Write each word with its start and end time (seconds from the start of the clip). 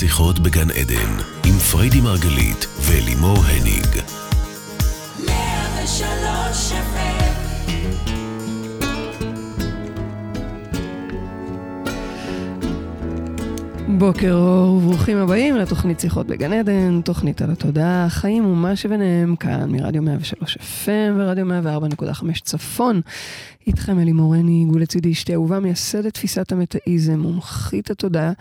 שיחות 0.00 0.38
בגן 0.38 0.70
עדן, 0.70 1.16
עם 1.44 1.58
פריידי 1.58 2.00
מרגלית 2.00 2.66
ולימור 2.80 3.38
הניג. 3.44 4.02
בוקר 14.00 14.32
אור 14.32 14.76
וברוכים 14.76 15.16
הבאים 15.18 15.56
לתוכנית 15.56 16.00
שיחות 16.00 16.26
בגן 16.26 16.52
עדן, 16.52 17.00
תוכנית 17.00 17.42
על 17.42 17.50
התודעה, 17.50 18.04
החיים 18.04 18.46
ומה 18.46 18.76
שביניהם, 18.76 19.36
כאן 19.36 19.72
מרדיו 19.72 20.02
103 20.02 20.56
FM 20.56 21.16
ורדיו 21.16 21.46
104.5 22.00 22.24
צפון. 22.42 23.00
איתכם 23.66 23.98
אלי 23.98 24.12
מורני, 24.12 24.66
ולצידי 24.72 25.12
אשתי 25.12 25.34
אהובה, 25.34 25.60
מייסדת 25.60 26.14
תפיסת 26.14 26.52
המטאיזם, 26.52 27.18
מומחית 27.18 27.90
התודעה, 27.90 28.32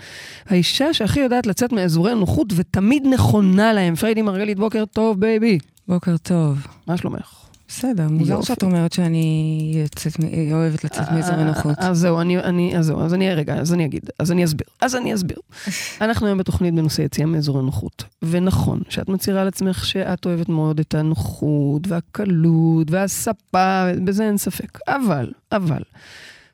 האישה 0.49 0.93
שהכי 0.93 1.19
יודעת 1.19 1.47
לצאת 1.47 1.71
מאזורי 1.71 2.15
נוחות 2.15 2.53
ותמיד 2.55 3.07
נכונה 3.13 3.73
להם. 3.73 3.95
פריידי 3.95 4.21
מרגלית, 4.21 4.59
בוקר 4.59 4.85
טוב 4.85 5.19
baby. 5.19 5.57
בוקר 5.87 6.17
טוב. 6.17 6.67
מה 6.87 6.97
שלומך? 6.97 7.48
בסדר, 7.69 8.07
מוזר 8.07 8.41
שאת 8.41 8.63
אומרת 8.63 8.93
שאני 8.93 9.71
יוצאת, 9.75 10.13
אוהבת 10.51 10.83
לצאת 10.83 11.07
אה, 11.09 11.43
נוחות. 11.43 11.75
אז 11.77 11.97
זהו, 11.97 12.21
אני, 12.21 12.37
אני, 12.37 12.77
אז 12.77 12.85
זהו, 12.85 13.01
אז 13.01 13.13
אני, 13.13 13.33
רגע, 13.33 13.53
אז 13.53 13.73
אני 13.73 13.85
אגיד, 13.85 14.09
אז 14.19 14.31
אני 14.31 14.45
אסביר, 14.45 14.67
אז 14.81 14.95
אני 14.95 15.13
אסביר. 15.13 15.37
אנחנו 16.01 16.27
היום 16.27 16.37
בתוכנית 16.37 16.73
בנושא 16.73 17.01
יציאה 17.01 17.27
מאזורי 17.27 17.63
נוחות. 17.63 18.03
ונכון 18.21 18.81
שאת 18.89 19.09
מצהירה 19.09 19.41
על 19.41 19.47
עצמך 19.47 19.85
שאת 19.85 20.25
אוהבת 20.25 20.49
מאוד 20.49 20.79
את 20.79 20.95
הנוחות 20.95 21.87
והקלות 21.87 22.91
והספה, 22.91 23.83
בזה 24.03 24.23
אין 24.23 24.37
ספק. 24.37 24.79
אבל, 24.87 25.31
אבל, 25.51 25.81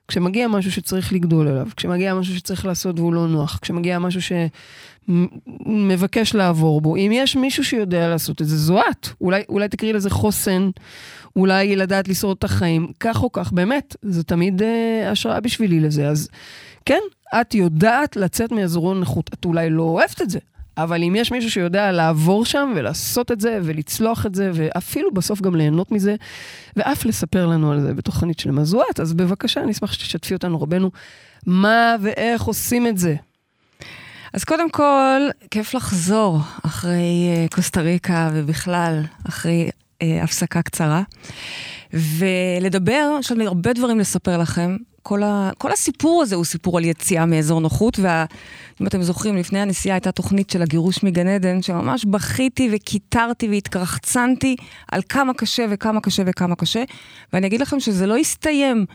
כשמגיע 0.07 0.47
משהו 0.47 0.71
שצריך 0.71 1.13
לגדול 1.13 1.47
עליו, 1.47 1.67
כשמגיע 1.75 2.13
משהו 2.13 2.35
שצריך 2.35 2.65
לעשות 2.65 2.99
והוא 2.99 3.13
לא 3.13 3.27
נוח, 3.27 3.59
כשמגיע 3.61 3.99
משהו 3.99 4.21
שמבקש 5.07 6.35
לעבור 6.35 6.81
בו, 6.81 6.95
אם 6.95 7.11
יש 7.13 7.35
מישהו 7.35 7.63
שיודע 7.63 8.07
לעשות 8.07 8.41
את 8.41 8.47
זה, 8.47 8.57
זו 8.57 8.79
את. 8.79 9.07
אולי, 9.21 9.43
אולי 9.49 9.67
תקראי 9.67 9.93
לזה 9.93 10.09
חוסן, 10.09 10.69
אולי 11.35 11.75
לדעת 11.75 12.07
לשרוד 12.07 12.37
את 12.37 12.43
החיים, 12.43 12.87
כך 12.99 13.23
או 13.23 13.31
כך, 13.31 13.51
באמת, 13.51 13.95
זה 14.01 14.23
תמיד 14.23 14.61
אה, 14.61 15.11
השראה 15.11 15.39
בשבילי 15.39 15.79
לזה. 15.79 16.07
אז 16.07 16.29
כן, 16.85 17.01
את 17.41 17.53
יודעת 17.53 18.15
לצאת 18.15 18.51
מאזורי 18.51 18.99
נוחות. 18.99 19.29
את 19.33 19.45
אולי 19.45 19.69
לא 19.69 19.83
אוהבת 19.83 20.21
את 20.21 20.29
זה, 20.29 20.39
אבל 20.77 21.03
אם 21.03 21.15
יש 21.15 21.31
מישהו 21.31 21.51
שיודע 21.51 21.91
לעבור 21.91 22.45
שם 22.45 22.73
ולעשות 22.75 23.31
את 23.31 23.41
זה 23.41 23.59
ולצלוח 23.63 24.25
את 24.25 24.35
זה, 24.35 24.51
ואפילו 24.53 25.11
בסוף 25.13 25.41
גם 25.41 25.55
ליהנות 25.55 25.91
מזה, 25.91 26.15
ואף 26.75 27.05
לספר 27.05 27.45
לנו 27.45 27.71
על 27.71 27.81
זה 27.81 27.93
בתוכנית 27.93 28.39
של 28.39 28.51
מזועת, 28.51 28.99
אז 28.99 29.13
בבקשה, 29.13 29.61
אני 29.61 29.71
אשמח 29.71 29.93
שתשתפי 29.93 30.33
אותנו 30.33 30.61
רבנו, 30.61 30.91
מה 31.45 31.95
ואיך 32.01 32.43
עושים 32.43 32.87
את 32.87 32.97
זה. 32.97 33.15
אז 34.33 34.43
קודם 34.43 34.69
כל, 34.69 35.21
כיף 35.51 35.73
לחזור 35.73 36.39
אחרי 36.65 37.01
uh, 37.49 37.55
קוסטה 37.55 37.81
ריקה 37.81 38.29
ובכלל, 38.33 39.01
אחרי 39.29 39.69
uh, 39.69 40.05
הפסקה 40.23 40.61
קצרה, 40.61 41.01
ולדבר, 41.93 43.17
יש 43.19 43.31
לנו 43.31 43.47
הרבה 43.47 43.73
דברים 43.73 43.99
לספר 43.99 44.37
לכם. 44.37 44.77
כל, 45.07 45.23
ה, 45.23 45.51
כל 45.57 45.71
הסיפור 45.71 46.21
הזה 46.21 46.35
הוא 46.35 46.45
סיפור 46.45 46.77
על 46.77 46.85
יציאה 46.85 47.25
מאזור 47.25 47.61
נוחות, 47.61 47.99
ואם 47.99 48.87
אתם 48.87 49.01
זוכרים, 49.01 49.37
לפני 49.37 49.59
הנסיעה 49.59 49.95
הייתה 49.95 50.11
תוכנית 50.11 50.49
של 50.49 50.61
הגירוש 50.61 51.03
מגן 51.03 51.27
עדן, 51.27 51.61
שממש 51.61 52.05
בכיתי 52.05 52.69
וקיטרתי 52.73 53.47
והתקרחצנתי 53.47 54.55
על 54.91 55.01
כמה 55.09 55.33
קשה 55.33 55.65
וכמה 55.69 56.01
קשה 56.01 56.23
וכמה 56.25 56.55
קשה, 56.55 56.83
ואני 57.33 57.47
אגיד 57.47 57.61
לכם 57.61 57.79
שזה 57.79 58.07
לא 58.07 58.17
הסתיים 58.17 58.85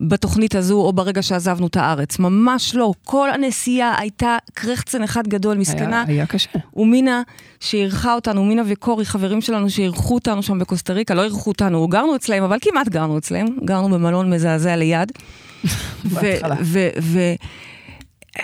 בתוכנית 0.00 0.54
הזו 0.54 0.80
או 0.80 0.92
ברגע 0.92 1.22
שעזבנו 1.22 1.66
את 1.66 1.76
הארץ, 1.76 2.18
ממש 2.18 2.74
לא. 2.74 2.92
כל 3.04 3.30
הנסיעה 3.30 3.94
הייתה 3.98 4.36
קרחצן 4.54 5.02
אחד 5.02 5.28
גדול, 5.28 5.56
מסכנה. 5.56 6.04
היה, 6.06 6.16
היה 6.16 6.26
קשה. 6.26 6.50
ומינה, 6.76 7.22
שאירחה 7.60 8.14
אותנו, 8.14 8.44
מינה 8.44 8.62
וקורי, 8.66 9.04
חברים 9.04 9.40
שלנו 9.40 9.70
שאירחו 9.70 10.14
אותנו 10.14 10.42
שם 10.42 10.58
בקוסטה 10.58 10.92
ריקה, 10.92 11.14
לא 11.14 11.22
אירחו 11.22 11.50
אותנו, 11.50 11.88
גרנו 11.88 12.16
אצלם, 12.16 12.42
אבל 12.42 12.56
כמעט 12.60 12.88
גרנו 12.88 13.18
אצלם, 13.18 13.46
גרנו 13.64 13.88
במלון 13.88 14.30
מזעזע 14.30 14.76
ליד. 14.76 15.12
בהתחלה. 16.04 16.56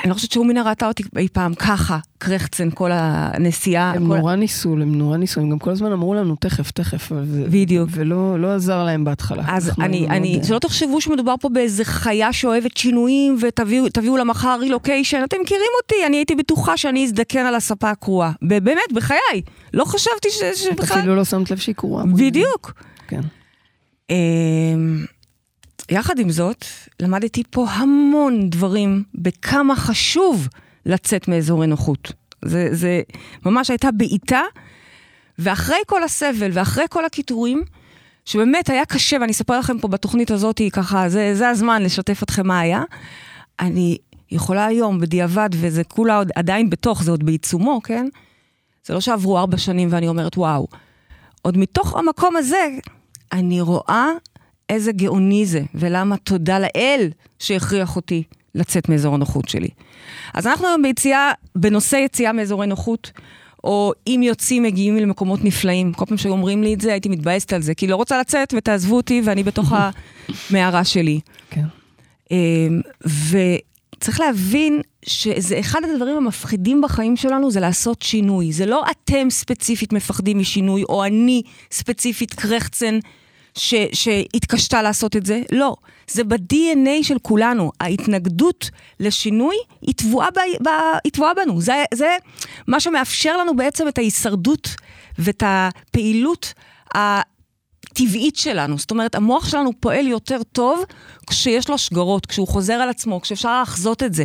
אני 0.00 0.10
לא 0.10 0.14
חושבת 0.14 0.32
שאומינה 0.32 0.62
ראתה 0.62 0.88
אותי 0.88 1.02
אי 1.16 1.28
פעם 1.28 1.54
ככה, 1.54 1.98
קרחצן 2.18 2.70
כל 2.70 2.90
הנסיעה. 2.94 3.92
הם 3.96 4.08
כל... 4.08 4.16
נורא 4.16 4.34
ניסו, 4.34 4.72
הם 4.72 4.94
נורא 4.94 5.16
ניסו, 5.16 5.40
הם 5.40 5.50
גם 5.50 5.58
כל 5.58 5.70
הזמן 5.70 5.92
אמרו 5.92 6.14
לנו 6.14 6.36
תכף, 6.36 6.70
תכף. 6.70 7.12
ו- 7.12 7.44
בדיוק. 7.50 7.88
ולא 7.92 8.38
לא 8.40 8.54
עזר 8.54 8.84
להם 8.84 9.04
בהתחלה. 9.04 9.42
אז 9.48 9.70
אני, 9.80 10.06
אני, 10.08 10.40
שלא 10.44 10.58
תחשבו 10.58 11.00
שמדובר 11.00 11.34
פה 11.40 11.48
באיזה 11.48 11.84
חיה 11.84 12.32
שאוהבת 12.32 12.76
שינויים 12.76 13.36
ותביאו 13.40 13.88
תביאו 13.88 14.16
לה 14.16 14.24
מחר 14.24 14.56
רילוקיישן, 14.60 15.20
אתם 15.24 15.36
מכירים 15.42 15.70
אותי, 15.82 15.94
אני 16.06 16.16
הייתי 16.16 16.34
בטוחה 16.34 16.76
שאני 16.76 17.04
אזדקן 17.04 17.46
על 17.46 17.54
הספה 17.54 17.90
הקרועה. 17.90 18.32
באמת, 18.42 18.92
בחיי. 18.94 19.42
לא 19.74 19.84
חשבתי 19.84 20.28
ש- 20.30 20.42
את 20.42 20.56
שבכלל... 20.56 20.98
אפילו 20.98 21.16
לא 21.16 21.24
שמת 21.24 21.50
לב 21.50 21.58
שהיא 21.58 21.74
קרועה. 21.74 22.04
בדיוק. 22.06 22.72
כן. 23.08 23.20
יחד 25.92 26.18
עם 26.18 26.30
זאת, 26.30 26.64
למדתי 27.00 27.42
פה 27.50 27.66
המון 27.70 28.50
דברים 28.50 29.04
בכמה 29.14 29.76
חשוב 29.76 30.48
לצאת 30.86 31.28
מאזורי 31.28 31.66
נוחות. 31.66 32.12
זה, 32.44 32.68
זה 32.72 33.02
ממש 33.46 33.70
הייתה 33.70 33.90
בעיטה, 33.90 34.40
ואחרי 35.38 35.76
כל 35.86 36.02
הסבל 36.02 36.50
ואחרי 36.52 36.84
כל 36.90 37.04
הקיטורים, 37.04 37.62
שבאמת 38.24 38.70
היה 38.70 38.84
קשה, 38.84 39.16
ואני 39.20 39.32
אספר 39.32 39.58
לכם 39.58 39.78
פה 39.78 39.88
בתוכנית 39.88 40.30
הזאת, 40.30 40.60
ככה, 40.72 41.08
זה, 41.08 41.34
זה 41.34 41.48
הזמן 41.48 41.82
לשתף 41.82 42.22
אתכם 42.22 42.46
מה 42.46 42.60
היה. 42.60 42.82
אני 43.60 43.98
יכולה 44.30 44.66
היום, 44.66 45.00
בדיעבד, 45.00 45.50
וזה 45.52 45.84
כולה 45.84 46.16
עוד 46.16 46.30
עדיין 46.34 46.70
בתוך, 46.70 47.02
זה 47.02 47.10
עוד 47.10 47.26
בעיצומו, 47.26 47.80
כן? 47.84 48.06
זה 48.86 48.94
לא 48.94 49.00
שעברו 49.00 49.38
ארבע 49.38 49.58
שנים 49.58 49.88
ואני 49.92 50.08
אומרת, 50.08 50.36
וואו. 50.36 50.66
עוד 51.42 51.58
מתוך 51.58 51.96
המקום 51.96 52.36
הזה, 52.36 52.68
אני 53.32 53.60
רואה 53.60 54.08
איזה 54.68 54.92
גאוני 54.92 55.46
זה, 55.46 55.62
ולמה 55.74 56.16
תודה 56.16 56.58
לאל 56.58 57.08
שהכריח 57.38 57.96
אותי 57.96 58.22
לצאת 58.54 58.88
מאזור 58.88 59.14
הנוחות 59.14 59.48
שלי. 59.48 59.68
אז 60.34 60.46
אנחנו 60.46 60.66
היום 60.66 60.82
ביציאה, 60.82 61.32
בנושא 61.56 61.96
יציאה 61.96 62.32
מאזורי 62.32 62.66
נוחות, 62.66 63.12
או 63.64 63.92
אם 64.06 64.20
יוצאים, 64.24 64.62
מגיעים 64.62 64.96
למקומות 64.96 65.44
נפלאים. 65.44 65.92
כל 65.92 66.04
פעם 66.04 66.16
שהיו 66.16 66.32
אומרים 66.32 66.62
לי 66.62 66.74
את 66.74 66.80
זה, 66.80 66.92
הייתי 66.92 67.08
מתבאסת 67.08 67.52
על 67.52 67.62
זה, 67.62 67.74
כי 67.74 67.86
לא 67.86 67.96
רוצה 67.96 68.20
לצאת 68.20 68.54
ותעזבו 68.56 68.96
אותי 68.96 69.22
ואני 69.24 69.42
בתוך 69.42 69.72
המערה 70.50 70.84
שלי. 70.84 71.20
כן. 71.50 71.64
אמ, 72.30 72.80
וצריך 73.04 74.20
להבין 74.20 74.80
שזה 75.06 75.60
אחד 75.60 75.80
הדברים 75.94 76.16
המפחידים 76.16 76.80
בחיים 76.80 77.16
שלנו, 77.16 77.50
זה 77.50 77.60
לעשות 77.60 78.02
שינוי. 78.02 78.52
זה 78.52 78.66
לא 78.66 78.84
אתם 78.90 79.30
ספציפית 79.30 79.92
מפחדים 79.92 80.38
משינוי, 80.38 80.82
או 80.88 81.04
אני 81.04 81.42
ספציפית 81.72 82.34
קרחצן 82.34 82.98
ש, 83.54 83.74
שהתקשתה 83.92 84.82
לעשות 84.82 85.16
את 85.16 85.26
זה, 85.26 85.42
לא. 85.52 85.76
זה 86.10 86.24
ב-DNA 86.24 87.02
של 87.02 87.18
כולנו. 87.22 87.72
ההתנגדות 87.80 88.70
לשינוי 89.00 89.56
היא 89.82 89.94
טבועה, 89.94 90.30
ב, 90.30 90.68
ב, 90.68 90.68
היא 91.04 91.12
טבועה 91.12 91.34
בנו. 91.34 91.60
זה, 91.60 91.84
זה 91.94 92.16
מה 92.66 92.80
שמאפשר 92.80 93.36
לנו 93.36 93.56
בעצם 93.56 93.88
את 93.88 93.98
ההישרדות 93.98 94.68
ואת 95.18 95.42
הפעילות 95.46 96.54
הטבעית 96.94 98.36
שלנו. 98.36 98.78
זאת 98.78 98.90
אומרת, 98.90 99.14
המוח 99.14 99.48
שלנו 99.48 99.70
פועל 99.80 100.06
יותר 100.06 100.42
טוב 100.52 100.84
כשיש 101.26 101.70
לו 101.70 101.78
שגרות, 101.78 102.26
כשהוא 102.26 102.48
חוזר 102.48 102.74
על 102.74 102.88
עצמו, 102.88 103.20
כשאפשר 103.20 103.62
לחזות 103.62 104.02
את 104.02 104.14
זה. 104.14 104.24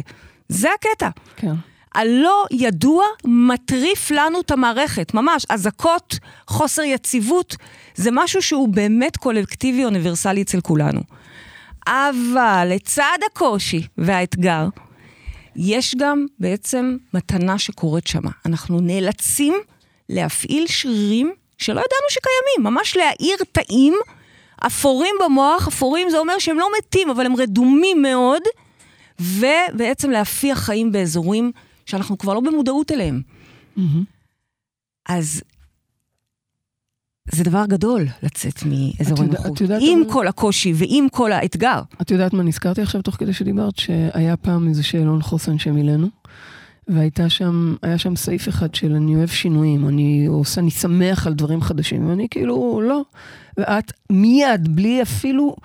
זה 0.49 0.69
הקטע. 0.73 1.09
כן. 1.35 1.53
הלא 1.97 2.46
ידוע 2.52 3.03
מטריף 3.25 4.12
לנו 4.12 4.40
את 4.40 4.52
המערכת, 4.52 5.13
ממש. 5.13 5.46
אזעקות, 5.50 6.19
חוסר 6.47 6.81
יציבות, 6.81 7.56
זה 7.96 8.09
משהו 8.13 8.41
שהוא 8.41 8.69
באמת 8.69 9.18
קולקטיבי 9.18 9.85
אוניברסלי 9.85 10.41
אצל 10.41 10.62
כולנו. 10.62 11.02
אבל 11.88 12.68
לצד 12.72 13.18
הקושי 13.25 13.88
והאתגר, 13.97 14.68
יש 15.56 15.95
גם 15.95 16.25
בעצם 16.39 16.98
מתנה 17.13 17.60
שקורית 17.60 18.07
שמה. 18.07 18.31
אנחנו 18.45 18.80
נאלצים 18.80 19.54
להפעיל 20.10 20.68
שרירים 20.68 21.33
שלא 21.57 21.80
ידענו 21.80 22.10
שקיימים, 22.10 22.74
ממש 22.74 22.98
להאיר 22.98 23.38
תאים 23.51 23.94
אפורים 24.68 25.16
במוח, 25.25 25.68
אפורים 25.68 26.10
זה 26.10 26.18
אומר 26.18 26.39
שהם 26.39 26.60
לא 26.60 26.68
מתים, 26.77 27.10
אבל 27.10 27.25
הם 27.25 27.36
רדומים 27.36 28.01
מאוד, 28.01 28.42
ובעצם 29.19 30.10
להפיח 30.10 30.60
חיים 30.60 30.92
באזורים 30.92 31.51
שאנחנו 31.88 32.18
כבר 32.18 32.34
לא 32.34 32.39
במודעות 32.42 32.92
אליהם. 32.92 33.22
אז 35.10 35.42
זה 37.31 37.44
דבר 37.44 37.66
גדול 37.68 38.06
לצאת 38.24 38.54
מאזורי 38.66 39.22
יודע- 39.28 39.38
נוחות, 39.38 39.56
את 39.56 39.62
יודעת 39.62 39.81
עם 39.86 40.01
אבל- 40.01 40.12
כל 40.13 40.28
הקושי 40.28 40.74
ועם 40.75 41.07
כל 41.12 41.31
האתגר. 41.31 41.81
את 42.01 42.12
יודעת 42.12 42.34
מה 42.34 42.44
נזכרתי 42.44 42.81
עכשיו 42.81 43.01
תוך 43.01 43.16
כדי 43.16 43.34
שדיברת? 43.34 43.78
שהיה 43.78 44.38
פעם 44.38 44.68
איזה 44.68 44.84
שאלון 44.84 45.22
חוסן 45.22 45.60
שמילאנו, 45.60 46.07
והייתה 46.88 47.30
שם, 47.30 47.75
היה 47.81 47.98
שם 47.98 48.16
סעיף 48.16 48.50
אחד 48.50 48.75
של 48.75 48.95
אני 48.95 49.16
אוהב 49.16 49.30
שינויים, 49.30 49.88
אני 49.88 50.25
עושה, 50.25 50.62
אני 50.62 50.72
שמח 50.72 51.28
על 51.28 51.33
דברים 51.33 51.62
חדשים, 51.62 52.10
ואני 52.10 52.28
כאילו, 52.31 52.81
לא. 52.88 53.01
ואת 53.57 53.92
מיד, 54.12 54.75
בלי 54.75 55.01
אפילו, 55.01 55.56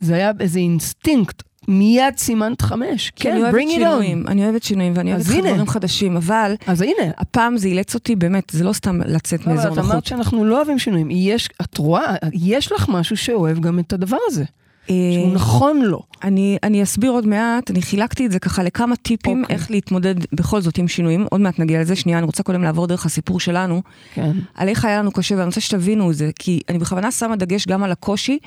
זה 0.00 0.14
היה 0.14 0.32
איזה 0.40 0.58
אינסטינקט, 0.58 1.42
מיד 1.68 2.16
סימנת 2.16 2.62
חמש. 2.62 3.12
כן, 3.16 3.50
bring 3.50 3.68
it 3.68 3.70
שינויים, 3.70 4.24
אני 4.28 4.44
אוהבת 4.44 4.62
שינויים 4.62 4.92
ואני 4.96 5.12
אוהבת 5.12 5.26
הנה. 5.30 5.50
דברים 5.50 5.66
חדשים, 5.66 6.16
אבל 6.16 6.54
on. 6.60 6.64
אז 6.66 6.82
הנה. 6.82 7.12
הפעם 7.18 7.56
זה 7.56 7.68
אילץ 7.68 7.94
אותי, 7.94 8.16
באמת, 8.16 8.50
זה 8.50 8.64
לא 8.64 8.72
סתם 8.72 9.00
לצאת 9.06 9.40
אבל 9.40 9.52
מאזור 9.52 9.72
את 9.72 9.78
אמרת 9.78 9.88
נוחות. 9.88 10.06
שאנחנו 10.06 10.44
לא 10.44 10.56
אוהבים 10.56 10.78
שינויים. 10.78 11.08
יש, 11.10 11.48
את 11.62 11.78
רואה, 11.78 12.14
יש 12.32 12.72
לך 12.72 12.88
משהו 12.88 13.16
שאוהב 13.16 13.60
גם 13.60 13.78
את 13.78 13.92
הדבר 13.92 14.18
הזה. 14.26 14.44
שהוא 14.86 15.28
אה, 15.28 15.34
נכון 15.34 15.82
לו. 15.82 16.02
אני, 16.24 16.58
אני 16.62 16.82
אסביר 16.82 17.10
עוד 17.10 17.26
מעט, 17.26 17.70
אני 17.70 17.82
חילקתי 17.82 18.26
את 18.26 18.32
זה 18.32 18.38
ככה 18.38 18.62
לכמה 18.62 18.96
טיפים 18.96 19.42
אוקיי. 19.42 19.56
איך 19.56 19.70
להתמודד 19.70 20.14
בכל 20.32 20.60
זאת 20.60 20.78
עם 20.78 20.88
שינויים, 20.88 21.26
עוד 21.30 21.40
מעט 21.40 21.58
נגיע 21.58 21.80
לזה, 21.80 21.96
שנייה, 21.96 22.18
אני 22.18 22.26
רוצה 22.26 22.42
קודם 22.42 22.62
לעבור 22.62 22.86
דרך 22.86 23.06
הסיפור 23.06 23.40
שלנו, 23.40 23.82
כן. 24.14 24.32
על 24.54 24.68
איך 24.68 24.84
היה 24.84 24.98
לנו 24.98 25.12
קשה, 25.12 25.34
ואני 25.34 25.46
רוצה 25.46 25.60
שתבינו 25.60 26.10
את 26.10 26.16
זה, 26.16 26.30
כי 26.38 26.60
אני 26.68 26.78
בכוונה 26.78 27.10
שמה 27.10 27.36
דגש 27.36 27.66
גם 27.66 27.82
על 27.82 27.92
הקושי, 27.92 28.38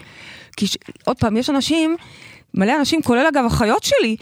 כי 0.57 0.67
ש... 0.67 0.77
עוד 1.05 1.17
פעם, 1.17 1.37
יש 1.37 1.49
אנשים, 1.49 1.95
מלא 2.53 2.75
אנשים, 2.79 3.01
כולל 3.01 3.25
אגב 3.33 3.45
אחיות 3.45 3.83
שלי, 3.83 4.15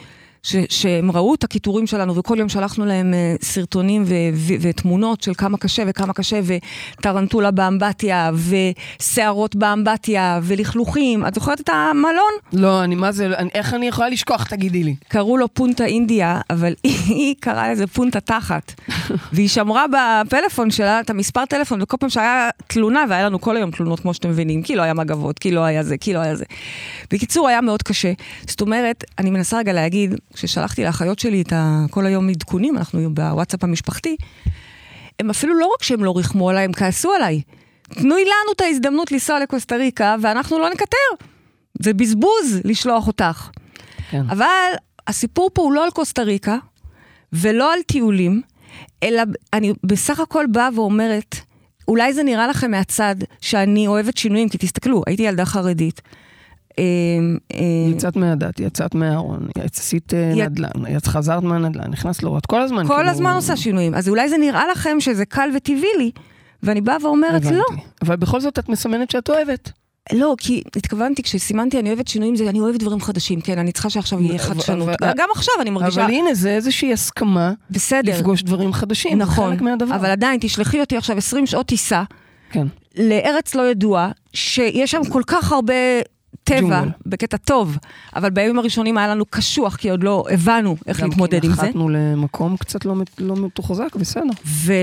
ש, 0.48 0.56
שהם 0.70 1.12
ראו 1.12 1.36
את 1.36 1.44
הקיטורים 1.44 1.88
שלנו, 1.88 2.16
וכל 2.16 2.36
יום 2.40 2.50
שלחנו 2.50 2.86
להם 2.86 3.14
אה, 3.14 3.36
סרטונים 3.42 4.04
ו, 4.06 4.14
ו, 4.34 4.54
ותמונות 4.62 5.22
של 5.22 5.34
כמה 5.34 5.58
קשה 5.58 5.84
וכמה 5.88 6.14
קשה, 6.14 6.40
וטרנטולה 6.44 7.52
באמבטיה, 7.52 8.32
ושערות 9.00 9.56
באמבטיה, 9.56 10.40
ולכלוכים. 10.44 11.26
את 11.26 11.36
זוכרת 11.36 11.62
את 11.62 11.70
המלון? 11.70 12.34
לא, 12.54 12.84
אני 12.84 12.96
מה 12.96 13.12
זה, 13.12 13.26
אני, 13.26 13.50
איך 13.54 13.74
אני 13.74 13.88
יכולה 13.88 14.10
לשכוח, 14.10 14.44
תגידי 14.44 14.84
לי. 14.84 14.96
קראו 15.08 15.38
לו 15.38 15.54
פונטה 15.54 15.86
אינדיה, 15.86 16.42
אבל 16.50 16.74
היא 17.08 17.36
קראה 17.40 17.72
לזה 17.72 17.88
פונטה 17.88 18.20
תחת. 18.20 18.74
והיא 19.34 19.50
שמרה 19.50 19.86
בפלאפון 19.88 20.72
שלה 20.72 21.00
את 21.00 21.10
המספר 21.10 21.46
טלפון, 21.46 21.82
וכל 21.82 21.98
פעם 21.98 22.10
שהיה 22.10 22.50
תלונה, 22.68 23.04
והיה 23.10 23.26
לנו 23.26 23.42
כל 23.42 23.58
היום 23.58 23.72
תלונות, 23.72 24.00
כמו 24.00 24.14
שאתם 24.14 24.30
מבינים, 24.30 24.64
כי 24.64 24.76
לא 24.76 24.82
היה 24.82 24.94
מגבות, 24.94 25.40
כי 25.40 25.52
לא 25.52 25.62
היה 25.62 25.84
זה, 25.84 25.98
כי 25.98 26.14
לא 26.14 26.20
היה 26.20 26.36
זה. 26.36 26.46
בקיצור, 27.12 27.48
היה 27.48 27.62
מאוד 27.62 27.84
קשה. 27.84 28.12
זאת 28.48 28.62
אומרת, 28.62 29.04
אני 29.20 29.30
מנסה 29.30 29.58
רגע 29.58 29.74
להגיד, 29.74 30.16
כששלחתי 30.38 30.84
לאחיות 30.84 31.20
שלי 31.20 31.42
את 31.42 31.54
ה- 31.54 31.86
כל 31.92 32.06
היום 32.06 32.30
עדכונים, 32.30 32.78
אנחנו 32.78 33.10
בוואטסאפ 33.14 33.64
המשפחתי, 33.64 34.16
הם 35.20 35.30
אפילו 35.30 35.60
לא 35.60 35.66
רק 35.76 35.84
שהם 35.84 36.04
לא 36.04 36.18
ריחמו 36.18 36.50
עליי, 36.50 36.66
הם 36.66 36.74
כעסו 36.74 37.12
עליי. 37.12 37.42
תנו 37.94 38.16
לנו 38.16 38.52
את 38.56 38.62
ההזדמנות 38.62 39.12
לנסוע 39.12 39.40
לקוסטה 39.40 39.76
ריקה, 39.76 40.16
ואנחנו 40.22 40.60
לא 40.60 40.70
נקטר. 40.70 41.26
זה 41.82 41.94
בזבוז 41.94 42.62
לשלוח 42.64 43.08
אותך. 43.08 43.50
כן. 44.10 44.22
אבל 44.30 44.74
הסיפור 45.08 45.50
פה 45.54 45.62
הוא 45.62 45.74
לא 45.74 45.84
על 45.84 45.92
קוסטה 45.92 46.22
ריקה, 46.22 46.58
ולא 47.34 47.74
על 47.74 47.80
טיולים, 47.82 48.42
אלא 49.04 49.24
אני 49.54 49.74
בסך 49.84 50.20
הכל 50.20 50.46
באה 50.52 50.70
ואומרת, 50.76 51.36
אולי 51.88 52.14
זה 52.14 52.24
נראה 52.24 52.48
לכם 52.48 52.72
מהצד 52.72 53.16
שאני 53.42 53.88
אוהבת 53.88 54.18
שינויים, 54.18 54.50
כי 54.50 54.58
תסתכלו, 54.58 55.04
הייתי 55.08 55.24
ילדה 55.24 55.46
חרדית. 55.46 56.02
אה, 56.80 56.84
אה, 57.54 57.60
יצאת 57.92 58.16
מהדת, 58.16 58.60
יצאת 58.60 58.96
מהארון, 58.96 59.48
עשית 59.76 60.14
אה, 60.14 60.32
י- 60.36 60.42
נדל"ן, 60.42 60.70
חזרת 61.06 61.44
מהנדל"ן, 61.44 61.92
נכנסת 61.92 62.24
להוראות, 62.24 62.46
כל 62.46 62.62
הזמן. 62.62 62.88
כל 62.88 62.94
כאילו- 62.96 63.10
הזמן 63.10 63.34
עושה 63.34 63.56
שינויים. 63.58 63.96
אז 63.96 64.10
אולי 64.10 64.30
זה 64.30 64.38
נראה 64.38 64.64
לכם 64.72 64.98
שזה 65.00 65.26
קל 65.26 65.50
וטבעי 65.56 65.90
לי, 65.98 66.12
ואני 66.64 66.82
באה 66.82 66.98
ואומרת, 67.02 67.42
הבנתי. 67.42 67.56
לא. 67.56 67.64
אבל 68.02 68.16
בכל 68.16 68.40
זאת 68.42 68.60
את 68.60 68.70
מסמנת 68.70 69.12
שאת 69.12 69.30
אוהבת. 69.30 69.72
לא, 70.14 70.36
כי 70.38 70.62
התכוונתי, 70.76 71.24
כשסימנתי 71.24 71.80
אני 71.80 71.90
אוהבת 71.90 72.08
שינויים, 72.08 72.36
זה 72.36 72.50
אני 72.50 72.60
אוהבת 72.60 72.80
דברים 72.80 73.00
חדשים, 73.02 73.42
כן, 73.42 73.60
אני 73.60 73.72
צריכה 73.72 73.90
שעכשיו 73.90 74.22
יהיה 74.22 74.40
חדשנות. 74.40 74.90
אבל- 75.02 75.14
גם 75.18 75.30
עכשיו 75.36 75.54
אני 75.62 75.70
מרגישה, 75.70 76.06
אבל 76.06 76.14
הנה, 76.14 76.34
זה 76.34 76.50
איזושהי 76.50 76.94
הסכמה 76.94 77.54
בסדר, 77.72 78.12
לפגוש 78.18 78.44
דברים 78.44 78.74
חדשים. 78.74 79.18
נכון, 79.18 79.52
חלק 79.52 79.62
מהדבר. 79.62 79.96
אבל 79.96 80.10
עדיין, 80.10 80.38
תשלחי 80.42 80.80
אותי 80.80 80.98
עכשיו 80.98 81.18
20 81.18 81.46
שעות 81.46 81.66
טיסה, 81.66 82.04
כן. 82.52 82.68
לארץ 82.98 83.56
לא 83.56 83.70
ידועה, 83.72 84.12
שיש 84.34 84.92
שם 84.92 85.02
כל 85.12 85.22
כך 85.28 85.52
הרבה 85.52 85.74
טבע, 86.48 86.60
ג'ונגל. 86.60 86.90
בקטע 87.06 87.38
טוב, 87.38 87.78
אבל 88.16 88.30
בימים 88.30 88.60
הראשונים 88.60 88.98
היה 88.98 89.08
לנו 89.08 89.26
קשוח, 89.26 89.76
כי 89.76 89.90
עוד 89.90 90.04
לא 90.04 90.26
הבנו 90.32 90.78
איך 90.88 91.00
גם 91.00 91.10
להתמודד 91.10 91.42
כי 91.42 91.48
עם 91.48 91.54
זה. 91.54 91.62
נחתנו 91.62 91.90
למקום 91.90 92.58
קצת 92.58 92.86
לא 92.86 92.96
לא 93.18 93.36
מתוחזק, 93.36 93.96
בסדר. 93.96 94.24
ו... 94.46 94.74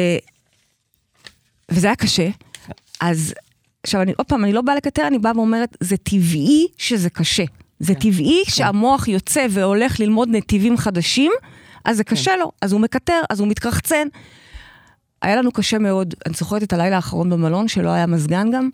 וזה 1.71 1.87
היה 1.87 1.97
קשה. 1.97 2.29
אז 3.01 3.35
עכשיו, 3.83 4.03
אני, 4.03 4.13
עוד 4.17 4.27
פעם, 4.27 4.45
אני 4.45 4.53
לא 4.53 4.61
באה 4.61 4.77
לקטר, 4.77 5.07
אני 5.07 5.19
באה 5.19 5.33
ואומרת, 5.37 5.77
זה 5.81 5.97
טבעי 5.97 6.67
שזה 6.79 7.11
קשה. 7.11 7.45
זה 7.79 7.95
טבעי 7.95 8.43
שהמוח 8.49 9.09
יוצא 9.09 9.47
והולך 9.51 10.01
ללמוד 10.01 10.29
נתיבים 10.33 10.77
חדשים, 10.77 11.33
אז 11.85 11.97
זה 11.97 12.05
קשה 12.05 12.37
לו, 12.37 12.53
אז 12.63 12.73
הוא 12.73 12.81
מקטר, 12.81 13.21
אז 13.31 13.41
הוא 13.41 13.49
מתרחצן. 13.49 14.09
היה 15.23 15.37
לנו 15.37 15.53
קשה 15.53 15.79
מאוד, 15.79 16.15
אני 16.27 16.35
זוכרת 16.35 16.63
את 16.63 16.73
הלילה 16.73 16.97
האחרון 16.97 17.31
במלון, 17.31 17.69
שלא 17.69 17.91
היה 17.91 18.07
מזגן 18.07 18.51
גם, 18.51 18.69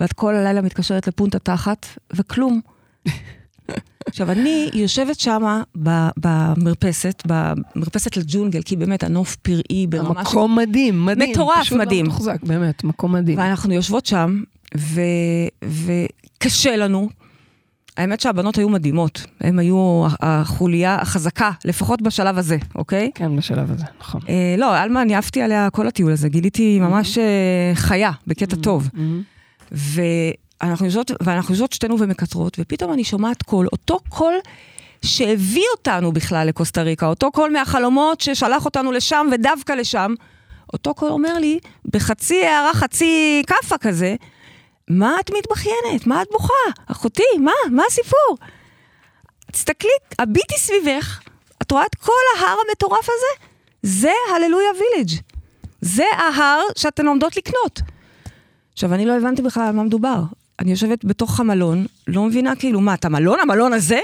ואת 0.00 0.12
כל 0.12 0.34
הלילה 0.34 0.62
מתקשרת 0.62 1.08
לפונטה 1.08 1.38
תחת, 1.38 1.86
וכלום. 2.16 2.60
עכשיו, 4.06 4.30
אני 4.30 4.70
יושבת 4.74 5.20
שמה 5.20 5.62
ב- 5.82 6.08
במרפסת, 6.16 7.22
במרפסת 7.26 8.16
לג'ונגל, 8.16 8.62
כי 8.62 8.76
באמת 8.76 9.02
הנוף 9.02 9.36
פראי 9.36 9.86
ברמה. 9.88 10.20
המקום 10.20 10.58
מדהים, 10.58 11.06
מדהים. 11.06 11.30
מטורף, 11.30 11.60
פשוט 11.60 11.78
לא 11.78 11.84
מדהים. 11.84 12.06
מתוחזק, 12.06 12.42
באמת, 12.42 12.84
מקום 12.84 13.12
מדהים. 13.12 13.38
ואנחנו 13.38 13.74
יושבות 13.74 14.06
שם, 14.06 14.42
ו... 14.76 15.00
וקשה 15.64 16.76
לנו. 16.76 17.08
האמת 17.96 18.20
שהבנות 18.20 18.58
היו 18.58 18.68
מדהימות, 18.68 19.26
הן 19.40 19.58
היו 19.58 20.06
החוליה 20.20 20.94
החזקה, 20.94 21.50
לפחות 21.64 22.02
בשלב 22.02 22.38
הזה, 22.38 22.56
אוקיי? 22.74 23.10
כן, 23.14 23.36
בשלב 23.36 23.72
הזה, 23.72 23.84
נכון. 24.00 24.20
אה, 24.28 24.54
לא, 24.58 24.76
עלמה, 24.78 25.02
אני 25.02 25.14
עפתי 25.14 25.42
עליה 25.42 25.70
כל 25.70 25.86
הטיול 25.88 26.12
הזה, 26.12 26.28
גיליתי 26.28 26.80
ממש 26.80 27.18
אה, 27.18 27.72
חיה, 27.74 28.10
בקטע 28.26 28.56
טוב. 28.56 28.88
מהמם. 28.94 29.22
ואנחנו 29.72 30.86
יושבות, 30.86 31.10
ואנחנו 31.20 31.54
יושבות 31.54 31.72
שתינו 31.72 31.98
ומקטרות, 31.98 32.56
ופתאום 32.60 32.92
אני 32.92 33.04
שומעת 33.04 33.42
קול, 33.42 33.68
אותו 33.72 33.98
קול 34.08 34.34
שהביא 35.04 35.64
אותנו 35.76 36.12
בכלל 36.12 36.46
לקוסטה 36.48 36.82
ריקה, 36.82 37.06
אותו 37.06 37.32
קול 37.32 37.50
מהחלומות 37.52 38.20
ששלח 38.20 38.64
אותנו 38.64 38.92
לשם 38.92 39.26
ודווקא 39.32 39.72
לשם, 39.72 40.14
אותו 40.72 40.94
קול 40.94 41.10
אומר 41.10 41.38
לי, 41.38 41.58
בחצי 41.92 42.44
הערה, 42.46 42.74
חצי 42.74 43.42
כאפה 43.46 43.78
כזה, 43.78 44.14
מה 44.90 45.16
את 45.20 45.30
מתבכיינת? 45.38 46.06
מה 46.06 46.22
את 46.22 46.26
בוכה? 46.32 46.82
אחותי, 46.86 47.22
מה? 47.40 47.52
מה 47.70 47.82
הסיפור? 47.88 48.36
תסתכלי, 49.52 49.90
הביטי 50.18 50.58
סביבך, 50.58 51.20
את 51.62 51.70
רואה 51.70 51.84
את 51.86 51.94
כל 51.94 52.12
ההר 52.38 52.56
המטורף 52.68 53.04
הזה? 53.04 53.46
זה 53.82 54.12
הללויה 54.36 54.70
Village. 54.72 55.10
זה 55.80 56.04
ההר 56.12 56.60
שאתן 56.76 57.06
עומדות 57.06 57.36
לקנות. 57.36 57.80
עכשיו, 58.78 58.94
אני 58.94 59.06
לא 59.06 59.16
הבנתי 59.16 59.42
בכלל 59.42 59.62
על 59.62 59.74
מה 59.74 59.82
מדובר. 59.82 60.22
אני 60.58 60.70
יושבת 60.70 61.04
בתוך 61.04 61.40
המלון, 61.40 61.86
לא 62.06 62.24
מבינה 62.24 62.56
כאילו, 62.56 62.80
מה, 62.80 62.94
את 62.94 63.04
המלון? 63.04 63.38
המלון 63.42 63.72
הזה? 63.72 64.00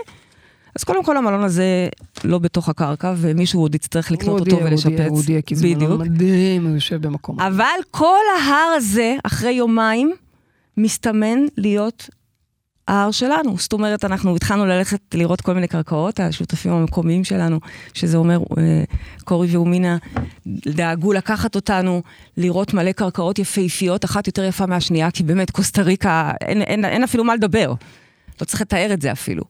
אז 0.76 0.85
קודם 0.85 1.05
כל 1.05 1.17
המלון 1.17 1.44
הזה 1.44 1.88
לא 2.25 2.38
בתוך 2.38 2.69
הקרקע, 2.69 3.15
ומישהו 3.17 3.61
עוד 3.61 3.75
יצטרך 3.75 4.11
לקנות 4.11 4.41
אותו 4.41 4.51
הודיע, 4.51 4.58
הוא 4.58 4.69
ולשפץ. 4.69 4.91
הודיע, 4.91 5.06
הוא 5.06 5.17
הודיע, 5.17 5.41
כי 5.43 5.56
זה. 5.56 5.67
מלון 5.67 6.01
מדהים, 6.01 6.67
הוא 6.67 6.75
יושב 6.75 7.06
במקום. 7.06 7.41
אבל 7.41 7.79
כל 7.91 8.22
ההר 8.39 8.75
הזה, 8.77 9.17
אחרי 9.25 9.53
יומיים, 9.53 10.13
מסתמן 10.77 11.39
להיות 11.56 12.10
ההר 12.88 13.10
שלנו. 13.10 13.56
זאת 13.58 13.72
אומרת, 13.72 14.05
אנחנו 14.05 14.36
התחלנו 14.36 14.67
ללכת 14.67 15.00
לראות 15.14 15.41
כל 15.41 15.55
מיני 15.55 15.69
קרקעות, 15.69 16.20
השותפים 16.20 16.72
המקומיים 16.72 17.24
שלנו, 17.24 17.60
שזה 17.94 18.17
אומר, 18.17 18.38
אה, 18.58 18.84
קורי 19.24 19.56
ואומינה, 19.56 19.96
דאגו 20.46 21.12
לקחת 21.12 21.55
אותנו 21.55 22.03
לראות 22.36 22.74
מלא 22.74 22.93
קרקעות 22.93 23.38
יפהפיות, 23.38 24.05
אחת 24.05 24.26
יותר 24.26 24.44
יפה 24.44 24.67
מהשנייה, 24.67 25.10
כי 25.10 25.22
באמת, 25.22 25.50
קוסטה 25.50 25.82
ריקה, 25.82 26.32
אין, 26.41 26.62
אין, 26.62 26.84
אין 26.84 27.03
אפילו 27.03 27.24
מה 27.24 27.34
לדבר. 27.34 27.74
לא 28.41 28.46
צריך 28.46 28.60
לתאר 28.60 28.93
את 28.93 29.03
זה 29.03 29.12
אפילו. 29.12 29.44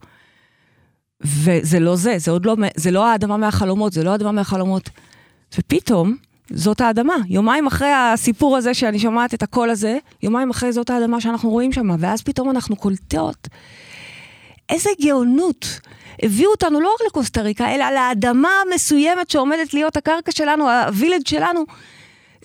וזה 1.21 1.81
לא 1.81 1.97
זה, 1.97 2.15
זה 2.19 2.31
עוד 2.31 2.47
לא, 2.47 2.57
זה 2.77 2.91
לא 2.91 3.07
האדמה 3.07 3.37
מהחלומות, 3.37 3.93
זה 3.93 4.05
לא 4.05 4.13
האדמה 4.13 4.33
מהחלומות. 4.33 4.91
ופתאום, 5.59 6.17
זאת 6.51 6.81
האדמה. 6.81 7.17
יומיים 7.29 7.67
אחרי 7.67 7.93
הסיפור 7.93 8.57
הזה 8.57 8.75
שאני 8.75 8.99
שומעת 8.99 9.35
את 9.35 9.43
הקול 9.43 9.71
הזה, 9.71 9.99
יומיים 10.23 10.51
אחרי 10.51 10.73
זאת 10.73 10.91
האדמה 10.91 11.21
שאנחנו 11.21 11.51
רואים 11.51 11.73
שם, 11.73 11.89
ואז 11.99 12.23
פתאום 12.23 12.51
אנחנו 12.51 12.77
קולטות. 12.77 13.49
איזה 14.69 14.91
גאונות. 15.03 15.81
הביאו 16.23 16.51
אותנו 16.51 16.81
לא 16.81 16.95
רק 16.95 17.07
לקוסטה 17.07 17.43
ריקה, 17.43 17.75
אלא 17.75 17.85
לאדמה 17.91 18.49
המסוימת 18.67 19.31
שעומדת 19.31 19.75
להיות 19.75 19.97
הקרקע 19.97 20.33
שלנו, 20.33 20.71
הווילד 20.71 21.27
שלנו. 21.27 21.65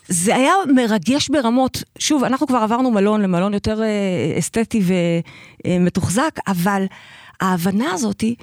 זה 0.08 0.36
היה 0.36 0.52
מרגש 0.74 1.28
ברמות. 1.28 1.82
שוב, 1.98 2.24
אנחנו 2.24 2.46
כבר 2.46 2.58
עברנו 2.58 2.90
מלון 2.90 3.22
למלון 3.22 3.54
יותר 3.54 3.82
אה, 3.82 4.38
אסתטי 4.38 4.82
ומתוחזק, 5.66 6.38
אבל 6.46 6.84
ההבנה 7.40 7.92
הזאת 7.92 8.20
היא 8.20 8.36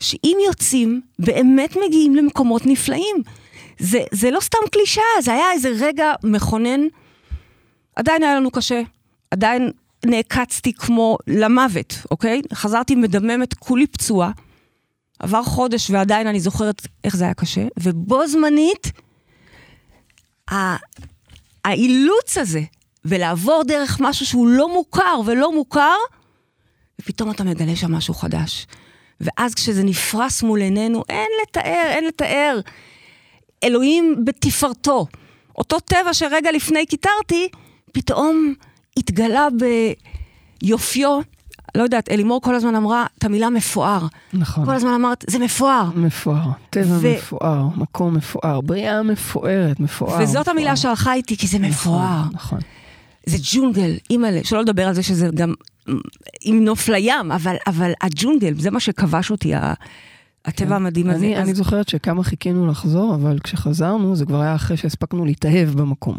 שאם 0.00 0.36
יוצאים, 0.46 1.00
באמת 1.18 1.76
מגיעים 1.86 2.14
למקומות 2.16 2.66
נפלאים. 2.66 3.16
זה, 3.78 3.98
זה 4.12 4.30
לא 4.30 4.40
סתם 4.40 4.58
קלישאה, 4.72 5.22
זה 5.22 5.32
היה 5.32 5.52
איזה 5.52 5.68
רגע 5.80 6.12
מכונן. 6.24 6.80
עדיין 7.96 8.22
היה 8.22 8.34
לנו 8.36 8.50
קשה, 8.50 8.80
עדיין 9.30 9.70
נעקצתי 10.06 10.72
כמו 10.72 11.18
למוות, 11.26 11.94
אוקיי? 12.10 12.42
חזרתי 12.54 12.94
מדממת, 12.94 13.54
כולי 13.54 13.86
פצועה. 13.86 14.30
עבר 15.18 15.42
חודש 15.42 15.90
ועדיין 15.90 16.26
אני 16.26 16.40
זוכרת 16.40 16.82
איך 17.04 17.16
זה 17.16 17.24
היה 17.24 17.34
קשה, 17.34 17.66
ובו 17.80 18.26
זמנית, 18.26 18.92
ה- 20.50 20.76
האילוץ 21.64 22.38
הזה, 22.38 22.60
ולעבור 23.04 23.62
דרך 23.66 23.98
משהו 24.00 24.26
שהוא 24.26 24.48
לא 24.48 24.74
מוכר 24.74 25.20
ולא 25.26 25.52
מוכר, 25.54 25.96
ופתאום 27.00 27.30
אתה 27.30 27.44
מגלה 27.44 27.76
שם 27.76 27.92
משהו 27.92 28.14
חדש. 28.14 28.66
ואז 29.20 29.54
כשזה 29.54 29.82
נפרס 29.84 30.42
מול 30.42 30.60
עינינו, 30.60 31.02
אין 31.08 31.28
לתאר, 31.42 31.86
אין 31.90 32.04
לתאר. 32.04 32.60
אלוהים 33.64 34.24
בתפארתו. 34.24 35.06
אותו 35.58 35.80
טבע 35.80 36.14
שרגע 36.14 36.52
לפני 36.52 36.86
קיטרתי, 36.86 37.48
פתאום 37.92 38.54
התגלה 38.96 39.48
ביופיו. 40.62 41.20
לא 41.76 41.82
יודעת, 41.82 42.10
אלימור 42.10 42.42
כל 42.42 42.54
הזמן 42.54 42.74
אמרה 42.74 43.06
את 43.18 43.24
המילה 43.24 43.50
מפואר. 43.50 44.06
נכון. 44.32 44.64
כל 44.64 44.74
הזמן 44.74 44.90
אמרת, 44.90 45.24
זה 45.30 45.38
מפואר. 45.38 45.84
מפואר, 45.94 46.50
טבע 46.70 46.96
ו- 47.00 47.14
מפואר, 47.14 47.68
מקום 47.76 48.14
מפואר, 48.14 48.60
בריאה 48.60 49.02
מפוארת, 49.02 49.80
מפואר. 49.80 50.22
וזאת 50.22 50.40
מפואר. 50.40 50.50
המילה 50.50 50.76
שהלכה 50.76 51.14
איתי, 51.14 51.36
כי 51.36 51.46
זה 51.46 51.58
מפואר. 51.58 52.20
נכון, 52.20 52.34
נכון. 52.34 52.58
זה 53.26 53.36
ג'ונגל, 53.52 53.96
אימא'לה, 54.10 54.40
שלא 54.44 54.60
לדבר 54.60 54.88
על 54.88 54.94
זה 54.94 55.02
שזה 55.02 55.28
גם 55.34 55.54
עם 56.40 56.64
נוף 56.64 56.88
לים, 56.88 57.32
אבל, 57.32 57.56
אבל 57.66 57.92
הג'ונגל, 58.00 58.54
זה 58.58 58.70
מה 58.70 58.80
שכבש 58.80 59.30
אותי, 59.30 59.52
הטבע 60.44 60.76
המדהים 60.76 61.10
הזה. 61.10 61.18
אני, 61.18 61.36
אז- 61.36 61.42
אני 61.48 61.54
זוכרת 61.54 61.88
שכמה 61.88 62.22
חיכינו 62.24 62.66
לחזור, 62.66 63.14
אבל 63.14 63.38
כשחזרנו 63.44 64.16
זה 64.16 64.26
כבר 64.26 64.40
היה 64.40 64.54
אחרי 64.54 64.76
שהספקנו 64.76 65.24
להתאהב 65.24 65.68
במקום, 65.70 66.18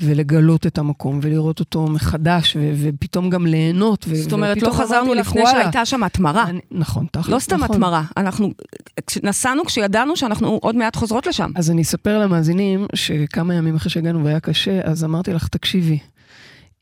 ולגלות 0.00 0.66
את 0.66 0.78
המקום, 0.78 1.18
ולראות 1.22 1.60
אותו 1.60 1.86
מחדש, 1.86 2.56
ו- 2.60 2.72
ופתאום 2.82 3.30
גם 3.30 3.46
ליהנות. 3.46 4.04
ו- 4.08 4.16
זאת 4.16 4.32
אומרת, 4.32 4.62
לא 4.62 4.70
חזרנו 4.72 5.14
לפני 5.14 5.42
"וואלה". 5.42 5.60
שהייתה 5.60 5.84
שם 5.86 6.02
התמרה. 6.02 6.44
אני, 6.48 6.60
נכון, 6.70 7.06
תכל'ס. 7.12 7.28
לא 7.28 7.38
סתם 7.38 7.56
נכון. 7.56 7.76
התמרה, 7.76 8.02
אנחנו 8.16 8.52
נסענו 9.22 9.64
כשידענו 9.64 10.16
שאנחנו 10.16 10.48
עוד 10.62 10.76
מעט 10.76 10.96
חוזרות 10.96 11.26
לשם. 11.26 11.50
אז 11.56 11.70
אני 11.70 11.82
אספר 11.82 12.18
למאזינים 12.18 12.86
שכמה 12.94 13.54
ימים 13.54 13.74
אחרי 13.76 13.90
שהגענו 13.90 14.24
והיה 14.24 14.40
קשה, 14.40 14.80
אז 14.84 15.04
אמרתי 15.04 15.32
לך, 15.32 15.48
תקשיבי, 15.48 15.98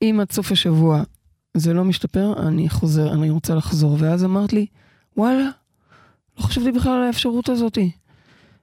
אם 0.03 0.19
עד 0.21 0.33
סוף 0.33 0.53
השבוע 0.53 1.03
זה 1.57 1.75
לא 1.75 1.85
משתפר, 1.85 2.33
אני 2.49 2.69
חוזר, 2.69 3.13
אני 3.13 3.31
רוצה 3.31 3.55
לחזור. 3.55 3.97
ואז 4.01 4.25
אמרת 4.25 4.53
לי, 4.53 4.67
וואלה, 5.17 5.49
לא 6.39 6.43
חשבתי 6.43 6.73
בכלל 6.73 6.93
על 6.93 7.03
האפשרות 7.03 7.49
הזאתי. 7.49 7.91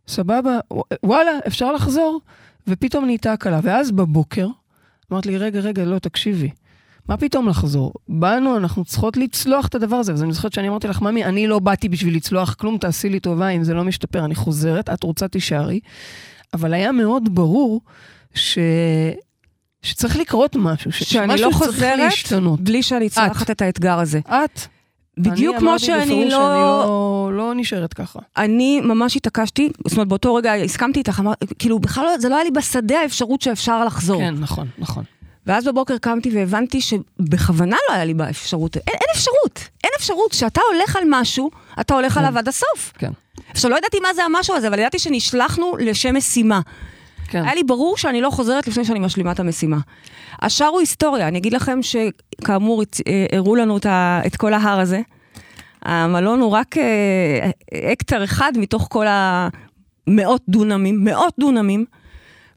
סבבה, 0.07 0.59
וואלה, 1.03 1.31
אפשר 1.47 1.71
לחזור? 1.71 2.21
ופתאום 2.67 3.05
נהייתה 3.05 3.33
הקלה. 3.33 3.59
ואז 3.63 3.91
בבוקר, 3.91 4.47
אמרת 5.11 5.25
לי, 5.25 5.37
רגע, 5.37 5.59
רגע, 5.59 5.85
לא, 5.85 5.99
תקשיבי. 5.99 6.49
מה 7.07 7.17
פתאום 7.17 7.49
לחזור? 7.49 7.93
באנו, 8.07 8.57
אנחנו 8.57 8.85
צריכות 8.85 9.17
לצלוח 9.17 9.67
את 9.67 9.75
הדבר 9.75 9.95
הזה. 9.95 10.13
אז 10.13 10.23
אני 10.23 10.33
זוכרת 10.33 10.53
שאני 10.53 10.69
אמרתי 10.69 10.87
לך, 10.87 11.01
ממי, 11.01 11.25
אני 11.25 11.47
לא 11.47 11.59
באתי 11.59 11.89
בשביל 11.89 12.15
לצלוח 12.15 12.53
כלום, 12.53 12.77
תעשי 12.77 13.09
לי 13.09 13.19
טובה, 13.19 13.49
אם 13.49 13.63
זה 13.63 13.73
לא 13.73 13.83
משתפר, 13.83 14.25
אני 14.25 14.35
חוזרת, 14.35 14.89
את 14.89 15.03
רוצה, 15.03 15.27
תישארי. 15.27 15.79
אבל 16.53 16.73
היה 16.73 16.91
מאוד 16.91 17.35
ברור 17.35 17.81
ש... 18.33 18.57
שצריך 19.81 20.17
לקרות 20.17 20.55
משהו, 20.55 20.91
ש... 20.91 21.03
שאני 21.03 21.27
שמשהו 21.27 21.49
לא 21.49 21.55
חוזרת 21.55 21.99
להשתנות. 21.99 22.61
בלי 22.61 22.83
שאני 22.83 23.09
צולחת 23.09 23.51
את 23.51 23.61
האתגר 23.61 23.99
הזה. 23.99 24.19
את. 24.19 24.59
בדיוק 25.17 25.57
כמו 25.57 25.79
שאני 25.79 26.03
אני 26.03 26.11
אמרתי 26.11 26.25
בפירוש 26.25 26.31
שאני 26.31 26.41
לא... 26.43 26.83
לא, 26.83 27.31
לא 27.33 27.53
נשארת 27.55 27.93
ככה. 27.93 28.19
אני 28.37 28.81
ממש 28.81 29.15
התעקשתי, 29.15 29.69
זאת 29.87 29.97
אומרת, 29.97 30.07
באותו 30.07 30.35
רגע 30.35 30.53
הסכמתי 30.53 30.99
איתך, 30.99 31.19
אמר, 31.19 31.33
כאילו, 31.59 31.79
בכלל 31.79 32.05
לא, 32.05 32.17
זה 32.17 32.29
לא 32.29 32.35
היה 32.35 32.43
לי 32.43 32.51
בשדה 32.51 32.99
האפשרות 32.99 33.41
שאפשר 33.41 33.85
לחזור. 33.85 34.21
כן, 34.21 34.35
נכון, 34.39 34.67
נכון. 34.77 35.03
ואז 35.47 35.67
בבוקר 35.67 35.97
קמתי 35.97 36.29
והבנתי 36.35 36.81
שבכוונה 36.81 37.77
לא 37.89 37.95
היה 37.95 38.05
לי 38.05 38.13
באפשרות. 38.13 38.77
אין, 38.77 38.83
אין 38.87 39.09
אפשרות, 39.15 39.69
אין 39.83 39.91
אפשרות. 39.97 40.31
כשאתה 40.31 40.61
הולך 40.73 40.95
על 40.95 41.03
משהו, 41.09 41.51
אתה 41.81 41.93
הולך 41.93 42.17
עליו 42.17 42.37
עד 42.37 42.47
הסוף. 42.47 42.93
כן, 42.97 43.11
עכשיו, 43.49 43.71
לא 43.71 43.77
ידעתי 43.77 43.99
מה 43.99 44.13
זה 44.13 44.23
המשהו 44.23 44.55
הזה, 44.55 44.67
אבל 44.67 44.79
ידעתי 44.79 44.99
שנשלחנו 44.99 45.77
לשם 45.79 46.15
משימה. 46.15 46.61
כן. 47.27 47.43
היה 47.43 47.55
לי 47.55 47.63
ברור 47.63 47.97
שאני 47.97 48.21
לא 48.21 48.29
חוזרת 48.29 48.67
לפני 48.67 48.85
שאני 48.85 48.99
משלימה 48.99 49.31
את 49.31 49.39
המשימה. 49.39 49.77
השאר 50.41 50.67
הוא 50.67 50.79
היסטוריה, 50.79 51.27
אני 51.27 51.37
אגיד 51.37 51.53
לכם 51.53 51.79
שכאמור 51.81 52.83
אה, 53.07 53.25
הראו 53.31 53.55
לנו 53.55 53.77
את, 53.77 53.85
את 54.25 54.35
כל 54.35 54.53
ההר 54.53 54.79
הזה. 54.79 55.01
המלון 55.81 56.39
הוא 56.39 56.51
רק 56.51 56.77
אה, 56.77 57.49
הקטר 57.91 58.23
אחד 58.23 58.51
מתוך 58.57 58.87
כל 58.91 59.05
המאות 59.09 60.41
דונמים, 60.49 61.03
מאות 61.03 61.33
דונמים, 61.39 61.85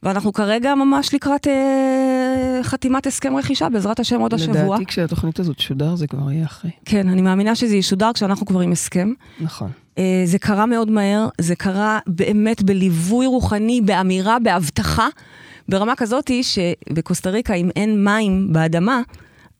ואנחנו 0.02 0.32
כרגע 0.32 0.74
ממש 0.74 1.14
לקראת 1.14 1.46
אה, 1.46 2.60
חתימת 2.62 3.06
הסכם 3.06 3.36
רכישה, 3.36 3.68
בעזרת 3.68 4.00
השם 4.00 4.20
עוד 4.20 4.34
השבוע. 4.34 4.62
לדעתי 4.62 4.86
כשהתוכנית 4.86 5.40
הזאת 5.40 5.56
תשודר 5.56 5.96
זה 5.96 6.06
כבר 6.06 6.32
יהיה 6.32 6.44
אחרי. 6.44 6.70
כן, 6.84 7.08
אני 7.08 7.22
מאמינה 7.22 7.54
שזה 7.54 7.76
ישודר 7.76 8.10
כשאנחנו 8.14 8.46
כבר 8.46 8.60
עם 8.60 8.72
הסכם. 8.72 9.12
נכון. 9.40 9.70
אה, 9.98 10.22
זה 10.24 10.38
קרה 10.38 10.66
מאוד 10.66 10.90
מהר, 10.90 11.28
זה 11.40 11.56
קרה 11.56 11.98
באמת 12.06 12.62
בליווי 12.62 13.26
רוחני, 13.26 13.80
באמירה, 13.80 14.38
בהבטחה, 14.38 15.08
ברמה 15.68 15.96
כזאתי 15.96 16.42
שבקוסטה 16.42 17.30
ריקה, 17.30 17.54
אם 17.54 17.70
אין 17.76 18.04
מים 18.04 18.52
באדמה, 18.52 19.00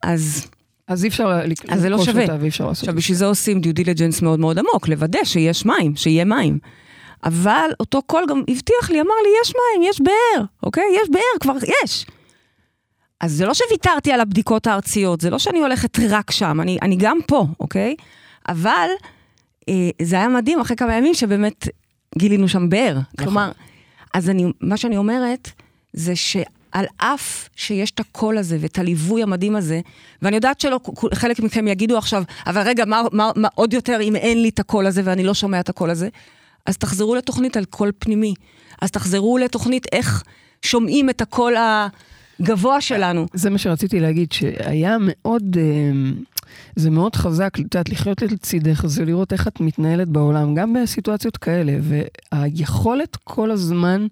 אז 0.02 0.46
אז 0.88 1.04
אי 1.04 1.08
אפשר 1.08 1.40
אז 1.68 1.80
זה 1.80 1.88
לא 1.88 2.04
שווה. 2.04 2.25
ואי 2.40 2.48
אפשר 2.48 2.66
לעשות 2.66 2.82
עכשיו. 2.82 2.96
בשביל 2.96 3.18
זה 3.18 3.26
עושים 3.26 3.60
due 3.61 3.75
diligence 3.75 4.23
מאוד 4.22 4.40
מאוד 4.40 4.58
עמוק, 4.58 4.88
לוודא 4.88 5.18
שיש 5.25 5.66
מים, 5.66 5.96
שיהיה 5.96 6.25
מים. 6.25 6.58
אבל 7.25 7.70
אותו 7.80 8.02
קול 8.02 8.25
גם 8.28 8.42
הבטיח 8.48 8.90
לי, 8.90 9.00
אמר 9.00 9.14
לי, 9.22 9.28
יש 9.42 9.52
מים, 9.54 9.90
יש 9.90 10.00
באר, 10.00 10.44
אוקיי? 10.62 10.84
יש 11.02 11.08
באר, 11.10 11.38
כבר 11.40 11.54
יש. 11.84 12.06
אז 13.20 13.32
זה 13.32 13.46
לא 13.46 13.54
שוויתרתי 13.54 14.12
על 14.12 14.20
הבדיקות 14.20 14.66
הארציות, 14.66 15.20
זה 15.20 15.30
לא 15.30 15.38
שאני 15.38 15.58
הולכת 15.58 15.98
רק 16.10 16.30
שם, 16.30 16.60
אני, 16.60 16.78
אני 16.82 16.96
גם 16.98 17.18
פה, 17.26 17.46
אוקיי? 17.60 17.96
אבל 18.48 18.88
אה, 19.68 19.90
זה 20.02 20.16
היה 20.16 20.28
מדהים 20.28 20.60
אחרי 20.60 20.76
כמה 20.76 20.94
ימים 20.94 21.14
שבאמת 21.14 21.68
גילינו 22.18 22.48
שם 22.48 22.68
באר. 22.68 22.98
כלומר, 23.18 23.52
אז 24.14 24.30
אני, 24.30 24.52
מה 24.60 24.76
שאני 24.76 24.96
אומרת, 24.96 25.50
זה 25.96 26.16
שעל 26.16 26.86
אף 26.96 27.48
שיש 27.56 27.90
את 27.90 28.00
הקול 28.00 28.38
הזה 28.38 28.56
ואת 28.60 28.78
הליווי 28.78 29.22
המדהים 29.22 29.56
הזה, 29.56 29.80
ואני 30.22 30.36
יודעת 30.36 30.60
שלא, 30.60 30.80
כ- 30.96 31.14
חלק 31.14 31.40
מכם 31.40 31.68
יגידו 31.68 31.98
עכשיו, 31.98 32.22
אבל 32.46 32.62
רגע, 32.62 32.84
מה, 32.84 33.02
מה, 33.12 33.30
מה 33.36 33.48
עוד 33.54 33.72
יותר 33.72 33.98
אם 34.00 34.16
אין 34.16 34.42
לי 34.42 34.48
את 34.48 34.58
הקול 34.58 34.86
הזה 34.86 35.02
ואני 35.04 35.24
לא 35.24 35.34
שומע 35.34 35.60
את 35.60 35.68
הקול 35.68 35.90
הזה? 35.90 36.08
אז 36.66 36.76
תחזרו 36.76 37.14
לתוכנית 37.14 37.56
על 37.56 37.64
קול 37.64 37.92
פנימי. 37.98 38.34
אז 38.82 38.90
תחזרו 38.90 39.38
לתוכנית 39.38 39.86
איך 39.92 40.22
שומעים 40.62 41.10
את 41.10 41.20
הקול 41.20 41.54
הגבוה 42.40 42.80
שלנו. 42.80 43.26
זה 43.34 43.50
מה 43.50 43.58
שרציתי 43.58 44.00
להגיד, 44.00 44.32
שהיה 44.32 44.96
מאוד, 45.00 45.56
אה, 45.60 46.12
זה 46.76 46.90
מאוד 46.90 47.16
חזק, 47.16 47.50
את 47.54 47.58
יודעת, 47.58 47.88
לחיות 47.88 48.22
לצידך, 48.22 48.86
זה 48.86 49.04
לראות 49.04 49.32
איך 49.32 49.48
את 49.48 49.60
מתנהלת 49.60 50.08
בעולם, 50.08 50.54
גם 50.54 50.72
בסיטואציות 50.72 51.36
כאלה, 51.36 51.72
והיכולת 52.32 53.16
כל 53.24 53.50
הזמן 53.50 54.06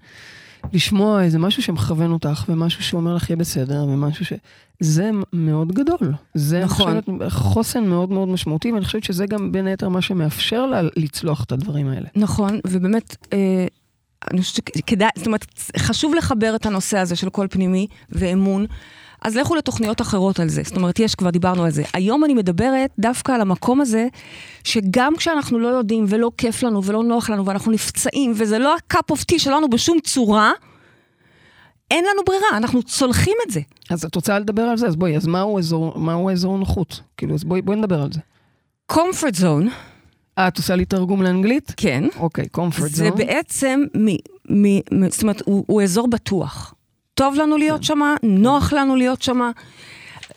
לשמוע 0.72 1.22
איזה 1.22 1.38
משהו 1.38 1.62
שמכוון 1.62 2.12
אותך, 2.12 2.44
ומשהו 2.48 2.82
שאומר 2.82 3.14
לך 3.14 3.30
יהיה 3.30 3.36
בסדר, 3.36 3.84
ומשהו 3.88 4.24
ש... 4.24 4.32
זה 4.80 5.10
מאוד 5.32 5.72
גדול. 5.72 6.12
זה 6.34 6.64
נכון. 6.64 7.00
חושבת, 7.00 7.32
חוסן 7.32 7.84
מאוד 7.84 8.10
מאוד 8.10 8.28
משמעותי, 8.28 8.72
ואני 8.72 8.84
חושבת 8.84 9.04
שזה 9.04 9.26
גם 9.26 9.52
בין 9.52 9.66
היתר 9.66 9.88
מה 9.88 10.02
שמאפשר 10.02 10.66
לה 10.66 10.80
לצלוח 10.96 11.44
את 11.44 11.52
הדברים 11.52 11.88
האלה. 11.88 12.08
נכון, 12.16 12.60
ובאמת, 12.66 13.16
אה, 13.32 13.66
אני 14.30 14.40
חושבת 14.40 14.70
שכדאי, 14.78 15.08
זאת 15.16 15.26
אומרת, 15.26 15.44
חשוב 15.78 16.14
לחבר 16.14 16.56
את 16.56 16.66
הנושא 16.66 16.98
הזה 16.98 17.16
של 17.16 17.28
קול 17.28 17.46
פנימי 17.50 17.86
ואמון. 18.10 18.66
אז 19.24 19.36
לכו 19.36 19.54
לתוכניות 19.54 20.00
אחרות 20.00 20.40
על 20.40 20.48
זה. 20.48 20.62
זאת 20.64 20.76
אומרת, 20.76 21.00
יש, 21.00 21.14
כבר 21.14 21.30
דיברנו 21.30 21.64
על 21.64 21.70
זה. 21.70 21.82
היום 21.92 22.24
אני 22.24 22.34
מדברת 22.34 22.90
דווקא 22.98 23.32
על 23.32 23.40
המקום 23.40 23.80
הזה, 23.80 24.06
שגם 24.64 25.16
כשאנחנו 25.16 25.58
לא 25.58 25.68
יודעים 25.68 26.04
ולא 26.08 26.30
כיף 26.38 26.62
לנו 26.62 26.84
ולא 26.84 27.02
נוח 27.02 27.30
לנו 27.30 27.46
ואנחנו 27.46 27.72
נפצעים, 27.72 28.32
וזה 28.36 28.58
לא 28.58 28.76
ה 28.76 28.85
cup 28.85 29.10
of 29.10 29.24
tea 29.24 29.38
שלנו 29.38 29.70
בשום 29.70 29.98
צורה, 30.00 30.52
אין 31.90 32.04
לנו 32.04 32.22
ברירה, 32.26 32.56
אנחנו 32.56 32.82
צולחים 32.82 33.34
את 33.46 33.50
זה. 33.50 33.60
אז 33.90 34.04
את 34.04 34.14
רוצה 34.14 34.38
לדבר 34.38 34.62
על 34.62 34.76
זה? 34.76 34.86
אז 34.86 34.96
בואי, 34.96 35.16
אז 35.16 35.26
מהו 35.26 35.58
אזור, 35.58 35.98
מהו 35.98 36.30
אזור 36.30 36.58
נוחות? 36.58 37.00
כאילו, 37.16 37.34
אז 37.34 37.44
בואי, 37.44 37.62
בואי 37.62 37.76
נדבר 37.76 38.02
על 38.02 38.08
זה. 38.12 38.20
comfort 38.92 39.40
zone, 39.40 39.68
אה, 40.38 40.48
את 40.48 40.56
עושה 40.56 40.76
לי 40.76 40.84
תרגום 40.84 41.22
לאנגלית? 41.22 41.72
כן, 41.76 42.04
אוקיי, 42.18 42.44
comfort 42.56 42.88
זה 42.88 43.08
zone. 43.08 43.16
בעצם, 43.16 43.84
מ, 43.96 44.08
מ, 44.50 44.78
מ, 44.92 45.10
זאת 45.10 45.22
אומרת, 45.22 45.42
הוא, 45.44 45.64
הוא 45.66 45.82
אזור 45.82 46.08
בטוח. 46.08 46.73
טוב 47.14 47.34
לנו 47.34 47.56
להיות 47.56 47.80
כן. 47.80 47.82
שמה, 47.86 48.14
נוח 48.22 48.72
לנו 48.72 48.96
להיות 48.96 49.22
שמה. 49.22 49.50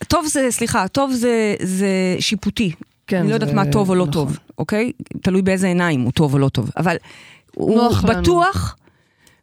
טוב 0.08 0.26
זה, 0.26 0.48
סליחה, 0.50 0.88
טוב 0.88 1.12
זה, 1.12 1.56
זה 1.62 2.16
שיפוטי. 2.20 2.72
כן, 3.08 3.18
אני 3.18 3.30
לא 3.30 3.34
יודעת 3.34 3.54
מה 3.54 3.72
טוב 3.72 3.90
או 3.90 3.96
לא 3.96 4.06
נכון. 4.06 4.14
טוב, 4.14 4.38
אוקיי? 4.58 4.92
תלוי 5.22 5.42
באיזה 5.42 5.68
עיניים 5.68 6.02
הוא 6.02 6.12
טוב 6.12 6.34
או 6.34 6.40
לא 6.40 6.50
טוב. 6.50 6.70
אבל 6.78 6.96
הוא 7.56 7.76
נוח 7.76 8.04
לנו. 8.04 8.22
בטוח, 8.22 8.76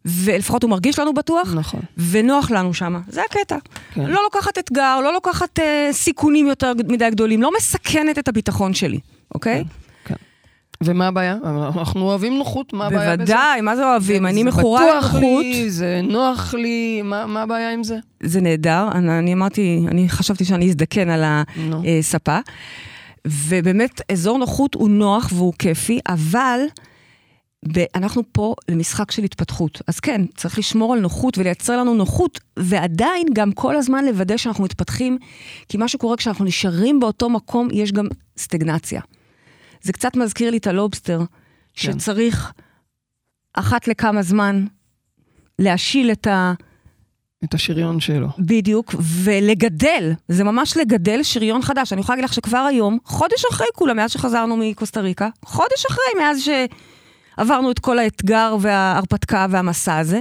ולפחות 0.04 0.62
הוא 0.62 0.70
מרגיש 0.70 0.98
לנו 0.98 1.14
בטוח, 1.14 1.54
נכון. 1.54 1.80
ונוח 2.10 2.50
לנו 2.50 2.74
שמה. 2.74 3.00
זה 3.08 3.22
הקטע. 3.30 3.56
כן. 3.94 4.06
לא 4.06 4.22
לוקחת 4.22 4.58
אתגר, 4.58 5.00
לא 5.00 5.12
לוקחת 5.12 5.58
אה, 5.58 5.88
סיכונים 5.92 6.46
יותר 6.46 6.72
מדי 6.88 7.10
גדולים, 7.10 7.42
לא 7.42 7.50
מסכנת 7.56 8.18
את 8.18 8.28
הביטחון 8.28 8.74
שלי, 8.74 8.98
אוקיי? 9.34 9.64
כן. 9.64 9.83
ומה 10.84 11.06
הבעיה? 11.06 11.36
אנחנו 11.78 12.00
אוהבים 12.02 12.38
נוחות, 12.38 12.72
מה 12.72 12.86
הבעיה 12.86 13.16
בזה? 13.16 13.16
בוודאי, 13.16 13.60
מה 13.60 13.76
זה 13.76 13.84
אוהבים? 13.84 14.26
אני 14.26 14.42
זה 14.44 14.48
מכורה 14.48 14.82
בטוח 14.86 15.14
לנוחות. 15.14 15.44
לי, 15.44 15.70
זה 15.70 16.00
נוח 16.02 16.54
לי, 16.54 17.02
מה 17.02 17.26
מה 17.26 17.42
הבעיה 17.42 17.72
עם 17.72 17.84
זה? 17.84 17.98
זה 18.22 18.40
נהדר, 18.40 18.88
אני, 18.92 19.18
אני 19.18 19.32
אמרתי, 19.32 19.80
אני 19.88 20.08
חשבתי 20.08 20.44
שאני 20.44 20.68
אזדקן 20.68 21.08
על. 21.08 21.24
הספה. 21.98 22.38
ובאמת, 23.26 24.00
אזור 24.12 24.38
נוחות 24.38 24.74
הוא 24.74 24.88
נוח 24.88 25.28
והוא 25.32 25.52
כיפי, 25.58 26.00
אבל 26.08 26.60
אנחנו 27.94 28.22
פה 28.32 28.54
למשחק 28.68 29.10
של 29.10 29.24
התפתחות. 29.24 29.82
אז 29.86 30.00
כן, 30.00 30.20
צריך 30.36 30.58
לשמור 30.58 30.92
על 30.92 31.00
נוחות 31.00 31.38
ולייצר 31.38 31.76
לנו 31.76 31.94
נוחות, 31.94 32.40
ועדיין 32.58 33.26
גם 33.32 33.52
כל 33.52 33.76
הזמן 33.76 34.04
לוודא 34.04 34.36
שאנחנו 34.36 34.64
מתפתחים, 34.64 35.18
כי 35.68 35.76
מה 35.76 35.88
שקורה 35.88 36.16
כשאנחנו 36.16 36.44
נשארים 36.44 37.00
באותו 37.00 37.30
מקום, 37.30 37.68
יש 37.72 37.92
גם 37.92 38.06
סטגנציה. 38.38 39.00
זה 39.84 39.92
קצת 39.92 40.16
מזכיר 40.16 40.50
לי 40.50 40.56
את 40.56 40.66
הלובסטר, 40.66 41.20
שצריך 41.74 42.52
אחת 43.54 43.88
לכמה 43.88 44.22
זמן 44.22 44.66
להשיל 45.58 46.12
את 46.12 46.26
ה... 46.26 46.52
את 47.44 47.54
השריון 47.54 48.00
שלו. 48.00 48.28
בדיוק, 48.38 48.94
ולגדל, 49.00 50.12
זה 50.28 50.44
ממש 50.44 50.76
לגדל 50.76 51.22
שריון 51.22 51.62
חדש. 51.62 51.92
אני 51.92 52.00
יכולה 52.00 52.16
להגיד 52.16 52.24
לך 52.24 52.34
שכבר 52.34 52.58
היום, 52.58 52.98
חודש 53.04 53.44
אחרי 53.50 53.66
כולה, 53.74 53.94
מאז 53.94 54.10
שחזרנו 54.10 54.56
מקוסטה 54.56 55.00
ריקה, 55.00 55.28
חודש 55.44 55.86
אחרי, 55.90 56.20
מאז 56.20 56.48
שעברנו 57.36 57.70
את 57.70 57.78
כל 57.78 57.98
האתגר 57.98 58.56
וההרפתקה 58.60 59.46
והמסע 59.50 59.98
הזה, 59.98 60.20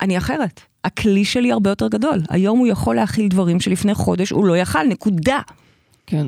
אני 0.00 0.18
אחרת. 0.18 0.60
הכלי 0.84 1.24
שלי 1.24 1.52
הרבה 1.52 1.70
יותר 1.70 1.88
גדול. 1.88 2.18
היום 2.28 2.58
הוא 2.58 2.66
יכול 2.66 2.96
להכיל 2.96 3.28
דברים 3.28 3.60
שלפני 3.60 3.94
חודש 3.94 4.30
הוא 4.30 4.46
לא 4.46 4.56
יכל, 4.56 4.82
נקודה. 4.82 5.40
כן, 6.06 6.26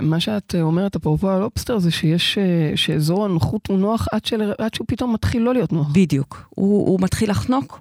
מה- 0.00 0.20
שאת 0.20 0.54
אומרת, 0.60 0.96
אפרופו 0.96 1.30
הלובסטר, 1.30 1.78
זה 1.78 1.90
שיש, 1.90 2.38
אה, 2.38 2.72
שאזור 2.76 3.24
הנוחות 3.24 3.66
הוא 3.66 3.78
נוח 3.78 4.06
עד, 4.12 4.24
של, 4.24 4.52
עד 4.58 4.74
שהוא 4.74 4.84
פתאום 4.88 5.12
מתחיל 5.14 5.42
לא 5.42 5.54
להיות 5.54 5.72
נוח. 5.72 5.86
בדיוק. 5.92 6.42
הוא, 6.50 6.88
הוא 6.88 6.98
מתחיל 7.00 7.30
לחנוק, 7.30 7.80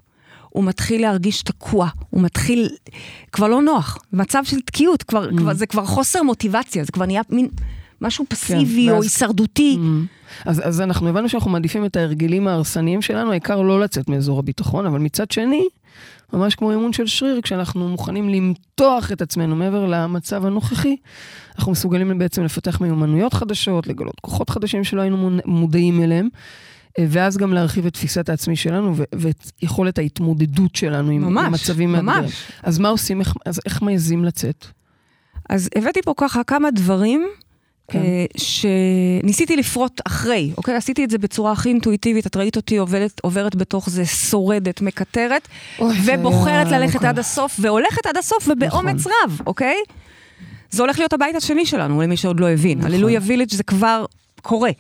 הוא 0.50 0.64
מתחיל 0.64 1.02
להרגיש 1.02 1.42
תקוע, 1.44 1.90
הוא 2.10 2.22
מתחיל, 2.22 2.70
כבר 3.32 3.48
לא 3.48 3.62
נוח, 3.62 3.98
מצב 4.14 4.42
של 4.44 4.62
תקיעות, 4.62 5.04
כבר, 5.04 5.30
mm. 5.30 5.38
כבר, 5.38 5.54
זה 5.54 5.66
כבר 5.66 5.86
חוסר 5.86 6.24
מוטיבציה, 6.24 6.84
זה 6.84 6.92
כבר 6.92 7.06
נהיה 7.06 7.22
מין 7.30 7.48
משהו 8.02 8.26
פסיבי 8.30 8.90
או 8.90 8.96
ואז- 8.96 9.04
הישרדותי. 9.04 9.78
Mm. 9.80 10.46
אז, 10.50 10.62
אז 10.68 10.82
אנחנו 10.82 11.10
הבנו 11.10 11.30
שאנחנו 11.30 11.52
מעדיפים 11.52 11.86
את 11.86 11.96
ההרגלים 11.96 12.48
ההרסניים 12.48 13.02
שלנו, 13.02 13.32
העיקר 13.32 13.62
לא 13.62 13.82
לצאת 13.82 14.10
מאזור 14.10 14.40
הביטחון, 14.40 14.86
אבל 14.86 15.00
מצד 15.00 15.32
שני, 15.32 15.68
ממש 16.34 16.56
כמו 16.56 16.72
אימון 16.72 16.94
של 16.94 17.08
שריר, 17.08 17.42
כשאנחנו 17.42 17.88
מוכנים 17.90 18.30
למתוח 18.30 19.12
את 19.12 19.22
עצמנו 19.22 19.56
מעבר 19.56 19.86
למצב 19.86 20.46
הנוכחי, 20.46 20.96
אנחנו 21.58 21.72
מסוגלים 21.72 22.18
בעצם 22.18 22.44
לפתח 22.44 22.82
מיומנויות 22.82 23.34
חדשות, 23.34 23.88
לגלות 23.88 24.20
כוחות 24.20 24.50
חדשים 24.50 24.84
שלא 24.84 25.02
היינו 25.02 25.40
מודעים 25.46 26.04
אליהם, 26.04 26.30
אה, 27.00 27.06
ואז 27.10 27.38
גם 27.38 27.54
להרחיב 27.54 27.86
את 27.86 27.94
תפיסת 27.94 28.30
העצמי 28.30 28.56
שלנו 28.56 28.98
ו- 28.98 29.04
ואת 29.16 29.52
יכולת 29.62 29.98
ההתמודדות 29.98 30.76
שלנו 30.76 31.12
עם, 31.12 31.22
ממש, 31.22 31.46
עם 31.46 31.52
מצבים 31.52 31.92
מאתגרים. 31.92 32.24
ממש. 32.24 32.44
אז 32.64 32.80
מה 32.80 32.90
עושים, 32.90 33.20
איך, 33.20 33.34
אז 33.46 33.62
איך 33.66 33.82
מעזים 33.82 34.26
לצאת? 34.26 34.66
אז 35.50 35.70
הבאתי 35.76 36.02
פה 36.02 36.14
ככה 36.18 36.44
כמה 36.44 36.72
דברים. 36.72 37.28
כן. 37.88 38.00
אה, 38.00 38.26
שניסיתי 38.38 39.56
לפרוט 39.58 40.02
אחרי, 40.08 40.52
אוקיי? 40.58 40.76
עשיתי 40.76 41.04
את 41.04 41.10
זה 41.10 41.18
בצורה 41.18 41.52
הכי 41.52 41.70
אינטואיטיבית, 41.70 42.28
את 42.28 42.36
ראית 42.36 42.56
אותי 42.56 42.78
עוברת, 42.78 43.22
עוברת 43.24 43.56
בתוך 43.56 43.90
זה, 43.90 44.06
שורדת, 44.06 44.82
מקטרת, 44.82 45.48
אוי, 45.80 45.96
ובוחרת 46.06 46.68
היה 46.68 46.80
ללכת. 46.80 47.04
עד 47.04 47.20
הסוף, 47.20 47.58
והולכת 47.60 48.06
עד 48.06 48.18
הסוף, 48.18 48.48
ובאומץ 48.48 49.00
נכון. 49.00 49.12
רב, 49.24 49.42
אוקיי? 49.48 49.76
זה 50.72 50.84
הולך 50.84 51.00
להיות 51.00 51.14
הבית 51.14 51.36
השני 51.36 51.66
שלנו, 51.66 52.02
למי 52.02 52.18
שעוד 52.18 52.40
לא 52.40 52.50
הבין. 52.50 52.78
נכון. 52.78 52.92
הללויה 52.92 53.20
וילג' 53.24 53.52
זה 53.52 53.64
כבר 53.64 54.06
קורה. 54.42 54.72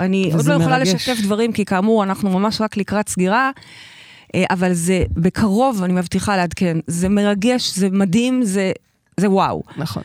אני 0.00 0.30
עוד 0.34 0.46
לא 0.46 0.54
יכולה 0.54 0.78
מרגש. 0.78 0.94
לשתף 0.94 1.20
דברים, 1.22 1.52
כי 1.52 1.64
כאמור, 1.64 2.02
אנחנו 2.02 2.30
ממש 2.30 2.60
רק 2.60 2.76
לקראת 2.76 3.08
סגירה, 3.08 3.50
אה, 4.34 4.44
אבל 4.50 4.72
זה 4.72 5.04
בקרוב, 5.10 5.82
אני 5.82 5.92
מבטיחה 5.92 6.36
לעדכן. 6.36 6.78
זה 6.86 7.08
מרגש, 7.08 7.74
זה 7.76 7.88
מדהים, 7.90 8.42
זה, 8.42 8.72
זה 9.16 9.30
וואו. 9.30 9.62
נכון. 9.76 10.02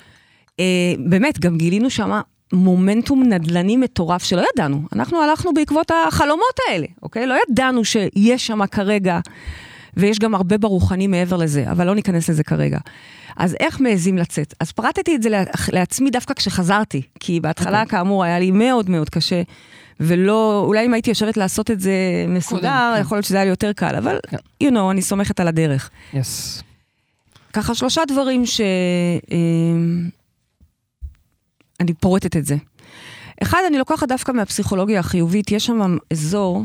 אה, 0.60 0.94
באמת, 1.00 1.40
גם 1.40 1.58
גילינו 1.58 1.90
שם 1.90 2.22
מומנטום 2.54 3.24
נדל"ני 3.24 3.78
מטורף 3.78 4.24
שלא 4.24 4.44
ידענו. 4.56 4.82
אנחנו 4.94 5.22
הלכנו 5.22 5.54
בעקבות 5.54 5.92
החלומות 6.08 6.56
האלה, 6.70 6.88
אוקיי? 7.04 7.28
לא 7.28 7.36
ידענו 7.50 7.86
שיש 7.86 8.48
שם 8.48 8.66
כרגע, 8.68 9.20
ויש 9.98 10.20
גם 10.20 10.36
הרבה 10.36 10.58
ברוחני 10.58 11.08
מעבר 11.08 11.38
לזה, 11.38 11.72
אבל 11.72 11.88
לא 11.88 11.96
ניכנס 11.96 12.30
לזה 12.30 12.44
כרגע. 12.44 12.78
אז 13.38 13.56
איך 13.60 13.80
מעזים 13.82 14.18
לצאת? 14.18 14.54
אז 14.60 14.72
פרטתי 14.72 15.16
את 15.16 15.24
זה 15.24 15.30
לעצ- 15.30 15.70
לעצמי 15.74 16.10
דווקא 16.10 16.34
כשחזרתי, 16.34 17.02
כי 17.20 17.40
בהתחלה, 17.40 17.82
אוקיי. 17.82 17.98
כאמור, 18.00 18.24
היה 18.24 18.40
לי 18.40 18.52
מאוד 18.52 18.90
מאוד 18.90 19.10
קשה, 19.10 19.42
ולא, 20.00 20.64
אולי 20.68 20.86
אם 20.86 20.94
הייתי 20.94 21.10
יושבת 21.12 21.38
לעשות 21.38 21.72
את 21.72 21.80
זה 21.80 21.92
מסודר, 22.28 22.92
כן. 22.96 23.02
יכול 23.02 23.16
להיות 23.18 23.25
שזה 23.25 23.36
היה 23.38 23.44
לי 23.44 23.50
יותר 23.50 23.74
קל, 23.74 23.96
אבל, 23.96 24.18
כן. 24.30 24.38
you 24.64 24.68
know, 24.72 24.92
אני 24.92 25.02
סומכת 25.02 25.40
על 25.40 25.48
הדרך. 25.48 25.90
יס. 26.14 26.64
ככה 27.53 27.75
שלושה 27.75 28.01
דברים 28.08 28.46
ש... 28.46 28.62
אני 31.79 31.94
פורטת 31.94 32.38
את 32.38 32.46
זה. 32.46 32.55
אחד, 33.44 33.59
אני 33.68 33.77
לוקחת 33.77 34.07
דווקא 34.07 34.31
מהפסיכולוגיה 34.31 35.00
החיובית, 35.00 35.51
יש 35.51 35.66
שם 35.66 35.98
אזור, 36.11 36.64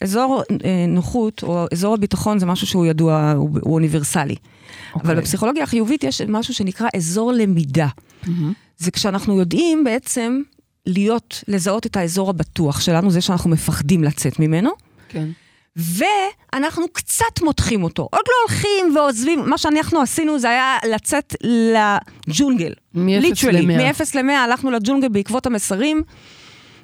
אזור 0.00 0.42
אה, 0.64 0.84
נוחות, 0.88 1.42
או 1.42 1.66
אזור 1.72 1.94
הביטחון 1.94 2.38
זה 2.38 2.46
משהו 2.46 2.66
שהוא 2.66 2.86
ידוע, 2.86 3.32
הוא, 3.36 3.50
הוא 3.62 3.74
אוניברסלי. 3.74 4.36
אבל 4.94 5.00
אוקיי. 5.00 5.14
בפסיכולוגיה 5.14 5.62
החיובית 5.62 6.04
יש 6.04 6.20
משהו 6.20 6.54
שנקרא 6.54 6.88
אזור 6.96 7.32
למידה. 7.32 7.88
מהמם. 8.26 8.52
זה 8.78 8.90
כשאנחנו 8.90 9.38
יודעים 9.38 9.84
בעצם 9.84 10.40
להיות, 10.86 11.44
לזהות 11.48 11.86
את 11.86 11.96
האזור 11.96 12.30
הבטוח 12.30 12.80
שלנו, 12.80 13.10
זה 13.10 13.20
שאנחנו 13.20 13.50
מפחדים 13.50 14.04
לצאת 14.04 14.38
ממנו, 14.38 14.70
כן. 15.08 15.28
ואנחנו 15.76 16.84
קצת 16.92 17.42
מותחים 17.42 17.84
אותו. 17.84 18.02
עוד 18.12 18.22
לא 18.28 18.34
הולכים 18.48 18.96
ועוזבים, 18.96 19.50
מה 19.50 19.58
שאנחנו 19.58 20.00
עשינו 20.00 20.38
זה 20.38 20.50
היה 20.50 20.76
לצאת 20.94 21.34
לג'ונגל. 21.42 22.72
מאפס 22.94 23.44
Literally, 23.44 23.52
למאה. 23.52 23.92
מ-0 23.92 24.04
ל-100 24.14 24.32
הלכנו 24.32 24.70
לג'ונגל 24.70 25.08
בעקבות 25.08 25.46
המסרים, 25.46 26.02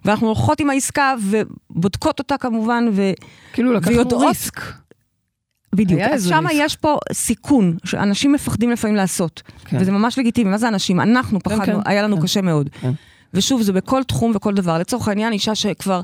ואנחנו 0.05 0.27
הולכות 0.27 0.61
עם 0.61 0.71
העסקה 0.71 1.15
ובודקות 1.23 2.19
אותה 2.19 2.39
כמובן, 2.39 2.89
ו... 2.93 3.11
כאילו 3.53 3.73
לקחנו 3.73 3.93
ויודעות- 3.97 4.29
ריסק. 4.29 4.61
בדיוק. 5.75 6.01
אז 6.01 6.29
שם. 6.29 6.45
יש 6.53 6.77
פה 6.77 6.99
סיכון, 7.13 7.77
שאנשים 7.85 8.33
מפחדים 8.33 8.71
לפעמים 8.71 8.97
לעשות. 8.97 9.43
כן. 9.65 9.77
וזה 9.81 9.93
ממש 9.93 10.19
לגיטימי. 10.19 10.51
מה 10.51 10.59
זה 10.59 10.69
אנשים? 10.69 11.01
אנחנו 11.01 11.41
כן, 11.43 11.51
פחדנו, 11.57 11.85
כן, 11.85 11.91
היה 11.91 12.03
לנו 12.03 12.17
כן. 12.17 12.23
קשה 12.23 12.41
מאוד. 12.43 12.69
כן. 12.81 12.91
ושוב, 13.35 13.63
זה 13.63 13.73
בכל 13.73 14.03
תחום 14.05 14.33
וכל 14.35 14.55
דבר. 14.55 14.79
לצורך 14.79 15.09
העניין, 15.09 15.33
אישה 15.33 15.55
שכבר 15.55 16.01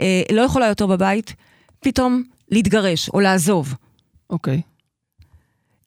אה, 0.00 0.22
לא 0.32 0.40
יכולה 0.42 0.66
יותר 0.66 0.86
בבית, 0.86 1.34
פתאום 1.82 2.22
להתגרש 2.50 3.08
או 3.08 3.20
לעזוב. 3.20 3.74
אוקיי. 4.30 4.62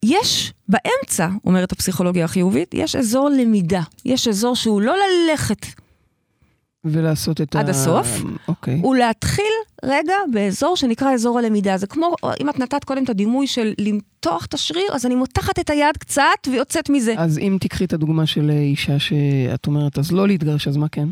יש 0.04 0.54
באמצע, 0.70 1.30
אומרת 1.46 1.72
הפסיכולוגיה 1.72 2.26
החיובית, 2.26 2.74
יש 2.74 2.96
אזור 2.96 3.30
למידה. 3.30 3.82
יש 4.06 4.28
אזור 4.28 4.56
שהוא 4.56 4.82
לא 4.82 4.96
ללכת, 4.98 5.66
ולעשות 6.86 7.42
את 7.42 7.56
עד 7.56 7.68
ה... 7.68 7.72
הסוף? 7.72 8.08
אוקיי. 8.48 8.80
הוא 8.84 8.96
להתחיל 8.96 9.54
רגע 9.86 10.14
באזור 10.32 10.76
שנקרא 10.76 11.14
אזור 11.14 11.40
הלמידה. 11.40 11.78
זה 11.78 11.88
כמו, 11.88 12.16
אם 12.42 12.50
את 12.50 12.60
נתת 12.60 12.84
קודם 12.84 13.04
את 13.04 13.10
הדימוי 13.10 13.48
של 13.48 13.74
למתוח 13.78 14.46
את 14.46 14.54
השריר, 14.54 14.86
אז 14.94 15.06
אני 15.06 15.16
מותחת 15.16 15.60
את 15.60 15.70
היד 15.70 15.98
קצת 15.98 16.48
ויוצאת 16.52 16.90
מזה. 16.90 17.14
אז 17.18 17.38
אם 17.38 17.58
תקחי 17.62 17.86
את 17.86 17.94
הדוגמה 17.94 18.26
של 18.26 18.50
אישה 18.50 19.00
שאת 19.00 19.68
אומרת, 19.68 19.98
אז 19.98 20.12
לא 20.12 20.28
להתגרש, 20.28 20.68
אז 20.68 20.78
מה 20.78 20.90
כן? 20.90 21.08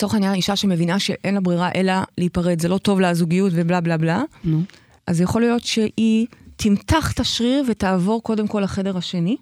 לצורך 0.00 0.14
העניין, 0.14 0.34
אישה 0.34 0.56
שמבינה 0.56 0.98
שאין 0.98 1.34
לה 1.34 1.40
ברירה 1.40 1.70
אלא 1.74 1.92
להיפרד, 2.18 2.60
זה 2.60 2.68
לא 2.68 2.78
טוב 2.78 3.00
לזוגיות 3.00 3.52
ובלה 3.54 3.80
בלה 3.80 3.96
בלה, 3.96 4.22
נו. 4.44 4.62
אז 5.06 5.20
יכול 5.20 5.40
להיות 5.40 5.64
שהיא 5.64 6.26
תמתח 6.56 7.12
את 7.12 7.20
השריר 7.20 7.64
ותעבור 7.68 8.22
קודם 8.22 8.48
כל 8.48 8.60
לחדר 8.60 8.96
השני. 8.96 9.36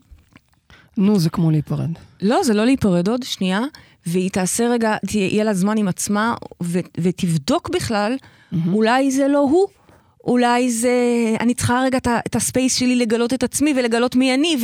נו, 0.96 1.18
זה 1.18 1.30
כמו 1.30 1.50
להיפרד. 1.50 1.90
לא, 2.22 2.42
זה 2.42 2.54
לא 2.54 2.64
להיפרד 2.64 3.08
עוד, 3.08 3.22
שנייה, 3.22 3.60
והיא 4.06 4.30
תעשה 4.30 4.68
רגע, 4.68 4.96
תהיה 5.06 5.44
לה 5.44 5.54
זמן 5.54 5.78
עם 5.78 5.88
עצמה, 5.88 6.34
ו- 6.62 6.78
ותבדוק 7.00 7.70
בכלל, 7.70 8.16
אולי 8.72 9.10
זה 9.10 9.28
לא 9.28 9.38
הוא. 9.38 9.66
אולי 10.28 10.70
זה, 10.70 10.90
אני 11.40 11.54
צריכה 11.54 11.80
רגע 11.84 11.98
את 12.26 12.36
הספייס 12.36 12.74
שלי 12.74 12.96
לגלות 12.96 13.34
את 13.34 13.42
עצמי 13.42 13.74
ולגלות 13.76 14.16
מי 14.16 14.34
אני 14.34 14.56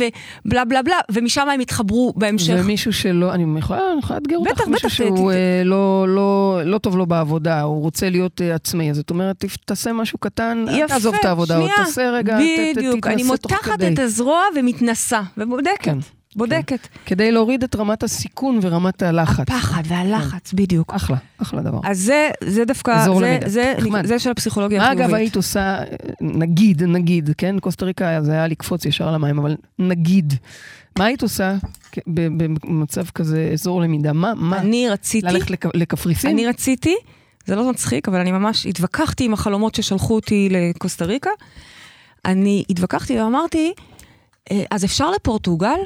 ובלה 0.45 0.65
בלה 0.65 0.81
בלה, 0.81 0.97
ומשם 1.11 1.49
הם 1.49 1.61
יתחברו 1.61 2.13
בהמשך. 2.15 2.53
ומישהו 2.57 2.93
שלא, 2.93 3.33
אני 3.33 3.59
יכולה 3.59 3.81
אני 3.91 3.99
יכולה 3.99 4.19
לאתגר 4.19 4.37
אותך, 4.37 4.51
בטח, 4.51 4.67
מישהו 4.67 4.87
בטח, 4.89 4.95
שהוא 4.95 5.31
ת- 5.31 5.33
ת- 5.33 5.35
אה, 5.35 5.61
לא- 5.65 6.05
לא 6.09 6.35
לא 6.65 6.77
טוב 6.77 6.97
לו 6.97 7.05
בעבודה, 7.05 7.61
הוא 7.61 7.81
רוצה 7.81 8.09
להיות 8.09 8.41
אה, 8.41 8.55
עצמאי, 8.55 8.89
אז 8.89 8.95
זאת 8.95 9.09
אומרת, 9.09 9.45
תעשה 9.65 9.93
משהו 9.93 10.17
קטן, 10.19 10.65
אל 10.69 10.87
תעזוב 10.87 11.15
את 11.15 11.25
העבודה, 11.25 11.55
שנייה. 11.55 11.75
תעשה 11.77 12.09
רגע, 12.11 12.37
ת- 12.37 12.41
ת- 12.73 12.77
בדיוק, 12.77 13.07
אני 13.07 13.15
תתנסה 13.23 13.37
תוך 13.37 13.51
מותחת 13.51 13.71
כדי. 13.75 13.93
את 13.93 13.99
הזרוע 13.99 14.41
ומתנסה, 14.55 15.21
ובודקת, 15.37 15.81
כן, 15.81 15.97
בודקת. 16.35 16.87
כדי 17.05 17.31
להוריד 17.31 17.63
את 17.63 17.75
רמת 17.75 18.03
הסיכון 18.03 18.59
ורמת 18.61 19.03
הלחץ. 19.03 19.49
הפחד 19.49 19.83
והלחץ, 19.87 20.53
בדיוק. 20.53 20.93
אחלה, 20.93 21.17
אחלה 21.41 21.61
דבר. 21.61 21.79
אז 21.83 21.99
זה, 21.99 22.29
זה 22.43 22.65
דווקא, 22.65 23.03
זה, 23.05 23.09
למידה. 23.11 23.49
זה, 23.49 23.73
נחמד. 23.77 24.05
זה 24.05 24.19
של 24.19 24.29
הפסיכולוגיה 24.29 24.79
מה 24.79 24.85
החיובית. 24.85 25.05
אגב 25.05 25.13
היית 25.15 25.35
עושה, 25.35 25.77
נגיד, 26.21 26.83
נגיד, 26.83 27.29
כן, 27.37 27.59
קוסטה 27.59 27.85
ריקה 27.85 28.17
זה 28.21 28.31
היה 28.31 28.47
לקפוץ 28.47 28.85
ישר 28.85 29.11
למים, 29.11 29.39
אבל 29.39 29.55
נגיד, 29.79 30.33
מה 30.99 31.05
היית 31.05 31.23
עושה 31.23 31.55
במצב 32.07 33.05
כזה, 33.15 33.49
אזור 33.53 33.81
למידה? 33.81 34.13
מה, 34.13 34.33
מה? 34.35 34.57
אני 34.59 34.89
רציתי, 34.89 35.27
ללכת 35.27 35.49
לכ- 35.51 35.65
לקפריסין? 35.73 36.29
אני 36.29 36.47
רציתי, 36.47 36.95
זה 37.45 37.55
לא 37.55 37.69
מצחיק, 37.69 38.07
אבל 38.07 38.19
אני 38.19 38.31
ממש 38.31 38.65
התווכחתי 38.65 39.25
עם 39.25 39.33
החלומות 39.33 39.75
ששלחו 39.75 40.15
אותי 40.15 40.49
לקוסטה 40.51 41.05
ריקה. 41.05 41.29
אני 42.25 42.63
התווכחתי 42.69 43.19
ואמרתי, 43.19 43.73
"אה, 44.51 44.63
אז 44.71 44.85
אפשר 44.85 45.11
לפורטוגל? 45.11 45.77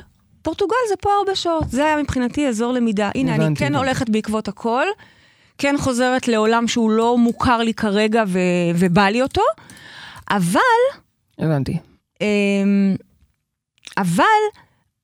פורטוגל 0.50 0.76
זה 0.90 0.96
פה 0.96 1.10
ארבע 1.20 1.36
שעות, 1.36 1.70
זה 1.70 1.86
היה 1.86 1.98
מבחינתי 1.98 2.48
אזור 2.48 2.74
למידה. 2.74 3.10
הנה, 3.16 3.36
אני 3.36 3.44
הבנתי, 3.44 3.60
כן 3.60 3.66
הבנתי. 3.66 3.86
הולכת 3.86 4.10
בעקבות 4.10 4.48
הכל, 4.48 4.86
כן 5.58 5.76
חוזרת 5.80 6.28
לעולם 6.28 6.68
שהוא 6.68 6.92
לא 6.92 7.18
מוכר 7.18 7.58
לי 7.58 7.74
כרגע 7.74 8.24
ו- 8.28 8.40
ובא 8.76 9.04
לי 9.04 9.22
אותו, 9.22 9.42
אבל 10.32 10.60
הבנתי. 11.40 11.78
אמ, 12.22 12.96
אבל 13.98 14.24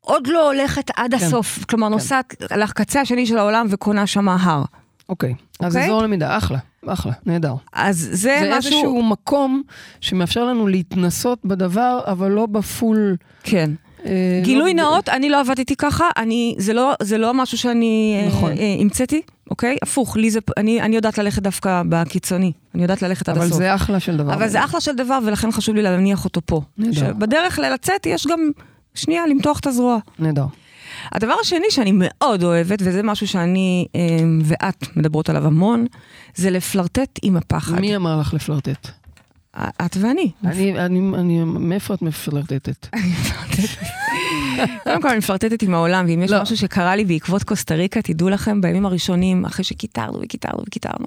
עוד 0.02 0.28
לא 0.28 0.52
הולכת 0.52 0.92
עד 0.96 1.16
כן. 1.16 1.26
הסוף. 1.26 1.66
כלומר, 1.70 1.90
נוסעת 1.90 2.36
לקצה 2.58 3.02
השני 3.02 3.26
של 3.26 3.38
העולם 3.38 3.68
וקונה 3.70 4.08
שם 4.08 4.30
הר. 4.30 4.64
אוקיי. 5.10 5.34
אז 5.60 5.76
אוקיי? 5.76 5.86
אזור 5.86 6.02
למידה, 6.02 6.38
אחלה, 6.38 6.58
אחלה, 6.88 7.14
נהדר. 7.26 7.56
אז 7.74 7.98
זה, 7.98 8.12
זה 8.12 8.52
משהו... 8.58 8.72
איזשהו 8.72 9.04
מקום 9.04 9.64
שמאפשר 10.02 10.46
לנו 10.46 10.68
להתנסות 10.68 11.40
בדבר, 11.46 12.00
אבל 12.06 12.32
לא 12.32 12.46
בפול... 12.46 13.16
כן. 13.44 13.72
אה, 14.06 14.40
גילוי 14.44 14.74
לא- 14.74 14.84
נאות, 14.84 15.10
אני 15.10 15.30
לא 15.30 15.40
עבדתי 15.40 15.76
ככה, 15.76 16.10
אני, 16.18 16.56
זה, 16.58 16.74
לא, 16.74 16.94
זה 17.02 17.18
לא 17.18 17.34
משהו 17.34 17.58
שאני 17.58 18.22
אה, 18.22 18.28
נכון. 18.28 18.52
אה, 18.52 18.76
המצאתי, 18.80 19.22
אוקיי? 19.52 19.78
הפוך, 19.84 20.18
לי 20.18 20.32
זה, 20.32 20.40
אני, 20.58 20.82
אני 20.82 20.96
יודעת 20.96 21.18
ללכת 21.18 21.42
דווקא 21.42 21.82
בקיצוני, 21.90 22.52
אני 22.76 22.82
יודעת 22.84 23.02
ללכת 23.02 23.30
עד 23.30 23.38
אבל 23.38 23.46
הסוף. 23.46 23.58
זה 23.58 23.76
אחלה 23.76 24.00
של 24.00 24.18
דבר. 24.18 24.34
אבל 24.34 24.48
זה 24.48 24.64
אחלה 24.64 24.82
של 24.82 24.96
דבר, 24.96 25.20
ולכן 25.26 25.52
חשוב 25.52 25.76
לי 25.76 25.82
להניח 25.82 26.26
אותו 26.26 26.42
פה. 26.46 26.62
נהדר. 26.78 26.94
שבדרך 26.94 27.60
לצאת 27.60 28.06
יש 28.06 28.28
גם, 28.28 28.50
שנייה, 28.96 29.28
למתוח 29.28 29.60
את 29.60 29.68
הזרוע. 29.68 29.98
נהדר. 30.20 30.46
הדבר 31.12 31.34
השני 31.42 31.66
שאני 31.70 31.92
מאוד 31.94 32.44
אוהבת, 32.44 32.80
וזה 32.82 33.04
משהו 33.04 33.28
שאני 33.28 33.88
אה, 33.96 34.02
ואת 34.44 34.98
מדברות 34.98 35.30
עליו 35.30 35.46
המון, 35.48 35.86
זה 36.36 36.50
לפלרטט 36.50 37.20
עם 37.22 37.38
הפחד. 37.38 37.80
מי 37.80 37.96
אמר 37.96 38.20
לך 38.20 38.34
לפלרטט? 38.34 38.88
את 39.58 39.98
ואני. 39.98 40.32
אני, 40.46 40.80
אני, 40.80 41.00
אני, 41.20 41.44
מאיפה 41.44 41.94
את 41.94 42.02
מפלרטטת? 42.08 42.88
קודם 44.84 45.02
כל 45.02 45.10
אני 45.10 45.18
מפלרטטת 45.18 45.62
עם 45.62 45.74
העולם, 45.74 46.06
ואם 46.08 46.22
יש 46.24 46.32
לא. 46.32 46.42
משהו 46.42 46.58
שקרה 46.58 46.96
לי 46.96 47.06
בעקבות 47.06 47.44
קוסטה 47.44 47.76
ריקה, 47.76 48.02
תדעו 48.02 48.30
לכם, 48.30 48.62
בימים 48.62 48.86
הראשונים, 48.86 49.46
אחרי 49.46 49.66
שקיטרנו 49.66 50.20
וקיטרנו 50.22 50.64
וקיטרנו, 50.68 51.06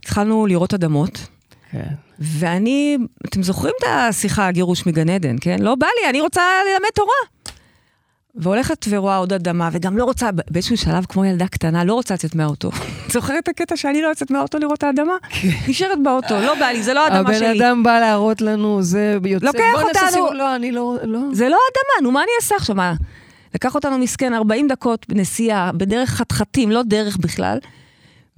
התחלנו 0.00 0.46
לראות 0.46 0.74
אדמות, 0.74 1.26
כן. 1.70 1.94
ואני, 2.18 2.98
אתם 3.26 3.42
זוכרים 3.42 3.74
את 3.78 3.86
השיחה, 3.88 4.48
הגירוש 4.48 4.86
מגן 4.86 5.08
עדן, 5.08 5.36
כן? 5.40 5.58
לא 5.60 5.74
בא 5.74 5.86
לי, 6.02 6.10
אני 6.10 6.20
רוצה 6.20 6.42
ללמד 6.72 6.90
תורה. 6.94 7.57
והולכת 8.38 8.86
ורואה 8.88 9.16
עוד 9.16 9.32
אדמה, 9.32 9.68
וגם 9.72 9.98
לא 9.98 10.04
רוצה, 10.04 10.30
באיזשהו 10.50 10.76
שלב, 10.76 11.06
כמו 11.08 11.24
ילדה 11.24 11.48
קטנה, 11.48 11.84
לא 11.84 11.94
רוצה 11.94 12.14
לצאת 12.14 12.34
מהאוטו. 12.34 12.70
זוכרת 13.12 13.42
את 13.42 13.48
הקטע 13.48 13.76
שאני 13.76 14.02
לא 14.02 14.08
יוצאת 14.08 14.30
מהאוטו 14.30 14.58
לראות 14.58 14.78
את 14.78 14.84
האדמה? 14.84 15.12
נשארת 15.68 16.02
באוטו, 16.02 16.40
לא 16.40 16.54
בא 16.54 16.66
לי, 16.66 16.82
זה 16.82 16.94
לא 16.94 17.04
האדמה 17.04 17.18
הבן 17.18 17.38
שלי. 17.38 17.58
אדם 17.58 17.82
בא 17.82 18.00
להראות 18.00 18.40
לנו, 18.40 18.82
זה 18.82 19.18
יוצא... 19.24 19.46
לוקח 19.46 19.82
אותנו. 19.82 20.32
לא, 20.32 20.56
אני 20.56 20.72
לא... 20.72 20.96
לא. 21.02 21.20
זה 21.32 21.48
לא 21.48 21.58
אדמה, 21.72 22.02
נו, 22.02 22.10
מה 22.10 22.22
אני 22.22 22.30
אעשה 22.40 22.56
עכשיו? 22.56 22.76
מה? 22.76 22.94
לקח 23.54 23.74
אותנו 23.74 23.98
מסכן 23.98 24.34
40 24.34 24.68
דקות 24.68 25.06
בנסיעה, 25.08 25.72
בדרך 25.72 26.10
חתחתים, 26.10 26.70
לא 26.70 26.82
דרך 26.82 27.16
בכלל, 27.16 27.58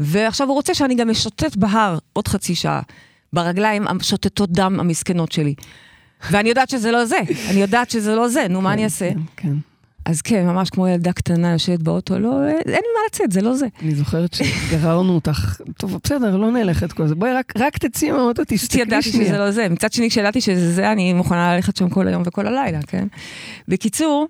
ועכשיו 0.01 0.47
הוא 0.47 0.55
רוצה 0.55 0.75
שאני 0.75 0.95
גם 0.95 1.11
אשוטט 1.11 1.57
בהר 1.57 1.99
עוד 2.13 2.29
חצי 2.29 2.55
שעה, 2.55 2.81
ברגליים 3.33 3.87
השוטטות 3.89 4.51
דם 4.53 4.81
המסכנות 4.81 5.33
שלי. 5.33 5.55
ואני 6.31 6.49
יודעת 6.49 6.71
שזה 6.71 6.91
לא 6.91 7.05
זה, 7.05 7.19
אני 7.51 7.61
יודעת 7.61 7.91
שזה 7.91 8.15
לא 8.15 8.29
זה, 8.29 8.47
נו, 8.49 8.61
מה 8.61 8.73
אני 8.73 8.85
אעשה? 8.85 9.11
כן, 9.11 9.21
כן. 9.37 9.69
אז 10.05 10.23
כן, 10.23 10.47
ממש 10.47 10.71
כמו 10.71 10.89
ילדה 10.89 11.13
קטנה 11.13 11.53
יושבת 11.53 11.83
באוטו, 11.83 12.19
לא, 12.19 12.43
אין 12.49 12.57
לי 12.67 12.73
מה 12.73 13.01
לצאת, 13.11 13.33
זה 13.33 13.41
לא 13.41 13.55
זה. 13.55 13.67
אני 13.83 13.95
זוכרת 13.95 14.35
שגררנו 14.35 15.13
אותך, 15.15 15.61
טוב, 15.79 15.99
בסדר, 16.05 16.37
לא 16.37 16.51
נלך 16.51 16.85
את 16.85 16.93
כל 16.93 17.07
זה. 17.07 17.15
בואי, 17.15 17.33
רק- 17.33 17.53
רק 17.57 17.79
תצאי 17.79 18.11
מהאוטו, 18.11 18.43
תסתכלי 18.49 18.81
ידעתי 18.83 19.03
שזה 19.03 19.13
שנייה. 19.13 19.39
לא 19.39 19.51
זה. 19.51 19.69
מצד 19.69 19.93
שני, 19.93 20.11
כשידעתי 20.11 20.41
שזה 20.41 20.73
זה, 20.73 20.93
אני 20.93 21.13
מוכנה 21.13 21.55
ללכת 21.57 21.77
שם 21.77 21.89
כל 21.89 22.09
היום 22.09 22.23
וכל 22.27 22.47
הלילה, 22.47 22.79
כן? 22.87 23.07
בקיצור, 23.69 24.29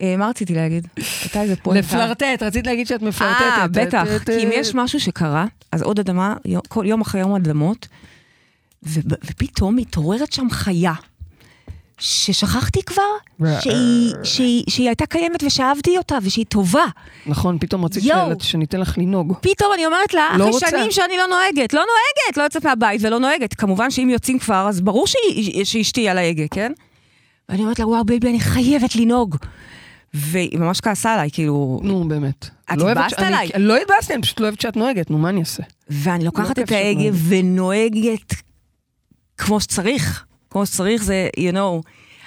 אה, 0.00 0.16
מה 0.16 0.28
רציתי 0.28 0.54
להגיד? 0.54 0.86
הייתה 1.22 1.42
איזה 1.42 1.56
פואנטה. 1.56 1.80
לפלרטט, 1.80 2.42
רצית 2.42 2.66
להגיד 2.66 2.86
שאת 2.86 3.02
מפלרטטת. 3.02 3.40
אה, 3.42 3.68
בטח. 3.68 4.04
כי 4.26 4.44
אם 4.44 4.50
יש 4.52 4.74
משהו 4.74 5.00
שקרה, 5.00 5.46
אז 5.72 5.82
עוד 5.82 5.98
אדמה, 6.00 6.34
יום- 6.84 7.00
אחרי 7.00 7.20
יום 7.20 7.34
אדמות, 7.34 7.88
ופתאום 8.82 9.76
מתעוררת 9.76 10.32
שם 10.32 10.46
חיה, 10.50 10.92
ששכחתי 11.98 12.82
כבר 12.82 13.02
שהיא, 13.60 14.14
שהיא, 14.22 14.64
שהיא 14.68 14.86
הייתה 14.88 15.06
קיימת 15.06 15.42
ושאהבתי 15.42 15.98
אותה 15.98 16.18
ושהיא 16.22 16.44
טובה. 16.48 16.84
נכון, 17.26 17.58
פתאום 17.60 17.84
רצית 17.84 18.02
שניתן 18.42 18.80
לך 18.80 18.98
לנהוג. 18.98 19.32
פתאום 19.40 19.70
אני 19.74 19.86
אומרת 19.86 20.14
לה, 20.14 20.28
לא 20.38 20.44
אחרי 20.44 20.52
רוצה. 20.52 20.70
שנים 20.70 20.90
שאני 20.90 21.16
לא 21.16 21.26
נוהגת, 21.26 21.72
לא 21.72 21.80
נוהגת, 21.80 22.36
לא 22.36 22.42
יוצאת 22.42 22.66
מהבית 22.66 23.00
ולא 23.04 23.18
נוהגת. 23.18 23.54
כמובן 23.54 23.90
שאם 23.90 24.10
יוצאים 24.10 24.38
כבר, 24.38 24.66
אז 24.68 24.80
ברור 24.80 25.04
שאשתי 25.64 26.08
על 26.08 26.18
ההגה, 26.18 26.44
כן? 26.50 26.72
ואני 27.48 27.62
אומרת 27.62 27.78
לה, 27.78 27.86
וואו, 27.88 28.04
baby, 28.04 28.30
אני 28.30 28.40
חייבת 28.40 28.96
לנהוג. 28.96 29.36
והיא 30.14 30.58
ממש 30.58 30.80
כעסה 30.80 31.12
עליי, 31.14 31.30
כאילו... 31.32 31.80
נו, 31.82 32.08
באמת. 32.08 32.48
את 32.72 32.76
לא 32.78 32.88
התבאסת 32.90 33.16
ש- 33.16 33.18
אני- 33.18 33.26
עליי. 33.26 33.48
לא 33.58 33.76
התבאסתי, 33.76 34.14
אני 34.14 34.22
פשוט 34.22 34.40
לא 34.40 34.44
אוהבת 34.46 34.60
שאת 34.60 34.76
נוהגת, 34.76 35.10
נו, 35.10 35.18
מה 35.18 35.28
אני 35.28 35.40
אעשה? 35.40 35.62
ואני 35.90 36.24
לוקחת 36.24 36.58
לא 36.58 36.64
את 36.64 36.72
ההגה 36.72 37.00
נוהגת. 37.00 37.18
ונוהגת 37.28 38.34
כמו 39.38 39.60
שצריך. 39.60 40.24
כמו 40.56 40.66
שצריך 40.66 41.04
זה, 41.04 41.28
you 41.36 41.52
know, 41.54 41.82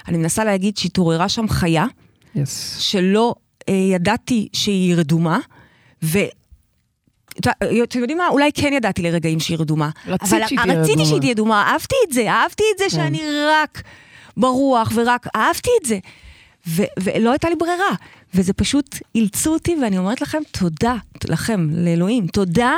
אני 0.08 0.18
מנסה 0.18 0.44
להגיד 0.44 0.78
שהתעוררה 0.78 1.30
שם 1.30 1.48
חיה, 1.50 1.86
yes. 2.36 2.78
שלא 2.80 3.36
אה, 3.70 3.74
ידעתי 3.74 4.48
שהיא 4.54 4.96
רדומה, 4.96 5.39
ו... 6.04 6.20
אתם 7.84 8.00
יודעים 8.00 8.18
מה? 8.18 8.28
אולי 8.28 8.52
כן 8.54 8.74
ידעתי 8.74 9.02
לרגעים 9.02 9.39
שהיא 9.39 9.58
רדומה. 9.58 9.89
רצית 10.08 10.34
אבל 10.34 10.48
שהיא 10.48 10.60
תהיה 10.60 10.74
רציתי 10.74 10.92
רדומה. 10.92 11.06
שהיא 11.06 11.20
תהיה 11.20 11.32
רדומה, 11.32 11.72
אהבתי 11.72 11.96
את 12.08 12.13
זה, 12.13 12.32
אהבתי 12.32 12.63
את 12.74 12.78
זה 12.78 12.84
כן. 12.84 12.89
שאני 12.89 13.22
רק 13.48 13.82
ברוח 14.38 14.92
ורק 14.96 15.28
אהבתי 15.36 15.70
את 15.82 15.86
זה. 15.86 16.00
ו- 16.68 16.92
ולא 17.00 17.32
הייתה 17.32 17.50
לי 17.50 17.56
ברירה. 17.56 17.96
וזה 18.34 18.54
פשוט 18.54 18.96
אילצו 19.15 19.54
אותי, 19.54 19.76
ואני 19.82 19.98
אומרת 19.98 20.22
לכם, 20.22 20.42
תודה 20.52 20.96
לכם, 21.28 21.68
לאלוהים, 21.72 22.28
תודה, 22.28 22.78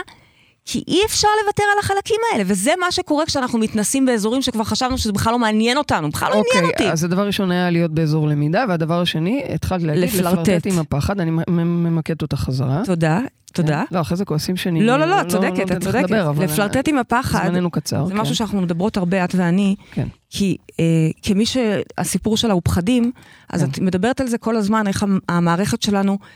כי 0.65 0.83
אי 0.87 0.99
אפשר 1.05 1.27
לוותר 1.43 1.63
על 1.73 1.79
החלקים 1.79 2.15
האלה, 2.31 2.43
וזה 2.47 2.71
מה 2.79 2.91
שקורה 2.91 3.25
כשאנחנו 3.25 3.59
מתנסים 3.59 4.05
באזורים 4.05 4.41
שכבר 4.41 4.63
חשבנו 4.63 4.97
שזה 4.97 5.11
בכלל 5.13 5.31
לא 5.33 5.39
מעניין 5.39 5.77
אותנו, 5.77 6.09
בכלל 6.09 6.29
לא 6.29 6.33
עניין 6.33 6.65
אותי. 6.65 6.83
אוקיי, 6.83 6.91
אז 6.91 7.03
הדבר 7.03 7.21
הראשון 7.21 7.51
היה 7.51 7.69
להיות 7.69 7.91
באזור 7.91 8.27
למידה, 8.27 8.65
והדבר 8.69 9.01
השני, 9.01 9.43
התחלת 9.53 9.81
להגיד, 9.83 10.03
לפלרטט. 10.03 10.67
עם 10.67 10.79
הפחד, 10.79 11.19
אני 11.19 11.31
ממקדת 11.49 12.21
אותך 12.21 12.37
חזרה. 12.37 12.81
תודה, 12.85 13.19
תודה. 13.53 13.83
לא, 13.91 14.01
אחרי 14.01 14.17
זה 14.17 14.25
כועסים 14.25 14.57
שאני... 14.57 14.83
לא, 14.85 14.97
לא, 14.97 15.05
לא, 15.05 15.21
את 15.21 15.27
צודקת, 15.27 15.71
את 15.71 15.83
צודקת. 15.83 16.11
לפלרטט 16.39 16.87
עם 16.87 16.97
הפחד, 16.97 17.45
זמננו 17.47 17.71
קצר. 17.71 18.05
זה 18.05 18.13
כן. 18.13 18.19
משהו 18.19 18.35
שאנחנו 18.35 18.61
מדברות 18.61 18.97
הרבה, 18.97 19.23
את 19.25 19.35
ואני, 19.35 19.75
כן. 19.91 20.07
כי 20.29 20.57
אה, 20.79 20.85
כמי 21.23 21.45
שהסיפור 21.45 22.37
שלה 22.37 22.53
הוא 22.53 22.61
פחדים, 22.65 23.11
אז 23.49 23.63
כן. 23.63 23.69
את 23.69 23.79
מדברת 23.79 24.21
על 24.21 24.27
זה 24.27 24.37
כל 24.37 24.55
הזמן, 24.55 24.87
איך 24.87 25.03
המ- 25.03 25.19
המערכת 25.29 25.81
שלנו 25.81 26.17
אה, 26.21 26.27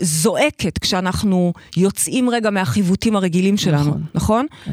זועקת 0.00 0.78
כשאנחנו 0.78 1.52
יוצאים 1.76 2.30
רגע 2.30 2.50
מהחיווטים 2.50 3.16
הרגילים 3.16 3.56
שלנו, 3.56 3.78
נכון. 3.90 4.04
נכון? 4.14 4.46
כן. 4.64 4.72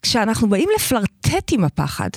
וכשאנחנו 0.00 0.48
באים 0.48 0.68
לפלרטט 0.76 1.52
עם 1.52 1.64
הפחד, 1.64 2.08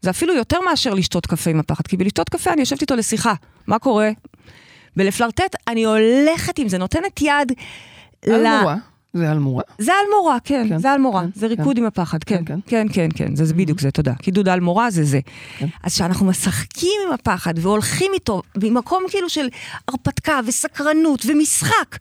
זה 0.00 0.10
אפילו 0.10 0.34
יותר 0.34 0.58
מאשר 0.70 0.94
לשתות 0.94 1.26
קפה 1.26 1.50
עם 1.50 1.60
הפחד, 1.60 1.86
כי 1.86 1.96
בלשתות 1.96 2.28
קפה 2.28 2.52
אני 2.52 2.60
יושבת 2.60 2.80
איתו 2.80 2.96
לשיחה, 2.96 3.34
מה 3.66 3.78
קורה? 3.78 4.10
בלפלרטט 4.96 5.56
אני 5.68 5.84
הולכת 5.84 6.58
עם 6.58 6.68
זה, 6.68 6.78
נותנת 6.78 7.22
יד 7.22 7.52
ל- 8.26 8.32
אלמורה, 8.32 8.76
זה 9.14 9.32
אלמורה. 9.32 9.62
זה 9.78 9.92
אלמורה, 10.04 10.38
כן, 10.44 10.66
כן, 10.68 10.78
זה 10.78 10.94
אלמורה, 10.94 11.22
כן, 11.22 11.30
זה 11.34 11.46
ריקוד 11.46 11.76
כן. 11.76 11.82
עם 11.82 11.86
הפחד, 11.86 12.24
כן, 12.24 12.44
כן, 12.44 12.58
כן, 12.66 12.86
כן, 12.92 13.08
כן, 13.14 13.36
זה 13.36 13.44
זה 13.44 13.54
בדיוק 13.54 13.80
זה, 13.80 13.90
תודה. 13.90 14.14
קידוד 14.14 14.48
אלמורה 14.48 14.90
זה 14.90 15.04
זה. 15.04 15.20
כן. 15.58 15.66
אז 15.82 15.94
כשאנחנו 15.94 16.26
משחקים 16.26 17.00
עם 17.06 17.12
הפחד 17.12 17.54
והולכים 17.58 18.10
איתו, 18.14 18.42
ממקום 18.56 19.02
כאילו 19.08 19.28
של 19.28 19.48
הרפתקה 19.88 20.40
וסקרנות 20.46 21.26
ומשחק, 21.26 21.98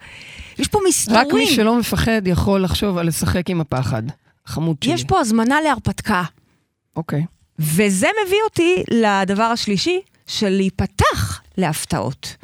יש 0.60 0.68
פה 0.68 0.80
מסתורים. 0.88 1.22
רק 1.28 1.34
מי 1.34 1.48
שלא 1.48 1.80
מפחד 1.80 2.22
יכול 2.26 2.64
לחשוב 2.64 2.98
על 2.98 3.08
לשחק 3.08 3.50
עם 3.50 3.62
הפחד. 3.62 4.04
חמוד 4.46 4.78
שלי. 4.84 4.94
יש 4.94 5.04
פה 5.04 5.20
הזמנה 5.20 5.62
להרפתקה. 5.62 6.24
אוקיי. 6.96 7.26
וזה 7.60 8.08
מביא 8.26 8.38
אותי 8.46 8.84
לדבר 8.92 9.44
השלישי, 9.44 10.02
של 10.28 10.50
להיפתח 10.50 11.42
להפתעות. 11.58 12.36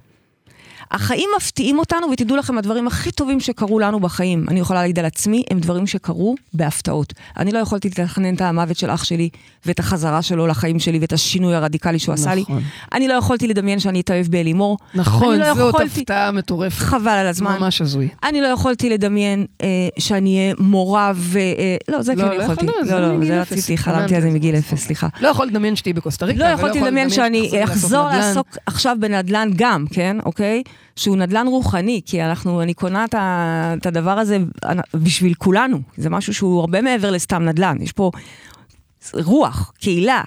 החיים 0.91 1.29
מפתיעים 1.37 1.79
אותנו, 1.79 2.07
ותדעו 2.11 2.37
לכם, 2.37 2.57
הדברים 2.57 2.87
הכי 2.87 3.11
טובים 3.11 3.39
שקרו 3.39 3.79
לנו 3.79 3.99
בחיים, 3.99 4.45
אני 4.49 4.59
יכולה 4.59 4.81
להגיד 4.81 4.99
על 4.99 5.05
עצמי, 5.05 5.43
הם 5.51 5.59
דברים 5.59 5.87
שקרו 5.87 6.35
בהפתעות. 6.53 7.13
אני 7.37 7.51
לא 7.51 7.59
יכולתי 7.59 7.89
לתכנן 7.89 8.35
את 8.35 8.41
המוות 8.41 8.77
של 8.77 8.89
אח 8.89 9.03
שלי, 9.03 9.29
ואת 9.65 9.79
החזרה 9.79 10.21
שלו 10.21 10.47
לחיים 10.47 10.79
שלי, 10.79 10.99
ואת 10.99 11.13
השינוי 11.13 11.55
הרדיקלי 11.55 11.99
שהוא 11.99 12.13
עשה 12.13 12.35
לי. 12.35 12.41
נכון. 12.41 12.61
אני 12.93 13.07
לא 13.07 13.13
יכולתי 13.13 13.47
לדמיין 13.47 13.79
שאני 13.79 13.99
אתאהב 13.99 14.27
באלימור. 14.27 14.77
נכון, 14.95 15.39
לא 15.39 15.53
זאת 15.53 15.69
יכולתי- 15.69 15.99
הפתעה 16.01 16.31
מטורפת. 16.31 16.77
חבל 16.79 17.11
על 17.11 17.27
הזמן. 17.27 17.57
ממש 17.59 17.81
הזוי. 17.81 18.07
אני 18.23 18.41
לא 18.41 18.47
יכולתי 18.47 18.89
לדמיין 18.89 19.45
אה, 19.61 19.67
שאני 19.99 20.37
אהיה 20.39 20.53
מורה 20.59 21.11
ו... 21.15 21.39
אה, 21.39 21.75
לא, 21.87 22.01
זה 22.01 22.15
לא, 22.15 22.23
כן 22.23 22.37
לא 22.37 22.43
יכולתי. 22.43 22.65
לא, 22.65 22.99
לא, 22.99 23.13
מגיל 23.13 23.27
זה 23.27 23.41
אפס. 23.41 23.51
רציתי, 23.51 23.77
חלמתי 23.77 24.15
על 24.15 24.21
זה 24.21 24.29
מגיל 24.29 24.55
אפס, 24.55 24.79
סליחה. 24.85 25.07
לא 25.21 25.27
יכול 25.27 25.47
לדמיין 25.47 25.75
שתהיי 25.75 25.93
בקוסטה 25.93 26.25
ריקה. 26.25 26.39
לא 26.39 26.53
יכולתי 26.53 26.77
יכול 26.77 26.87
לדמיין 26.87 27.09
שאני 27.09 27.63
אחזור 27.63 28.07
נדל"ן. 28.09 28.17
לעסוק 28.19 28.47
עכשיו 28.65 28.97
בנדל"ן 28.99 29.49
גם, 29.55 29.85
כן, 29.91 30.17
אוקיי? 30.25 30.63
שהוא 30.95 31.17
נדל"ן 31.17 31.47
רוחני, 31.47 32.01
כי 32.05 32.23
אנחנו, 32.23 32.61
אני 32.61 32.73
קונה 32.73 33.05
את 33.05 33.13
ה- 33.13 33.73
את 33.77 33.85
הדבר 33.85 34.19
הזה 34.19 34.37
בשביל 34.93 35.33
כולנו. 35.33 35.79
זה 35.97 36.09
משהו 36.09 36.33
שהוא 36.33 36.59
הרבה 36.59 36.81
מעבר 36.81 37.11
לסתם 37.11 37.43
נדל"ן. 37.43 37.77
יש 37.81 37.91
פה 37.91 38.11
רוח, 39.13 39.71
קהילה, 39.79 40.21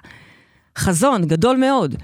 חזון 0.78 1.24
גדול 1.24 1.56
מאוד. 1.56 1.94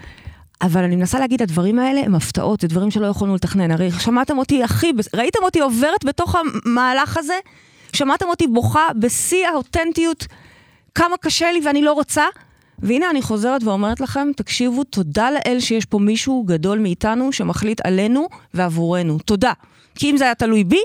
אבל 0.62 0.84
אני 0.84 0.96
מנסה 0.96 1.18
להגיד, 1.18 1.42
הדברים 1.42 1.78
האלה 1.78 2.00
הם 2.00 2.14
הפתעות, 2.14 2.60
זה 2.60 2.68
דברים 2.68 2.90
שלא 2.90 3.06
יכולנו 3.06 3.34
לתכנן. 3.34 3.70
הרי 3.70 3.90
שמעתם 3.90 4.38
אותי, 4.38 4.62
הכי, 4.62 4.92
ראיתם 5.14 5.38
אותי 5.42 5.60
עוברת 5.60 6.04
בתוך 6.04 6.36
המהלך 6.64 7.16
הזה? 7.16 7.34
שמעתם 7.92 8.26
אותי 8.28 8.46
בוכה 8.46 8.86
בשיא 9.00 9.46
האותנטיות, 9.48 10.26
כמה 10.94 11.16
קשה 11.16 11.52
לי 11.52 11.60
ואני 11.66 11.82
לא 11.82 11.92
רוצה? 11.92 12.24
והנה 12.78 13.10
אני 13.10 13.22
חוזרת 13.22 13.62
ואומרת 13.62 14.00
לכם, 14.00 14.28
תקשיבו, 14.36 14.84
תודה 14.84 15.28
לאל 15.30 15.60
שיש 15.60 15.84
פה 15.84 15.98
מישהו 15.98 16.44
גדול 16.44 16.78
מאיתנו 16.78 17.32
שמחליט 17.32 17.80
עלינו 17.86 18.28
ועבורנו. 18.54 19.18
תודה. 19.18 19.52
כי 19.94 20.10
אם 20.10 20.16
זה 20.16 20.24
היה 20.24 20.34
תלוי 20.34 20.64
בי, 20.64 20.80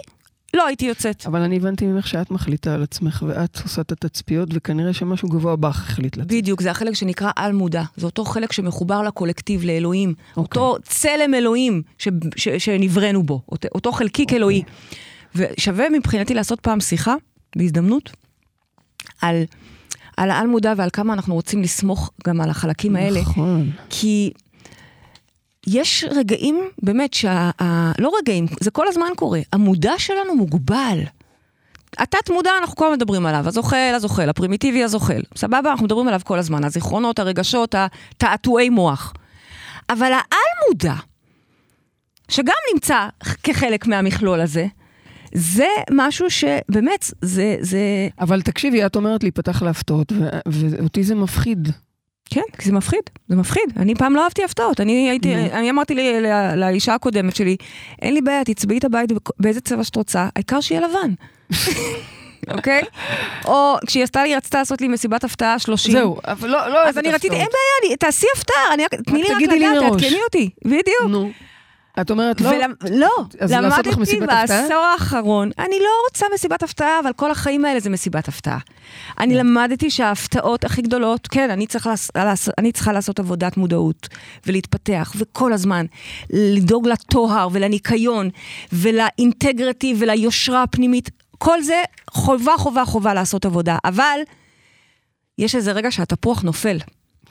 לא 0.54 0.68
הייתי 0.68 0.86
יוצאת. 0.86 1.26
אבל 1.26 1.42
אני 1.42 1.56
הבנתי 1.56 1.86
ממך 1.86 2.08
שאת 2.08 2.32
מחליטה 2.32 2.74
על 2.74 2.84
עצמך, 2.84 3.24
ואת 3.28 3.60
עושה 3.64 3.82
את 3.82 3.92
התצפיות, 3.92 4.50
וכנראה 4.54 4.94
שמשהו 4.94 5.30
גבוה 5.30 5.56
בך 5.56 5.82
החליט 5.90 6.18
לצאת. 6.18 6.28
בדיוק, 6.28 6.62
זה 6.62 6.72
החלק 6.72 6.94
שנקרא 6.94 7.32
על 7.36 7.54
מודע. 7.54 7.84
זה 7.98 8.06
אותו 8.06 8.26
חלק 8.26 8.52
שמחובר 8.52 9.02
לקולקטיב, 9.02 9.64
לאלוהים. 9.64 10.14
אוקיי. 10.38 10.62
אותו 10.62 10.78
צלם 10.84 11.34
אלוהים 11.34 11.82
ש, 11.98 12.08
ש, 12.36 12.50
שנבראנו 12.50 13.24
בו, 13.24 13.42
אותו, 13.50 13.68
אותו 13.76 13.92
חלקיק 13.92 14.26
אוקיי. 14.26 14.38
אלוהי. 14.38 14.64
ושווה 15.36 15.90
מבחינתי 15.90 16.34
לעשות 16.34 16.60
פעם 16.60 16.80
שיחה, 16.80 17.16
בהזדמנות, 17.56 18.10
על, 19.22 19.44
על 20.22 20.32
העל 20.32 20.48
מודע 20.48 20.74
ועל 20.78 20.90
כמה 20.94 21.14
אנחנו 21.14 21.36
רוצים 21.36 21.62
לסמוך 21.62 22.12
גם 22.28 22.42
על 22.42 22.50
החלקים 22.50 22.96
האלה. 22.96 23.22
נכון. 23.22 23.72
כי 23.90 24.32
יש 25.68 26.06
רגעים, 26.12 26.62
באמת, 26.84 27.14
שה... 27.14 27.52
ה- 27.62 27.92
לא 28.00 28.12
רגעים, 28.22 28.46
זה 28.60 28.72
כל 28.72 28.88
הזמן 28.88 29.08
קורה, 29.16 29.40
המודע 29.54 29.94
שלנו 29.98 30.36
מוגבל. 30.36 31.00
התת 31.98 32.30
מודע, 32.30 32.52
אנחנו 32.62 32.76
כל 32.76 32.86
הזמן 32.86 32.96
מדברים 32.96 33.26
עליו, 33.26 33.48
הזוחל, 33.48 33.94
הזוחל, 33.96 34.30
הפרימיטיבי, 34.30 34.84
הזוחל. 34.84 35.22
סבבה, 35.36 35.72
אנחנו 35.72 35.86
מדברים 35.86 36.08
עליו 36.08 36.22
כל 36.24 36.40
הזמן, 36.40 36.64
הזיכרונות, 36.64 37.20
הרגשות, 37.20 37.76
התעתועי 37.76 38.70
מוח. 38.70 39.14
אבל 39.90 40.12
העל 40.12 40.68
מודע, 40.70 40.96
שגם 42.30 42.54
נמצא 42.74 43.08
כחלק 43.44 43.88
מהמכלול 43.88 44.42
הזה, 44.42 44.66
זה 45.34 45.68
משהו 45.92 46.30
שבאמת, 46.30 47.06
זה, 47.22 47.56
זה, 47.60 47.80
אבל 48.20 48.42
תקשיבי, 48.42 48.86
את 48.86 48.96
אומרת 48.96 49.24
להיפתח 49.24 49.62
להפתעות, 49.62 50.12
ואותי 50.48 51.04
זה 51.04 51.16
מפחיד. 51.16 51.70
כן, 52.30 52.42
כי 52.58 52.66
זה 52.66 52.74
מפחיד, 52.74 53.00
זה 53.28 53.36
מפחיד. 53.36 53.64
אני 53.78 53.96
פעם 53.96 54.16
לא 54.16 54.24
אהבתי 54.24 54.44
הפתעות. 54.44 54.80
אני 54.82 55.10
הייתי, 55.10 55.36
נו. 55.36 55.46
אני 55.54 55.70
אמרתי 55.70 55.96
לי, 55.96 56.22
לא, 56.22 56.30
לאישה 56.56 56.94
הקודמת 56.94 57.36
שלי, 57.36 57.56
אין 58.02 58.14
לי 58.14 58.22
בעיה, 58.22 58.44
תצבעי 58.44 58.78
את 58.78 58.84
הבית 58.84 59.10
באיזה 59.40 59.62
צבע 59.62 59.84
שאת 59.84 59.96
רוצה, 59.96 60.28
העיקר 60.36 60.62
שיהיה 60.62 60.82
לבן. 60.82 61.14
אוקיי? 62.58 62.82
או 63.46 63.76
כשהיא 63.88 64.04
עשתה 64.04 64.24
לי, 64.24 64.36
רצתה 64.36 64.58
לעשות 64.60 64.82
לי 64.82 64.88
מסיבת 64.88 65.24
הפתעה 65.24 65.60
30. 65.60 65.92
זהו, 65.92 66.18
אבל 66.28 66.50
לא, 66.50 66.68
לא 66.68 66.88
אז 66.88 66.98
אני 66.98 67.12
רציתי, 67.12 67.36
אין. 67.36 67.46
בעיה, 67.46 67.48
אני- 67.90 67.96
תעשי 67.98 68.26
הפתעה, 68.36 68.88
תני 69.06 69.22
לי 69.24 69.30
רק 69.30 69.42
לדעת. 69.42 69.92
תעדכני 69.92 70.20
אותי. 70.24 70.50
בדיוק. 70.66 71.32
את 72.02 72.12
אומרת 72.12 72.42
לא? 72.42 72.50
ולמ- 72.50 72.90
לא, 72.92 73.10
למדתי? 73.64 73.90
בעשור 74.48 74.78
האחרון, 74.94 75.52
אני 75.60 75.76
לא 75.80 75.90
רוצה 76.10 76.26
מסיבת 76.34 76.64
הפתעה, 76.64 77.00
אבל 77.04 77.14
כל 77.14 77.32
החיים 77.32 77.66
האלה 77.66 77.80
זה 77.80 77.90
מסיבת 77.90 78.28
הפתעה. 78.28 78.58
אני 79.20 79.36
למדתי 79.36 79.90
שההפתעות 79.90 80.66
הכי 80.66 80.82
גדולות, 80.82 81.28
כן, 81.28 81.50
אני 81.50 81.68
צריכה, 81.68 81.94
לעשות- 82.16 82.54
אני 82.58 82.72
צריכה 82.72 82.94
לעשות 82.94 83.20
עבודת 83.20 83.58
מודעות, 83.58 84.08
ולהתפתח, 84.48 85.14
וכל 85.18 85.54
הזמן 85.54 85.86
לדאוג 86.30 86.88
לטוהר 86.88 87.48
ולניקיון, 87.52 88.30
ולאינטגריטי 88.74 89.96
וליושרה 90.00 90.64
הפנימית, 90.64 91.10
כל 91.38 91.62
זה 91.62 91.82
חובה, 92.12 92.54
חובה, 92.58 92.86
חובה 92.86 93.14
לעשות 93.14 93.46
עבודה, 93.46 93.78
אבל 93.86 94.20
יש 95.38 95.56
איזה 95.56 95.72
רגע 95.72 95.92
שהתפוח 95.92 96.42
נופל. 96.42 96.78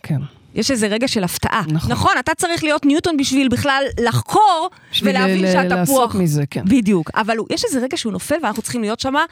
כן. 0.03 0.21
יש 0.55 0.71
איזה 0.71 0.87
רגע 0.87 1.09
של 1.09 1.25
הפתעה. 1.25 1.63
נכון. 1.69 1.93
נכון, 1.93 2.13
אתה 2.21 2.33
צריך 2.35 2.65
להיות 2.65 2.87
ניוטון 2.87 3.17
בשביל 3.17 3.49
בכלל 3.49 3.85
לחקור 4.01 4.71
בשביל 4.93 5.11
ולהבין 5.17 5.43
ל- 5.43 5.47
ל- 5.47 5.53
שהתפוח... 5.53 5.79
לעשות 6.01 6.15
מזה, 6.15 6.45
כן. 6.51 6.63
בדיוק. 6.65 7.11
אבל 7.17 7.37
הוא- 7.37 7.47
יש 7.51 7.65
איזה 7.65 7.79
רגע 7.81 7.97
שהוא 7.97 8.13
נופל 8.13 8.35
ואנחנו 8.43 8.63
צריכים 8.63 8.81
להיות 8.81 9.01
שם 9.01 9.15
עם 9.15 9.25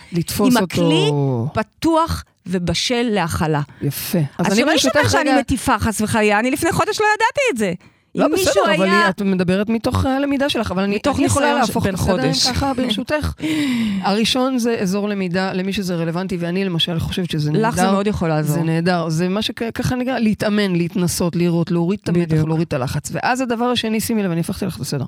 אותו. 0.46 0.58
הכלי 0.64 1.10
פתוח 1.54 2.24
ובשל 2.46 3.06
להכלה. 3.10 3.60
יפה. 3.82 4.18
אז 4.38 4.46
אני 4.46 4.56
שלא 4.56 4.66
ברשותך 4.72 4.96
יישמע 4.96 5.10
שאני 5.10 5.30
רגע- 5.30 5.40
מטיפה 5.40 5.78
חס 5.78 6.00
וחלילה, 6.00 6.38
אני 6.38 6.50
לפני 6.50 6.72
חודש 6.72 7.00
לא 7.00 7.06
ידעתי 7.14 7.40
את 7.52 7.56
זה. 7.58 7.72
לא, 8.14 8.26
אם 8.26 8.32
בסדר, 8.32 8.46
מישהו 8.48 8.64
אבל 8.64 8.82
היה... 8.84 9.00
היא- 9.02 9.08
את 9.08 9.22
מדברת 9.22 9.68
מתוך 9.68 10.04
הלמידה 10.04 10.48
שלך, 10.48 10.70
אבל 10.70 10.82
אני 10.82 10.94
מתוך 10.96 11.18
אני 11.18 11.26
יכולה 11.26 11.54
להפוך 11.54 11.86
הסדר 11.86 11.96
חודש. 11.96 12.46
ככה 12.46 12.74
ברשותך. 12.74 13.32
הראשון 14.02 14.58
זה 14.58 14.76
אזור 14.80 15.08
למידה 15.08 15.52
למי 15.52 15.72
שזה 15.72 15.94
רלוונטי, 15.94 16.36
ואני 16.36 16.64
למשל 16.64 16.98
חושבת 16.98 17.30
שזה 17.30 17.50
נהדר. 17.50 17.68
לך 17.68 17.74
זה 17.74 17.90
מאוד 17.90 18.06
יכול 18.06 18.28
לעזור. 18.28 18.56
זה 18.56 18.62
נהדר, 18.62 19.08
זה 19.08 19.28
מה 19.28 19.42
שככה 19.42 19.96
נקרא 19.96 20.18
להתאמן, 20.18 20.72
להתנסות, 20.76 21.36
לראות, 21.36 21.70
להוריד 21.70 21.98
את 22.02 22.08
המתח. 22.08 22.34
להוריד 22.46 22.66
את 22.66 22.72
הלחץ. 22.72 23.10
ואז 23.12 23.40
הדבר 23.40 23.64
השני, 23.64 24.00
שימי 24.00 24.22
לב, 24.22 24.30
אני 24.30 24.40
הפכתי 24.40 24.66
לך 24.66 24.76
את 24.76 24.80
הסדר. 24.80 25.04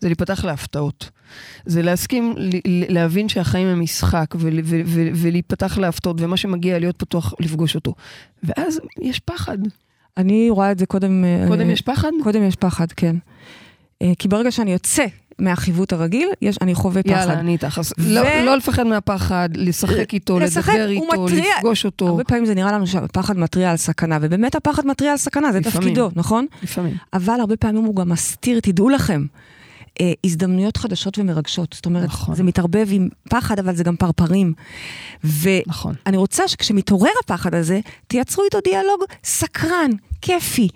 זה 0.00 0.08
להיפתח 0.08 0.44
להפתעות. 0.44 1.10
זה 1.66 1.82
להסכים 1.82 2.34
להבין 2.88 3.28
שהחיים 3.28 3.66
הם 3.66 3.80
משחק 3.80 4.34
ולהיפתח 5.14 5.78
להפתעות, 5.78 6.16
ומה 6.20 6.36
שמגיע 6.36 6.78
להיות 6.78 6.96
פתוח, 6.96 7.34
לפגוש 7.40 7.74
אותו. 7.74 7.94
ואז 8.42 8.80
יש 9.00 9.18
פחד. 9.20 9.58
אני 10.16 10.50
רואה 10.50 10.72
את 10.72 10.78
זה 10.78 10.86
קודם... 10.86 11.24
אה, 11.24 11.44
קודם 11.48 11.70
יש 11.70 11.82
פחד? 11.82 12.10
קודם 12.22 12.42
יש 12.42 12.56
פחד, 12.56 12.92
כן. 12.92 13.16
אה, 14.02 14.12
כי 14.18 14.28
ברגע 14.28 14.50
שאני 14.50 14.72
יוצא 14.72 15.04
מהחיווט 15.38 15.92
הרגיל, 15.92 16.28
יש, 16.42 16.58
אני 16.60 16.74
חווה 16.74 17.02
פחד. 17.02 17.12
יאללה, 17.12 17.40
אני 17.40 17.52
איתך. 17.52 17.78
אז 17.78 17.92
ו- 17.98 18.14
לא, 18.14 18.40
לא 18.44 18.56
לפחד 18.56 18.82
מהפחד, 18.82 19.48
לשחק 19.54 20.14
איתו, 20.14 20.38
לשחק, 20.38 20.74
לדבר 20.74 20.88
איתו, 20.88 21.24
מתריע. 21.24 21.54
לפגוש 21.58 21.84
אותו. 21.84 22.08
הרבה 22.08 22.24
פעמים 22.24 22.46
זה 22.46 22.54
נראה 22.54 22.72
לנו 22.72 22.86
שהפחד 22.86 23.38
מתריע 23.38 23.70
על 23.70 23.76
סכנה, 23.76 24.18
ובאמת 24.20 24.54
הפחד 24.54 24.86
מתריע 24.86 25.10
על 25.10 25.16
סכנה, 25.16 25.52
זה 25.52 25.60
לפעמים. 25.60 25.88
תפקידו, 25.88 26.10
נכון? 26.16 26.46
לפעמים. 26.62 26.96
אבל 27.12 27.40
הרבה 27.40 27.56
פעמים 27.56 27.84
הוא 27.84 27.96
גם 27.96 28.08
מסתיר, 28.08 28.60
תדעו 28.60 28.88
לכם, 28.88 29.24
אה, 30.00 30.12
הזדמנויות 30.24 30.76
חדשות 30.76 31.18
ומרגשות. 31.18 31.72
זאת 31.72 31.86
אומרת, 31.86 32.04
נכון. 32.04 32.34
זה 32.34 32.42
מתערבב 32.42 32.86
עם 32.90 33.08
פחד, 33.30 33.58
אבל 33.58 33.76
זה 33.76 33.84
גם 33.84 33.96
פרפרים. 33.96 34.52
ואני 35.24 35.62
נכון. 35.66 35.94
רוצה 36.14 36.48
שכשמתעורר 36.48 37.10
הפחד 37.24 37.54
הזה, 37.54 37.80
תייצרו 38.06 38.44
איתו 38.44 38.58
דיאלוג 38.64 39.00
סקרן, 39.24 39.90
כיפי. 40.22 40.68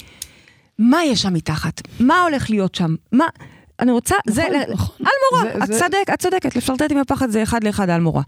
מה 0.79 1.05
יש 1.05 1.23
שם 1.23 1.35
מתחת? 1.35 1.81
מה 2.01 2.23
הולך 2.23 2.51
להיות 2.51 2.75
שם? 2.75 2.95
מה... 3.13 3.25
אני 3.81 3.93
רוצה, 3.93 4.15
זה, 4.29 4.43
נכון, 4.73 4.95
נכון. 5.01 5.07
על 5.07 5.13
מורה, 5.45 5.59
זה- 5.59 5.65
את 5.65 5.67
זה- 5.67 5.79
צודק, 5.79 6.05
את 6.15 6.19
צודקת, 6.19 6.57
לפלרטט 6.57 6.93
עם 6.93 6.99
הפחד 6.99 7.31
זה 7.31 7.43
אחד 7.43 7.65
לאחד 7.65 7.91
על 7.91 8.01
מורה. 8.01 8.23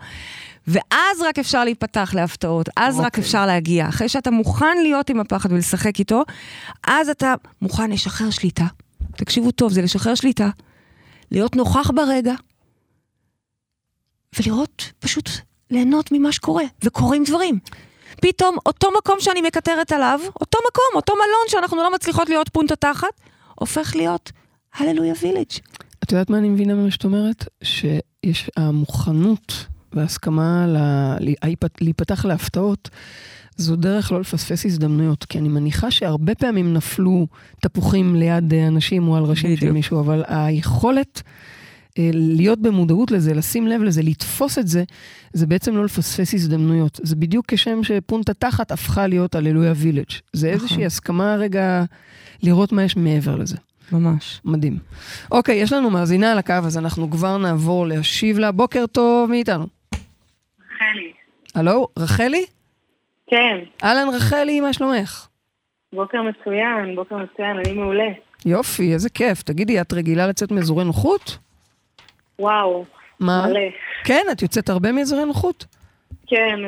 ואז 0.66 1.20
רק 1.28 1.38
אפשר 1.38 1.64
להיפתח 1.64 2.10
להפתעות, 2.14 2.68
אז 2.76 2.98
רק 2.98 3.04
אוקיי. 3.04 3.24
אפשר 3.24 3.46
להגיע. 3.46 3.88
אחרי 3.88 4.08
שאתה 4.08 4.30
מוכן 4.30 4.76
להיות 4.82 5.10
עם 5.10 5.20
הפחד 5.20 5.52
ולשחק 5.52 5.98
איתו, 5.98 6.22
אז 6.86 7.08
אתה 7.08 7.34
מוכן 7.62 7.90
לשחרר 7.90 8.30
שליטה. 8.30 8.64
תקשיבו 9.16 9.50
טוב, 9.50 9.72
זה 9.72 9.82
לשחרר 9.82 10.14
שליטה, 10.14 10.48
להיות 11.34 11.56
נוכח 11.56 11.90
ברגע, 11.90 12.34
ולראות, 14.38 14.92
פשוט 14.98 15.30
ליהנות 15.70 16.12
ממה 16.12 16.32
שקורה, 16.32 16.64
וקורים 16.84 17.24
דברים. 17.24 17.58
פתאום 18.22 18.56
אותו 18.66 18.88
מקום 18.98 19.16
שאני 19.20 19.40
מקטרת 19.40 19.92
עליו, 19.92 20.20
אותו 20.40 20.58
מקום, 20.70 20.84
אותו 20.94 21.14
מלון 21.14 21.48
שאנחנו 21.48 21.76
לא 21.76 21.94
מצליחות 21.94 22.28
להיות 22.28 22.48
פונטה 22.48 22.76
תחת, 22.76 23.20
הופך 23.54 23.96
להיות 23.96 24.32
הללויה 24.74 25.14
וילג'. 25.20 25.52
את 26.04 26.12
יודעת 26.12 26.30
מה 26.30 26.38
אני 26.38 26.48
מבינה 26.48 26.74
ממה 26.74 26.90
שאת 26.90 27.04
אומרת? 27.04 27.48
שיש 27.62 28.50
המוכנות 28.56 29.66
להיפ- 31.20 31.80
להיפתח 31.80 32.24
להפתעות, 32.24 32.90
זו 33.56 33.76
דרך 33.76 34.12
לא 34.12 34.20
לפספס 34.20 34.66
הזדמנויות. 34.66 35.24
כי 35.24 35.38
אני 35.38 35.48
מניחה 35.48 35.90
שהרבה 35.90 36.34
פעמים 36.34 36.74
נפלו 36.74 37.26
תפוחים 37.60 38.16
ליד 38.16 38.54
אה, 38.54 38.66
אנשים 38.66 39.08
או 39.08 39.16
על 39.16 39.22
ראשים 39.22 39.56
של. 39.56 39.72
מישהו, 39.72 40.00
אבל 40.00 40.22
היכולת 40.28 41.22
אה, 41.98 42.10
להיות 42.12 42.58
במודעות 42.60 43.10
לזה, 43.10 43.34
לשים 43.34 43.66
לב 43.66 43.82
לזה, 43.82 44.02
לתפוס 44.02 44.58
את 44.58 44.68
זה, 44.68 44.84
זה 45.32 45.46
בעצם 45.46 45.76
לא 45.76 45.84
לפספס 45.84 46.34
הזדמנויות. 46.34 47.00
זה 47.02 47.16
בדיוק 47.16 47.44
כשם 47.48 47.78
שפונטה 47.82 48.34
תחת 48.34 48.72
הפכה 48.72 49.06
להיות 49.06 49.34
הללויה 49.34 49.72
וילג'. 49.76 50.04
זה 50.32 50.48
איזושהי 50.48 50.76
נכון. 50.76 50.86
הסכמה 50.86 51.36
רגע 51.36 51.84
לראות 52.42 52.72
מה 52.72 52.82
יש 52.82 52.96
מעבר 52.96 53.36
לזה. 53.36 53.56
ממש. 53.92 54.40
מדהים. 54.44 54.78
אוקיי, 55.30 55.56
יש 55.56 55.72
לנו 55.72 55.90
מאזינה 55.90 56.32
על 56.32 56.38
הקו, 56.38 56.54
אז 56.64 56.78
אנחנו 56.78 57.10
כבר 57.10 57.38
נעבור 57.38 57.86
להשיב 57.86 58.38
לה. 58.38 58.52
בוקר 58.52 58.84
טוב, 58.92 59.30
מי 59.30 59.42
איתנו? 60.74 60.92
חלי. 60.92 61.12
הלו, 61.54 61.88
רחלי? 61.98 62.44
כן, 63.26 63.56
אהלן 63.84 64.08
רחלי, 64.14 64.60
מה 64.60 64.72
שלומך? 64.72 65.26
בוקר 65.92 66.18
מצוין, 66.22 66.96
בוקר 66.96 67.16
מצוין, 67.16 67.56
אני 67.58 67.72
מעולה. 67.72 68.08
יופי, 68.46 68.92
איזה 68.92 69.10
כיף. 69.10 69.42
תגידי, 69.42 69.80
את 69.80 69.92
רגילה 69.92 70.26
לצאת 70.26 70.50
מאזורי 70.52 70.84
נוחות? 70.84 71.38
וואו, 72.38 72.84
מה? 73.20 73.46
מלא. 73.46 73.60
כן, 74.04 74.22
את 74.32 74.42
יוצאת 74.42 74.68
הרבה 74.68 74.92
מאזורי 74.92 75.24
נוחות? 75.24 75.64
כן, 76.26 76.58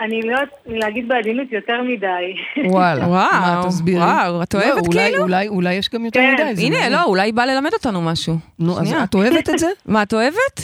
ואני 0.00 0.22
לא 0.22 0.32
יודעת 0.32 0.48
להגיד 0.66 1.08
בעדינות 1.08 1.52
יותר 1.52 1.82
מדי. 1.82 2.34
וואלה. 2.70 3.08
וואו, 3.08 3.40
מה, 3.40 3.62
תסבירי. 3.66 3.98
וואו, 3.98 4.42
את 4.42 4.54
לא, 4.54 4.60
אוהבת 4.62 4.86
אולי- 4.86 4.98
כאילו? 5.08 5.22
אולי, 5.22 5.48
אולי 5.48 5.74
יש 5.74 5.88
גם 5.88 6.04
יותר 6.04 6.20
כן. 6.20 6.34
מדי. 6.48 6.56
זה 6.56 6.62
הנה. 6.62 6.88
לא, 6.88 7.02
אולי 7.04 7.22
היא 7.22 7.34
באה 7.34 7.46
ללמד 7.46 7.70
אותנו 7.72 8.02
משהו. 8.02 8.34
נו, 8.58 8.80
אז 8.80 8.88
שנייה. 8.88 9.04
את 9.04 9.14
אוהבת 9.14 9.50
את 9.50 9.58
זה? 9.58 9.66
מה, 9.86 10.02
את 10.02 10.12
אוהבת? 10.14 10.60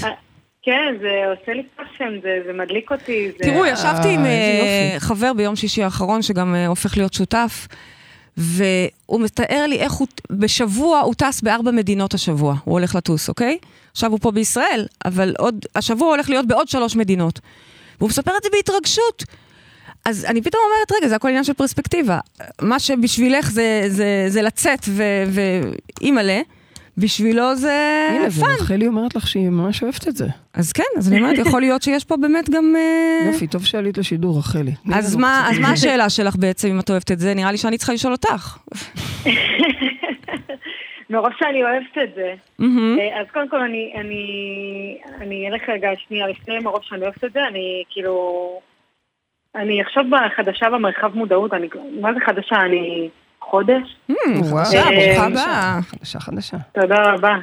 כן, 0.63 0.95
זה 1.01 1.25
עושה 1.27 1.53
לי 1.53 1.63
passion, 1.77 2.21
זה, 2.23 2.39
זה 2.47 2.53
מדליק 2.53 2.93
אותי. 2.93 3.33
זה... 3.33 3.45
תראו, 3.45 3.67
ישבתי 3.67 4.09
עם 4.15 4.25
אה. 4.25 4.95
חבר 4.99 5.33
ביום 5.33 5.57
שישי 5.57 5.83
האחרון, 5.83 6.23
שגם 6.23 6.55
אה, 6.55 6.67
הופך 6.67 6.97
להיות 6.97 7.13
שותף, 7.13 7.69
והוא 8.37 9.21
מתאר 9.21 9.65
לי 9.69 9.79
איך 9.79 9.93
הוא, 9.93 10.09
בשבוע, 10.31 11.01
הוא 11.01 11.15
טס 11.15 11.41
בארבע 11.41 11.71
מדינות 11.71 12.15
השבוע, 12.15 12.55
הוא 12.65 12.73
הולך 12.73 12.95
לטוס, 12.95 13.29
אוקיי? 13.29 13.59
עכשיו 13.93 14.11
הוא 14.11 14.19
פה 14.23 14.31
בישראל, 14.31 14.87
אבל 15.05 15.35
עוד, 15.39 15.67
השבוע 15.75 16.07
הוא 16.07 16.15
הולך 16.15 16.31
להיות 16.31 16.47
בעוד 16.47 16.69
שלוש 16.69 16.97
מדינות. 16.97 17.41
והוא 17.99 18.09
מספר 18.09 18.33
את 18.37 18.43
זה 18.43 18.49
בהתרגשות. 18.53 19.25
אז 20.05 20.25
אני 20.25 20.43
פתאום 20.43 20.63
אומרת, 20.65 20.93
רגע, 20.99 21.09
זה 21.09 21.17
הכל 21.17 21.29
עניין 21.29 21.45
של 21.45 21.53
פרספקטיבה. 21.53 22.19
מה 22.61 22.81
שבשבילך 22.81 23.51
זה, 23.51 23.85
זה, 23.89 24.25
זה 24.29 24.43
לצאת 24.43 24.81
ואימא'לה, 26.01 26.41
בשבילו 26.99 27.55
זה 27.55 28.09
הנה, 28.11 28.31
fun. 28.31 28.49
ורחלי 28.61 28.87
אומרת 28.87 29.17
לך 29.17 29.27
שהיא 29.27 29.49
ממש 29.49 29.83
אוהבת 29.83 30.09
את 30.09 30.17
זה. 30.17 30.27
אז 30.55 30.73
כן, 30.73 30.83
אז 30.99 31.13
אני 31.13 31.21
אומרת, 31.21 31.39
יכול 31.39 31.61
להיות 31.61 31.83
שיש 31.83 32.05
פה 32.05 32.17
באמת 32.17 32.51
גם... 32.51 32.75
אה, 32.77 33.31
יופי, 33.33 33.47
טוב 33.47 33.65
שעלית 33.65 33.99
לשידור, 33.99 34.39
רחלי. 34.39 34.73
אז 34.95 35.17
מה. 35.17 35.49
אז 35.51 35.59
מה 35.59 35.71
השאלה 35.71 36.11
שלך 36.11 36.37
בעצם, 36.37 36.69
אם 36.69 36.81
את 36.81 36.91
אוהבת 36.91 37.13
את 37.13 37.19
זה? 37.19 37.35
נראה 37.35 37.51
לי 37.53 37.59
שאני 37.59 37.79
צריכה 37.79 37.93
לשאול 37.93 38.13
אותך. 38.13 38.59
מרוב 41.11 41.31
שאני 41.39 41.63
אוהבת 41.63 41.99
את 42.03 42.15
זה. 42.15 42.35
אה, 42.61 43.21
אז 43.21 43.27
קודם 43.33 43.49
כל 43.49 43.61
אני, 43.61 43.93
אני, 44.01 44.25
אני 45.21 45.49
אלך 45.49 45.69
רגע 45.69 45.89
שנייה 46.09 46.27
לפני 46.27 46.59
מרוב 46.59 46.81
שאני 46.83 47.03
אוהבת 47.03 47.25
את 47.25 47.33
זה, 47.33 47.41
אני 47.49 47.83
כאילו... 47.91 48.61
אני 49.55 49.81
עכשיו 49.81 50.05
בחדשה 50.11 50.71
במרחב 50.71 51.17
מודעות, 51.17 51.53
אני, 51.55 51.69
מה 52.01 52.15
זה 52.15 52.21
חדשה? 52.27 52.61
אני 52.61 53.09
חודש? 53.51 53.97
וואו, 54.37 54.65
חדשה, 54.65 54.79
אה, 54.79 55.07
ברוכה 55.07 55.27
הבאה. 55.27 55.79
חדשה 55.83 56.21
חדשה. 56.21 56.57
תודה 56.73 57.03
רבה. 57.13 57.37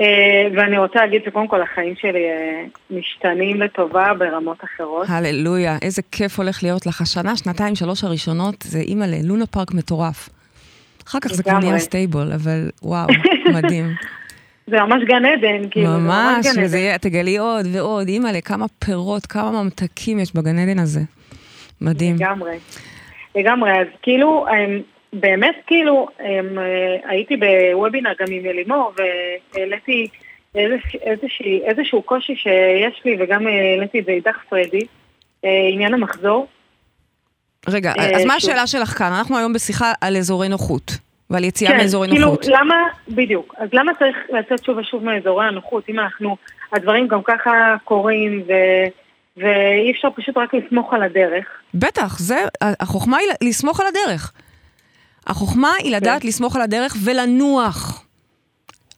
אה, 0.00 0.48
ואני 0.56 0.78
רוצה 0.78 0.98
להגיד 1.00 1.22
שקודם 1.24 1.48
כל 1.48 1.62
החיים 1.62 1.94
שלי 2.00 2.24
אה, 2.30 2.64
משתנים 2.90 3.60
לטובה 3.60 4.14
ברמות 4.18 4.58
אחרות. 4.64 5.06
הללויה, 5.10 5.76
איזה 5.82 6.02
כיף 6.12 6.38
הולך 6.38 6.62
להיות 6.62 6.86
לך. 6.86 7.00
השנה, 7.00 7.36
שנתיים, 7.36 7.74
שלוש 7.74 8.04
הראשונות, 8.04 8.62
זה 8.62 8.78
אימא'לה, 8.78 9.16
לונה 9.24 9.46
פארק 9.46 9.74
מטורף. 9.74 10.28
אחר 11.08 11.20
כך 11.20 11.32
זה 11.32 11.42
כבר. 11.42 11.58
נהיה 11.58 11.78
stable, 11.78 12.32
אבל 12.32 12.70
וואו, 12.82 13.06
מדהים. 13.56 13.94
זה 14.66 14.76
ממש 14.76 15.02
גן 15.04 15.24
עדן, 15.24 15.70
כאילו, 15.70 15.90
זה 15.90 15.98
ממש, 15.98 16.46
וזה. 16.62 16.78
יהיה, 16.78 16.98
תגלי 16.98 17.38
עוד 17.38 17.66
ועוד, 17.72 18.08
אימא'לה, 18.08 18.40
כמה 18.40 18.66
פירות, 18.78 19.26
כמה 19.26 19.62
ממתקים 19.62 20.18
יש 20.18 20.34
בגן 20.34 20.58
עדן 20.58 20.78
הזה. 20.78 21.00
מדהים. 21.80 22.16
לגמרי. 22.16 22.58
לגמרי, 23.36 23.70
אז 23.70 23.86
כאילו, 24.02 24.46
אמ, 24.48 24.80
באמת 25.12 25.54
כאילו, 25.66 26.08
אמ, 26.20 26.58
אה, 26.58 27.10
הייתי 27.10 27.36
בוובינר 27.36 28.10
גם 28.20 28.26
עם 28.32 28.46
אלימור, 28.46 28.92
והעליתי 29.54 30.08
איזושהי- 31.04 31.62
איזשהו 31.64 32.02
קושי 32.02 32.36
שיש 32.36 33.00
לי, 33.04 33.16
וגם 33.20 33.48
אה, 33.48 33.52
העליתי 33.52 33.98
את 33.98 34.04
זה 34.04 34.10
איתך 34.12 34.36
פרדי, 34.48 34.80
אה, 35.44 35.50
עניין 35.72 35.94
המחזור. 35.94 36.46
רגע, 37.68 37.92
אה, 37.98 38.16
אז 38.16 38.24
מה. 38.24 38.34
השאלה 38.34 38.66
שלך 38.66 38.88
כאן? 38.88 39.12
אנחנו 39.18 39.38
היום 39.38 39.52
בשיחה 39.52 39.92
על 40.00 40.16
אזורי 40.16 40.48
נוחות, 40.48 40.92
ועל 41.30 41.44
יציאה 41.44 41.70
כן, 41.70 41.76
מאזורי 41.76 42.08
כאילו, 42.08 42.26
נוחות. 42.26 42.46
למה, 42.46 42.74
בדיוק, 43.08 43.54
אז 43.58 43.68
למה 43.72 43.92
צריך 43.98 44.16
לצאת 44.38 44.64
שוב 44.64 44.78
ושוב 44.78 45.04
מאזורי 45.04 45.46
הנוחות, 45.46 45.88
אם 45.88 45.98
אנחנו, 46.00 46.36
הדברים 46.72 47.08
גם 47.08 47.22
ככה 47.22 47.50
קורים, 47.84 48.42
ו, 48.48 48.52
ואי 49.36 49.90
אפשר 49.92 50.08
פשוט 50.16 50.36
רק 50.36 50.54
לסמוך 50.54 50.92
על 50.94 51.02
הדרך. 51.02 51.46
בטח, 51.74 52.18
זה, 52.18 52.36
החוכמה 52.80 53.16
היא 53.16 53.28
לסמוך 53.48 53.80
על 53.80 53.86
הדרך. 53.86 54.32
החוכמה 55.26 55.72
היא 55.78 55.96
לדעת 55.96 56.22
כן. 56.22 56.28
לסמוך 56.28 56.56
על 56.56 56.62
הדרך 56.62 56.96
ולנוח. 57.02 58.02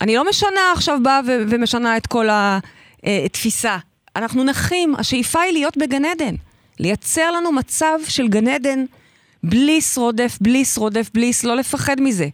אני 0.01 0.17
לא 0.17 0.29
משנה 0.29 0.73
עכשיו 0.73 0.99
באה 1.03 1.21
ו- 1.27 1.45
ומשנה 1.49 1.97
את 1.97 2.07
כל 2.07 2.29
התפיסה. 3.03 3.77
אנחנו 4.17 4.45
נחים, 4.45 4.95
השאיפה 4.99 5.41
היא 5.41 5.53
להיות 5.53 5.77
בגן 5.77 6.05
עדן. 6.05 6.35
לייצר 6.81 7.31
לנו 7.31 7.53
מצב 7.53 7.99
של 8.09 8.29
גן 8.29 8.49
עדן 8.49 8.85
בלי 9.43 9.81
שרודף, 9.81 10.39
בלי 10.41 10.65
שרודף, 10.65 11.11
בלי 11.15 11.33
לא 11.45 11.57
לפחד 11.57 12.01
מזה. 12.01 12.29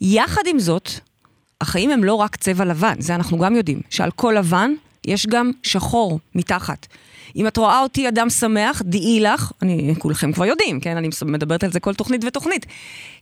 יחד 0.00 0.42
עם 0.46 0.58
זאת, 0.58 0.90
החיים 1.60 1.90
הם 1.90 2.04
לא 2.04 2.14
רק 2.14 2.36
צבע 2.36 2.64
לבן, 2.64 2.94
זה 2.98 3.14
אנחנו 3.14 3.38
גם 3.38 3.56
יודעים, 3.56 3.80
שעל 3.90 4.10
כל 4.10 4.34
לבן 4.38 4.72
יש 5.06 5.26
גם 5.26 5.50
שחור 5.62 6.18
מתחת. 6.34 6.86
אם 7.36 7.46
את 7.46 7.56
רואה 7.56 7.80
אותי 7.80 8.08
אדם 8.08 8.30
שמח, 8.30 8.82
דעי 8.84 9.20
לך, 9.20 9.52
אני, 9.62 9.94
כולכם 9.98 10.32
כבר 10.32 10.46
יודעים, 10.46 10.80
כן? 10.80 10.96
אני 10.96 11.08
מדברת 11.26 11.64
על 11.64 11.72
זה 11.72 11.80
כל 11.80 11.94
תוכנית 11.94 12.24
ותוכנית. 12.24 12.66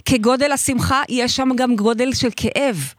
כגודל 0.04 0.52
השמחה, 0.52 1.02
יש 1.08 1.36
שם 1.36 1.48
גם 1.56 1.76
גודל 1.76 2.12
של 2.14 2.28
כאב. 2.36 2.92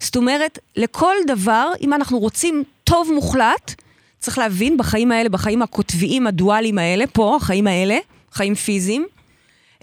זאת 0.00 0.16
אומרת, 0.16 0.58
לכל 0.76 1.14
דבר, 1.26 1.72
אם 1.80 1.92
אנחנו 1.92 2.18
רוצים 2.18 2.64
טוב 2.84 3.10
מוחלט, 3.14 3.74
צריך 4.18 4.38
להבין 4.38 4.76
בחיים 4.76 5.12
האלה, 5.12 5.28
בחיים 5.28 5.62
הקוטביים, 5.62 6.26
הדואליים 6.26 6.78
האלה, 6.78 7.04
פה, 7.06 7.36
החיים 7.36 7.66
האלה, 7.66 7.98
חיים 8.32 8.54
פיזיים, 8.54 9.06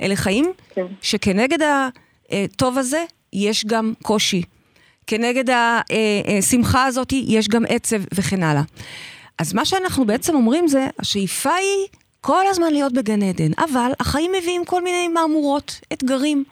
אלה 0.01 0.15
חיים 0.15 0.51
כן. 0.75 0.85
שכנגד 1.01 1.57
הטוב 2.31 2.77
הזה 2.77 3.05
יש 3.33 3.65
גם 3.65 3.93
קושי. 4.01 4.41
כנגד 5.07 5.55
השמחה 6.39 6.85
הזאת 6.85 7.13
יש 7.13 7.47
גם 7.47 7.63
עצב 7.69 8.01
וכן 8.13 8.43
הלאה. 8.43 8.61
אז 9.39 9.53
מה 9.53 9.65
שאנחנו 9.65 10.05
בעצם 10.05 10.35
אומרים 10.35 10.67
זה, 10.67 10.87
השאיפה 10.99 11.53
היא 11.53 11.87
כל 12.21 12.47
הזמן 12.47 12.71
להיות 12.71 12.93
בגן 12.93 13.23
עדן, 13.23 13.51
אבל 13.57 13.91
החיים 13.99 14.31
מביאים 14.31 14.65
כל 14.65 14.83
מיני 14.83 15.07
מהמורות, 15.07 15.79
אתגרים. 15.93 16.43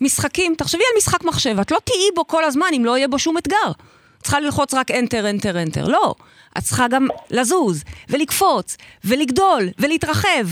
משחקים, 0.00 0.54
תחשבי 0.58 0.82
על 0.90 0.98
משחק 0.98 1.24
מחשב, 1.24 1.60
את 1.60 1.70
לא 1.70 1.78
תהיי 1.84 2.10
בו 2.14 2.26
כל 2.26 2.44
הזמן 2.44 2.66
אם 2.76 2.84
לא 2.84 2.96
יהיה 2.96 3.08
בו 3.08 3.18
שום 3.18 3.38
אתגר. 3.38 3.70
את 4.18 4.22
צריכה 4.22 4.40
ללחוץ 4.40 4.74
רק 4.74 4.90
enter, 4.90 4.94
enter, 5.40 5.76
enter. 5.76 5.88
לא. 5.88 6.14
את 6.58 6.62
צריכה 6.62 6.88
גם 6.88 7.08
לזוז, 7.30 7.82
ולקפוץ, 8.08 8.76
ולגדול, 9.04 9.68
ולהתרחב, 9.78 10.48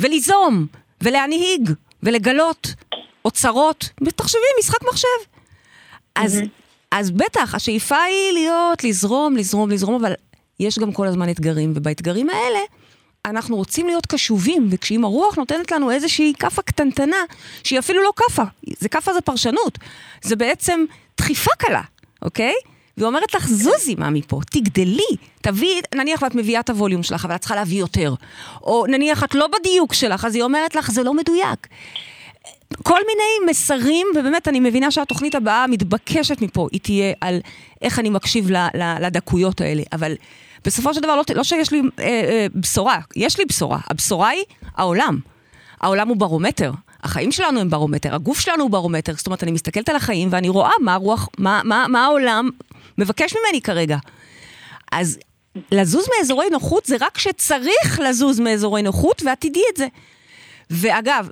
וליזום, 0.00 0.66
ולהנהיג, 1.00 1.70
ולגלות 2.02 2.74
אוצרות. 3.24 3.88
ותחשבי, 4.06 4.40
משחק 4.60 4.82
מחשב. 4.92 5.08
אז, 6.14 6.40
אז 6.90 7.10
בטח, 7.10 7.54
השאיפה 7.54 8.02
היא 8.02 8.32
להיות, 8.32 8.84
לזרום, 8.84 9.36
לזרום, 9.36 9.70
לזרום, 9.70 9.94
אבל 9.94 10.12
יש 10.60 10.78
גם 10.78 10.92
כל 10.92 11.06
הזמן 11.06 11.30
אתגרים, 11.30 11.72
ובאתגרים 11.76 12.30
האלה 12.30 12.58
אנחנו 13.24 13.56
רוצים 13.56 13.86
להיות 13.86 14.06
קשובים, 14.06 14.68
וכשאם 14.70 15.04
הרוח 15.04 15.36
נותנת 15.36 15.72
לנו 15.72 15.90
איזושהי 15.90 16.32
כאפה 16.38 16.62
קטנטנה, 16.62 17.16
שהיא 17.64 17.78
אפילו 17.78 18.02
לא 18.02 18.12
כאפה, 18.16 18.42
זה 18.78 18.88
כאפה 18.88 19.12
זה 19.12 19.20
פרשנות, 19.20 19.78
זה 20.22 20.36
בעצם 20.36 20.84
דחיפה 21.16 21.50
קלה, 21.58 21.82
אוקיי? 22.22 22.54
והיא 22.96 23.06
אומרת 23.06 23.34
לך, 23.34 23.48
זוזי 23.48 23.94
מה 23.94 24.10
מפה, 24.10 24.40
תגדלי, 24.50 25.16
תביאי, 25.42 25.80
נניח 25.94 26.22
ואת 26.22 26.34
מביאה 26.34 26.60
את 26.60 26.70
הווליום 26.70 27.02
שלך, 27.02 27.24
אבל 27.24 27.34
את 27.34 27.40
צריכה 27.40 27.54
להביא 27.54 27.80
יותר. 27.80 28.14
או 28.62 28.86
נניח 28.88 29.24
את 29.24 29.34
לא 29.34 29.46
בדיוק 29.46 29.94
שלך, 29.94 30.24
אז 30.24 30.34
היא 30.34 30.42
אומרת 30.42 30.74
לך, 30.74 30.90
זה 30.90 31.02
לא 31.02 31.14
מדויק. 31.14 31.66
כל 32.82 33.00
מיני 33.06 33.50
מסרים, 33.50 34.06
ובאמת 34.14 34.48
אני 34.48 34.60
מבינה 34.60 34.90
שהתוכנית 34.90 35.34
הבאה 35.34 35.66
מתבקשת 35.66 36.40
מפה, 36.40 36.68
היא 36.72 36.80
תהיה 36.80 37.12
על 37.20 37.38
איך 37.82 37.98
אני 37.98 38.10
מקשיב 38.10 38.50
ל- 38.50 38.56
ל- 38.56 39.06
לדקויות 39.06 39.60
האלה, 39.60 39.82
אבל 39.92 40.14
בסופו 40.64 40.94
של 40.94 41.00
דבר, 41.00 41.16
לא, 41.16 41.22
לא 41.34 41.44
שיש 41.44 41.72
לי 41.72 41.82
אה, 41.98 42.04
אה, 42.04 42.46
בשורה, 42.54 42.98
יש 43.16 43.38
לי 43.38 43.44
בשורה, 43.44 43.78
הבשורה 43.90 44.28
היא 44.28 44.44
העולם. 44.76 45.18
העולם 45.80 46.08
הוא 46.08 46.16
ברומטר, 46.16 46.72
החיים 47.02 47.32
שלנו 47.32 47.60
הם 47.60 47.70
ברומטר, 47.70 48.14
הגוף 48.14 48.40
שלנו 48.40 48.62
הוא 48.62 48.70
ברומטר, 48.70 49.12
זאת 49.16 49.26
אומרת, 49.26 49.42
אני 49.42 49.52
מסתכלת 49.52 49.88
על 49.88 49.96
החיים 49.96 50.28
ואני 50.32 50.48
רואה 50.48 50.70
מה 50.80 50.94
הרוח, 50.94 51.28
מה, 51.38 51.60
מה, 51.64 51.86
מה 51.88 52.04
העולם 52.04 52.50
מבקש 52.98 53.34
ממני 53.34 53.60
כרגע. 53.62 53.96
אז 54.92 55.18
לזוז 55.72 56.06
מאזורי 56.18 56.50
נוחות 56.50 56.86
זה 56.86 56.96
רק 57.00 57.18
שצריך 57.18 58.00
לזוז 58.00 58.40
מאזורי 58.40 58.82
נוחות, 58.82 59.22
ואת 59.26 59.40
תדעי 59.40 59.62
את 59.72 59.76
זה. 59.76 59.86
ואגב, 60.70 61.28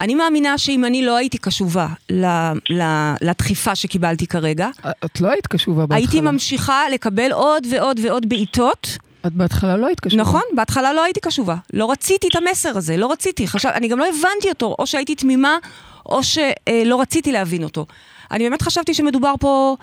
אני 0.00 0.14
מאמינה 0.14 0.58
שאם 0.58 0.84
אני 0.84 1.02
לא 1.02 1.16
הייתי 1.16 1.38
קשובה 1.38 1.86
ל, 2.10 2.26
ל, 2.70 2.82
לדחיפה 3.20 3.74
שקיבלתי 3.74 4.26
כרגע, 4.26 4.68
את 5.04 5.20
לא 5.20 5.30
היית 5.30 5.46
קשובה 5.46 5.86
בהתחלה. 5.86 5.98
הייתי 5.98 6.20
ממשיכה 6.20 6.82
לקבל 6.92 7.32
עוד 7.32 7.66
ועוד 7.70 8.00
ועוד 8.02 8.28
בעיטות. 8.28 8.98
את 9.26 9.32
בהתחלה 9.32 9.76
לא 9.76 9.86
היית 9.86 10.00
קשובה. 10.00 10.22
נכון, 10.22 10.42
בהתחלה 10.54 10.92
לא 10.92 11.04
הייתי 11.04 11.20
קשובה. 11.20 11.56
לא 11.72 11.90
רציתי 11.90 12.28
את 12.28 12.36
המסר 12.36 12.76
הזה, 12.76 12.96
לא 12.96 13.12
רציתי. 13.12 13.48
חשב, 13.48 13.68
אני 13.68 13.88
גם 13.88 13.98
לא 13.98 14.06
הבנתי 14.08 14.48
אותו, 14.48 14.76
או 14.78 14.86
שהייתי 14.86 15.14
תמימה, 15.14 15.58
או 16.06 16.20
שלא 16.22 17.00
רציתי 17.00 17.32
להבין 17.32 17.64
אותו. 17.64 17.86
אני 18.30 18.44
באמת 18.44 18.62
חשבתי 18.62 18.94
שמדובר 18.94 19.34
פה 19.40 19.76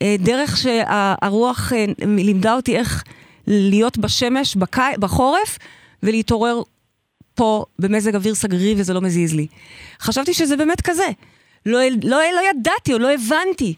בדרך 0.00 0.56
שהרוח 0.56 1.72
אה, 1.72 1.84
לימדה 1.98 2.54
אותי 2.54 2.76
איך 2.76 3.04
להיות 3.46 3.98
בשמש 3.98 4.56
בחורף, 4.98 5.58
ולהתעורר 6.02 6.62
פה 7.34 7.64
במזג 7.78 8.14
אוויר 8.14 8.34
סגרירי 8.34 8.74
וזה 8.80 8.94
לא 8.94 9.00
מזיז 9.00 9.34
לי. 9.34 9.46
חשבתי 10.00 10.34
שזה 10.34 10.56
באמת 10.56 10.80
כזה. 10.80 11.06
לא, 11.66 11.78
לא, 12.02 12.16
לא 12.34 12.40
ידעתי 12.50 12.92
או 12.92 12.98
לא 12.98 13.08
הבנתי. 13.14 13.74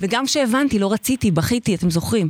וגם 0.00 0.26
כשהבנתי, 0.26 0.78
לא 0.78 0.92
רציתי, 0.92 1.30
בכיתי, 1.30 1.74
אתם 1.74 1.90
זוכרים. 1.90 2.28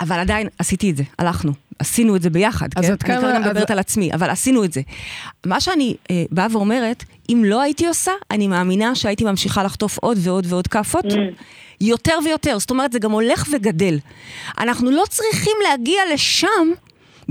אבל 0.00 0.18
עדיין 0.18 0.48
עשיתי 0.58 0.90
את 0.90 0.96
זה, 0.96 1.02
הלכנו. 1.18 1.52
עשינו 1.78 2.16
את 2.16 2.22
זה 2.22 2.30
ביחד, 2.30 2.74
כן? 2.74 2.84
אני 2.84 2.98
כמה- 2.98 3.20
כרגע 3.20 3.38
מדברת 3.38 3.56
אז- 3.64 3.70
על 3.70 3.78
עצמי, 3.78 4.14
אבל 4.14 4.30
עשינו 4.30 4.64
את 4.64 4.72
זה. 4.72 4.80
מה 5.46 5.60
שאני 5.60 5.96
אה, 6.10 6.24
באה 6.30 6.46
ואומרת, 6.52 7.04
אם 7.28 7.42
לא 7.46 7.60
הייתי 7.60 7.86
עושה, 7.86 8.12
אני 8.30 8.48
מאמינה 8.48 8.94
שהייתי 8.94 9.24
ממשיכה 9.24 9.62
לחטוף 9.62 9.98
עוד 9.98 10.18
ועוד 10.20 10.46
ועוד 10.48 10.66
כאפות. 10.66 11.04
יותר 11.80 12.18
ויותר, 12.24 12.58
זאת 12.58 12.70
אומרת, 12.70 12.92
זה 12.92 12.98
גם 12.98 13.10
הולך 13.12 13.44
וגדל. 13.52 13.98
אנחנו 14.58 14.90
לא 14.90 15.04
צריכים 15.10 15.52
להגיע 15.68 16.02
לשם 16.14 16.68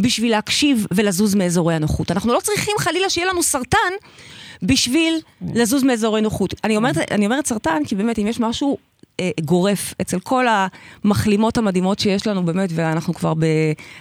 בשביל 0.01 0.31
להקשיב 0.31 0.85
ולזוז 0.91 1.35
מאזורי 1.35 1.75
הנוחות. 1.75 2.11
אנחנו 2.11 2.33
לא 2.33 2.39
צריכים 2.39 2.75
חלילה 2.79 3.09
שיהיה 3.09 3.27
לנו 3.27 3.43
סרטן 3.43 3.77
בשביל 4.63 5.19
לזוז 5.53 5.83
מאזורי 5.83 6.21
נוחות. 6.21 6.53
אני 6.63 6.77
אומרת, 6.77 6.97
אני 7.11 7.25
אומרת 7.25 7.47
סרטן, 7.47 7.85
כי 7.85 7.95
באמת, 7.95 8.19
אם 8.19 8.27
יש 8.27 8.39
משהו 8.39 8.77
אה, 9.19 9.29
גורף 9.41 9.93
אצל 10.01 10.19
כל 10.19 10.45
המחלימות 11.03 11.57
המדהימות 11.57 11.99
שיש 11.99 12.27
לנו, 12.27 12.45
באמת, 12.45 12.69
ואנחנו 12.73 13.13
כבר 13.13 13.33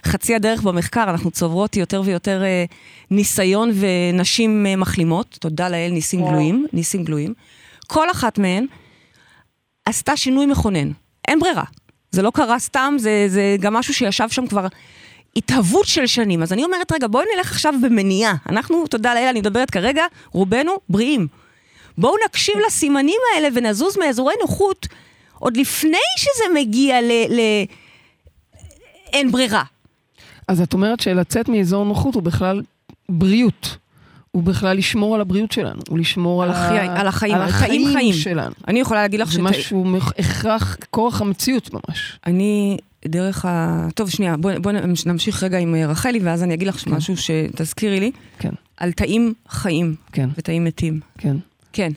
בחצי 0.04 0.34
הדרך 0.34 0.62
במחקר, 0.62 1.10
אנחנו 1.10 1.30
צוברות 1.30 1.76
יותר 1.76 2.02
ויותר 2.04 2.42
אה, 2.42 2.64
ניסיון 3.10 3.70
ונשים 3.74 4.66
אה, 4.66 4.76
מחלימות, 4.76 5.36
תודה 5.40 5.68
לאל, 5.68 5.90
ניסים. 5.90 6.28
גלויים, 6.28 6.66
ניסים 6.72 7.04
גלויים. 7.04 7.34
כל 7.86 8.10
אחת 8.10 8.38
מהן 8.38 8.66
עשתה 9.84 10.16
שינוי 10.16 10.46
מכונן. 10.46 10.90
אין 11.28 11.40
ברירה. 11.40 11.64
זה 12.10 12.22
לא 12.22 12.30
קרה 12.34 12.58
סתם, 12.58 12.94
זה, 12.98 13.24
זה 13.28 13.56
גם 13.60 13.74
משהו 13.74 13.94
שישב 13.94 14.28
שם 14.28 14.46
כבר 14.46 14.66
התהוות 15.38 15.86
של 15.86 16.06
שנים. 16.06 16.42
אז 16.42 16.52
אני 16.52 16.64
אומרת, 16.64 16.92
רגע, 16.92 17.06
בואי 17.06 17.24
נלך 17.36 17.52
עכשיו 17.52 17.74
במניעה. 17.82 18.34
אנחנו, 18.48 18.86
תודה 18.86 19.14
לאל, 19.14 19.28
אני 19.30 19.40
מדברת 19.40 19.70
כרגע, 19.70 20.04
רובנו 20.32 20.72
בריאים. 20.88 21.26
בואו 21.98 22.14
נקשיב 22.26 22.54
לסימנים 22.66 23.20
האלה 23.34 23.48
ונזוז 23.54 23.98
מאזורי 23.98 24.34
נוחות 24.40 24.86
עוד 25.38 25.56
לפני 25.56 25.98
שזה 26.16 26.44
מגיע 26.54 27.00
ל... 27.00 27.12
ל... 27.28 27.40
אין 29.12 29.32
ברירה. 29.32 29.62
אז 30.48 30.60
את 30.60 30.72
אומרת 30.72 31.00
שלצאת 31.00 31.48
מאזור 31.48 31.84
נוחות 31.84 32.14
הוא 32.14 32.22
בכלל 32.22 32.62
בריאות. 33.08 33.76
הוא 34.30 34.42
בכלל 34.42 34.76
לשמור 34.76 35.14
על 35.14 35.20
הבריאות 35.20 35.52
שלנו, 35.52 35.80
הוא 35.88 35.98
לשמור 35.98 36.42
על, 36.42 36.50
החי... 36.50 36.78
ה... 36.78 37.00
על 37.00 37.06
החיים, 37.06 37.34
על 37.34 37.42
החיים 37.42 37.92
חיים 37.92 38.14
שלנו. 38.14 38.54
אני 38.68 38.80
יכולה 38.80 39.02
להגיד 39.02 39.20
לך 39.20 39.32
זה 39.32 39.42
משהו 39.42 39.84
הכרח, 40.18 40.76
כורח 40.90 41.20
המציאות 41.20 41.70
ממש. 41.74 42.18
אני 42.26 42.78
דרך 43.06 43.44
ה... 43.44 43.86
טוב, 43.94 44.10
שנייה, 44.10 44.36
בואי 44.36 44.58
בוא 44.58 44.72
נמשיך 45.06 45.42
רגע 45.42 45.58
עם 45.58 45.74
רחלי, 45.74 46.18
ואז 46.22 46.42
אני 46.42 46.54
אגיד 46.54 46.68
לך 46.68 46.76
כן. 46.76 46.90
משהו 46.90 47.14
שתזכירי 47.16 48.00
לי. 48.00 48.10
כן. 48.38 48.52
על 48.76 48.92
תאים 48.92 49.34
חיים. 49.48 49.94
כן. 50.12 50.28
ותאים 50.38 50.64
מתים. 50.64 51.00
כן. 51.18 51.36
כן. 51.72 51.92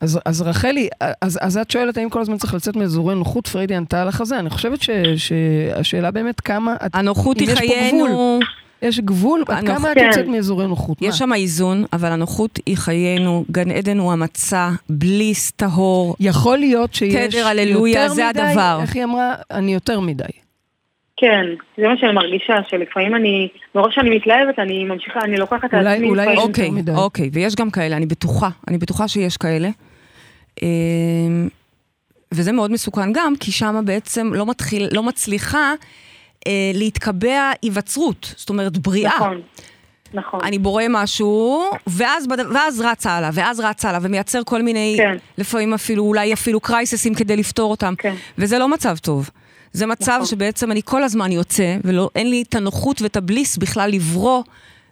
אז, 0.00 0.20
אז 0.24 0.42
רחלי, 0.42 0.88
אז, 1.20 1.38
אז 1.42 1.56
את 1.56 1.70
שואלת 1.70 1.96
האם 1.96 2.10
כל 2.10 2.20
הזמן 2.20 2.36
צריך 2.36 2.54
לצאת 2.54 2.76
מאזורי 2.76 3.14
נוחות, 3.14 3.46
פריידי 3.46 3.74
ענתה 3.74 4.04
לך 4.04 4.22
זה, 4.22 4.38
אני 4.38 4.50
חושבת 4.50 4.82
ש, 4.82 4.90
שהשאלה 5.16 6.10
באמת 6.10 6.40
כמה... 6.40 6.76
הנוחות 6.92 7.40
היא 7.40 7.54
חיינו... 7.54 8.40
יש 8.82 9.00
גבול, 9.00 9.44
עד 9.48 9.66
כמה 9.66 9.92
את 9.92 9.96
יוצאת 9.96 10.26
מאזורי 10.26 10.66
נוחות? 10.66 10.98
יש 11.02 11.18
שם 11.18 11.32
איזון, 11.32 11.84
אבל 11.92 12.12
הנוחות 12.12 12.58
היא 12.66 12.76
חיינו, 12.76 13.44
גן 13.50 13.70
עדן 13.70 13.98
הוא 13.98 14.12
המצע, 14.12 14.70
בליס 14.90 15.50
טהור. 15.50 16.16
יכול 16.20 16.58
להיות 16.58 16.94
שיש 16.94 17.34
תדר 17.34 17.46
הללויה, 17.46 18.08
זה 18.08 18.28
מדי, 18.30 18.42
הדבר. 18.42 18.78
איך 18.82 18.94
היא 18.94 19.04
אמרה? 19.04 19.34
אני 19.50 19.74
יותר 19.74 20.00
מדי. 20.00 20.24
כן, 21.16 21.46
זה 21.76 21.88
מה 21.88 21.96
שאני 21.96 22.12
מרגישה, 22.12 22.54
שלפעמים 22.68 23.14
אני, 23.14 23.48
מראש 23.74 23.94
שאני 23.94 24.16
מתלהבת, 24.16 24.58
אני 24.58 24.84
ממשיכה, 24.84 25.20
אני 25.20 25.36
לוקחת 25.36 25.64
את 25.64 25.74
עצמי. 25.74 26.08
אולי 26.08 26.32
יש 26.32 26.38
אוקיי. 26.38 26.70
אוקיי, 26.96 27.30
ויש 27.32 27.54
גם 27.54 27.70
כאלה, 27.70 27.96
אני 27.96 28.06
בטוחה, 28.06 28.48
אני 28.68 28.78
בטוחה 28.78 29.08
שיש 29.08 29.36
כאלה. 29.36 29.68
אמ, 30.62 31.48
וזה 32.34 32.52
מאוד 32.52 32.70
מסוכן 32.70 33.12
גם, 33.12 33.34
כי 33.40 33.52
שם 33.52 33.82
בעצם 33.84 34.30
לא, 34.34 34.46
מתחיל, 34.46 34.88
לא 34.92 35.02
מצליחה 35.02 35.72
אה, 36.46 36.70
להתקבע 36.74 37.50
היווצרות, 37.62 38.34
זאת 38.36 38.48
אומרת 38.48 38.78
בריאה. 38.78 39.16
נכון. 39.16 39.40
נכון. 40.14 40.40
אני 40.42 40.58
בורא 40.58 40.84
משהו, 40.88 41.64
ואז, 41.86 42.26
ואז 42.54 42.80
רץ 42.80 43.06
הלאה, 43.06 43.30
ואז 43.32 43.60
רץ 43.60 43.84
הלאה, 43.84 43.98
ומייצר 44.02 44.42
כל 44.44 44.62
מיני, 44.62 44.94
כן. 44.98 45.16
לפעמים 45.38 45.74
אפילו, 45.74 46.02
אולי 46.02 46.32
אפילו 46.32 46.60
קרייססים 46.60 47.14
כדי 47.14 47.36
לפתור 47.36 47.70
אותם. 47.70 47.94
כן. 47.98 48.14
וזה 48.38 48.58
לא 48.58 48.68
מצב 48.68 48.96
טוב. 48.98 49.30
זה 49.76 49.86
מצב 49.86 50.12
נכון. 50.14 50.26
שבעצם 50.26 50.72
אני 50.72 50.80
כל 50.84 51.02
הזמן 51.02 51.32
יוצא, 51.32 51.76
ואין 51.84 52.30
לי 52.30 52.42
את 52.48 52.54
הנוחות 52.54 53.02
ואת 53.02 53.16
הבליס 53.16 53.56
בכלל 53.56 53.90
לברוא 53.90 54.42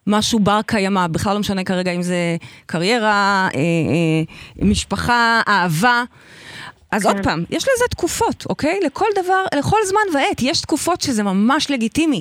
משהו 0.06 0.38
בר 0.38 0.60
קיימא. 0.66 1.06
בכלל 1.06 1.34
לא 1.34 1.40
משנה 1.40 1.64
כרגע 1.64 1.92
אם 1.92 2.02
זה 2.02 2.36
קריירה, 2.66 3.48
אה, 3.54 3.60
אה, 3.60 4.64
משפחה, 4.64 5.40
אהבה. 5.48 6.04
אז 6.90 7.02
כן. 7.02 7.08
עוד 7.08 7.16
פעם, 7.22 7.44
יש 7.50 7.62
לזה 7.62 7.84
תקופות, 7.90 8.46
אוקיי? 8.48 8.80
לכל 8.86 9.06
דבר, 9.24 9.44
לכל 9.58 9.78
זמן 9.88 10.18
ועת, 10.18 10.42
יש 10.42 10.60
תקופות 10.60 11.00
שזה 11.00 11.22
ממש 11.22 11.70
לגיטימי. 11.70 12.20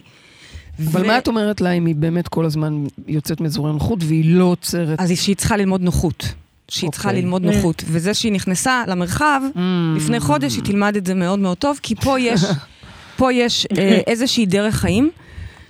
אבל 0.79 1.01
ו... 1.01 1.07
מה 1.07 1.17
את 1.17 1.27
אומרת 1.27 1.61
לה 1.61 1.71
אם 1.71 1.85
היא 1.85 1.95
באמת 1.95 2.27
כל 2.27 2.45
הזמן 2.45 2.83
יוצאת 3.07 3.41
מאזורי 3.41 3.71
נוחות 3.71 3.99
והיא 4.01 4.35
לא 4.35 4.43
עוצרת? 4.45 4.99
אז 4.99 5.11
שהיא 5.15 5.35
צריכה 5.35 5.57
ללמוד 5.57 5.81
נוחות. 5.81 6.33
שהיא 6.67 6.89
okay. 6.89 6.91
צריכה 6.91 7.09
אוקיי. 7.09 7.21
ללמוד 7.21 7.45
נוחות. 7.45 7.81
Mm. 7.81 7.85
וזה 7.87 8.13
שהיא 8.13 8.31
נכנסה 8.31 8.83
למרחב, 8.87 9.41
mm. 9.53 9.59
לפני 9.95 10.19
חודש 10.19 10.55
היא 10.55 10.63
תלמד 10.63 10.95
את 10.95 11.05
זה 11.05 11.13
מאוד 11.13 11.39
מאוד 11.39 11.57
טוב, 11.57 11.79
כי 11.83 11.95
פה 11.95 12.19
יש, 12.19 12.41
פה 13.17 13.33
יש 13.33 13.67
אה, 13.77 13.99
איזושהי 14.07 14.45
דרך 14.45 14.75
חיים, 14.75 15.11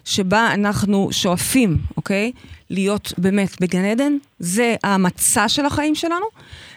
שבה 0.05 0.53
אנחנו 0.53 1.09
שואפים, 1.11 1.77
אוקיי? 1.97 2.31
להיות 2.69 3.13
באמת 3.17 3.61
בגן 3.61 3.85
עדן, 3.85 4.17
זה 4.39 4.75
המצע 4.83 5.49
של 5.49 5.65
החיים 5.65 5.95
שלנו, 5.95 6.25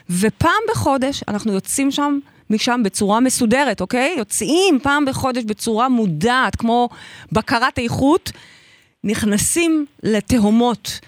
ופעם 0.09 0.51
בחודש 0.71 1.23
אנחנו 1.27 1.53
יוצאים 1.53 1.91
שם 1.91 2.19
משם 2.49 2.81
בצורה 2.83 3.19
מסודרת, 3.19 3.81
אוקיי? 3.81 4.15
יוצאים 4.17 4.79
פעם 4.83 5.05
בחודש 5.05 5.43
בצורה 5.43 5.89
מודעת, 5.89 6.55
כמו 6.55 6.89
בקרת 7.31 7.79
איכות, 7.79 8.31
נכנסים 9.03 9.85
לתהומות. 10.03 10.99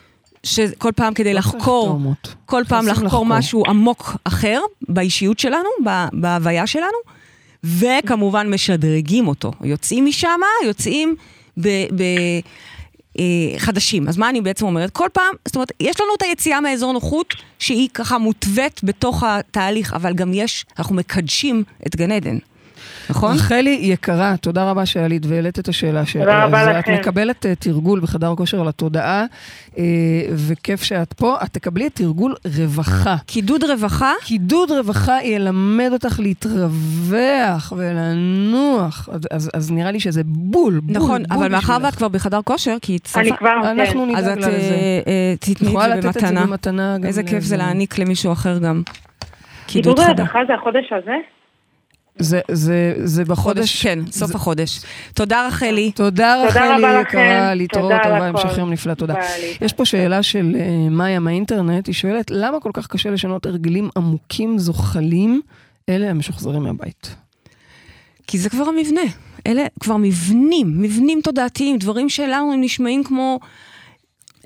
שכל 0.43 0.91
פעם 0.95 1.13
כדי 1.13 1.33
לא 1.33 1.39
לחקור, 1.39 1.99
כל 2.45 2.63
פעם 2.67 2.87
לחקור, 2.87 3.05
לחקור 3.05 3.25
משהו 3.25 3.63
עמוק 3.67 4.17
אחר 4.23 4.61
באישיות 4.89 5.39
שלנו, 5.39 5.69
בהוויה 6.13 6.67
שלנו, 6.67 6.97
וכמובן 7.63 8.53
משדרגים 8.53 9.27
אותו. 9.27 9.51
יוצאים 9.63 10.05
משם, 10.05 10.39
יוצאים 10.65 11.15
ב... 11.57 11.67
ב 11.67 12.03
אה, 13.19 13.59
חדשים. 13.59 14.07
אז 14.07 14.17
מה 14.17 14.29
אני 14.29 14.41
בעצם 14.41 14.65
אומרת? 14.65 14.89
כל 14.89 15.07
פעם, 15.13 15.35
זאת 15.45 15.55
אומרת, 15.55 15.71
יש 15.79 16.01
לנו 16.01 16.09
את 16.17 16.21
היציאה 16.21 16.61
מאזור 16.61 16.93
נוחות 16.93 17.33
שהיא 17.59 17.89
ככה 17.93 18.17
מותווית 18.17 18.81
בתוך 18.83 19.23
התהליך, 19.23 19.93
אבל 19.93 20.13
גם 20.13 20.33
יש, 20.33 20.65
אנחנו 20.79 20.95
מקדשים 20.95 21.63
את 21.87 21.95
גן 21.95 22.11
עדן. 22.11 22.37
נכון? 23.09 23.35
רחלי 23.35 23.79
יקרה, 23.81 24.35
תודה 24.41 24.69
רבה 24.69 24.85
שעלית 24.85 25.25
והעלית 25.25 25.59
את 25.59 25.67
השאלה. 25.67 26.03
תודה 26.13 26.45
רבה 26.45 26.63
לכם. 26.63 26.93
את 26.93 26.99
מקבלת 26.99 27.45
uh, 27.45 27.49
תרגול 27.59 27.99
בחדר 27.99 28.33
כושר 28.35 28.61
על 28.61 28.67
התודעה, 28.67 29.25
uh, 29.71 29.77
וכיף 30.35 30.83
שאת 30.83 31.13
פה. 31.13 31.37
את 31.43 31.49
תקבלי 31.49 31.87
את 31.87 31.95
תרגול 31.95 32.35
רווחה. 32.57 33.15
קידוד 33.25 33.63
רווחה? 33.63 34.11
קידוד 34.21 34.71
רווחה 34.71 35.17
ילמד 35.23 35.89
אותך 35.93 36.19
להתרווח 36.19 37.73
ולנוח. 37.77 39.09
אז, 39.31 39.49
אז 39.53 39.71
נראה 39.71 39.91
לי 39.91 39.99
שזה 39.99 40.21
בול, 40.25 40.79
בול, 40.79 40.97
נכון, 40.97 41.23
בול 41.23 41.37
אבל 41.37 41.51
מאחר 41.51 41.77
ואת 41.83 41.95
כבר 41.95 42.07
בחדר 42.07 42.39
כושר, 42.43 42.75
כי 42.81 42.91
היא 42.91 42.99
צפה... 42.99 43.19
אני 43.19 43.37
כבר, 43.37 43.49
כן. 43.63 43.79
אנחנו 43.79 44.05
נדאג 44.05 44.37
לזה. 44.37 44.47
אז 44.47 44.47
את 45.33 45.41
תתני 45.41 45.75
את 45.77 46.03
זה 46.03 46.07
במתנה. 46.07 46.45
במתנה 46.45 46.97
איזה 47.03 47.23
כיף 47.23 47.43
זה 47.43 47.57
להעניק 47.57 47.99
למישהו 47.99 48.31
אחר 48.31 48.57
גם. 48.57 48.81
קידוד 49.67 49.99
רווחה 49.99 50.39
זה 50.47 50.53
החודש 50.53 50.93
הזה? 50.93 51.38
זה, 52.19 52.39
זה, 52.51 52.93
זה 53.03 53.25
בחודש... 53.25 53.83
כן, 53.83 53.99
סוף 54.11 54.31
זה... 54.31 54.35
החודש. 54.35 54.79
תודה 55.13 55.47
רחלי. 55.47 55.91
תודה 55.91 56.43
רחלי, 56.43 57.01
יקרה, 57.01 57.53
להתראות, 57.53 57.93
טובה, 58.03 58.27
המשך 58.27 58.57
יום 58.57 58.71
נפלא, 58.71 58.93
תודה. 58.93 59.13
יש 59.61 59.73
פה 59.73 59.85
שאלה 59.85 60.23
של 60.23 60.55
uh, 60.55 60.91
מאיה 60.91 61.19
מהאינטרנט, 61.19 61.87
היא 61.87 61.95
שואלת, 61.95 62.31
למה 62.31 62.59
כל 62.59 62.71
כך 62.73 62.87
קשה 62.87 63.09
לשנות 63.09 63.45
הרגלים 63.45 63.89
עמוקים 63.97 64.59
זוחלים, 64.59 65.41
אלה 65.89 66.09
המשוחזרים 66.09 66.63
מהבית? 66.63 67.15
כי 68.27 68.37
זה 68.37 68.49
כבר 68.49 68.63
המבנה. 68.63 69.01
אלה 69.47 69.65
כבר 69.79 69.97
מבנים, 69.97 70.81
מבנים 70.81 71.21
תודעתיים, 71.23 71.77
דברים 71.77 72.09
שלנו 72.09 72.53
הם 72.53 72.61
נשמעים 72.61 73.03
כמו... 73.03 73.39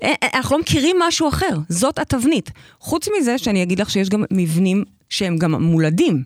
אה, 0.02 0.14
אה, 0.22 0.28
אנחנו 0.34 0.56
לא 0.56 0.62
מכירים 0.62 0.96
משהו 1.08 1.28
אחר, 1.28 1.58
זאת 1.68 1.98
התבנית. 1.98 2.50
חוץ 2.80 3.08
מזה, 3.18 3.38
שאני 3.38 3.62
אגיד 3.62 3.80
לך 3.80 3.90
שיש 3.90 4.08
גם 4.08 4.24
מבנים 4.30 4.84
שהם 5.10 5.36
גם 5.36 5.62
מולדים. 5.62 6.22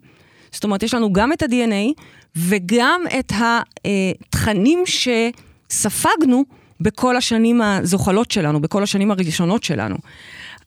זאת 0.52 0.64
אומרת, 0.64 0.82
יש 0.82 0.94
לנו 0.94 1.12
גם 1.12 1.32
את 1.32 1.42
ה-DNA 1.42 2.02
וגם 2.36 3.00
את 3.18 3.32
התכנים 3.34 4.82
שספגנו 4.86 6.44
בכל 6.80 7.16
השנים 7.16 7.62
הזוחלות 7.62 8.30
שלנו, 8.30 8.60
בכל 8.60 8.82
השנים 8.82 9.10
הראשונות 9.10 9.64
שלנו. 9.64 9.96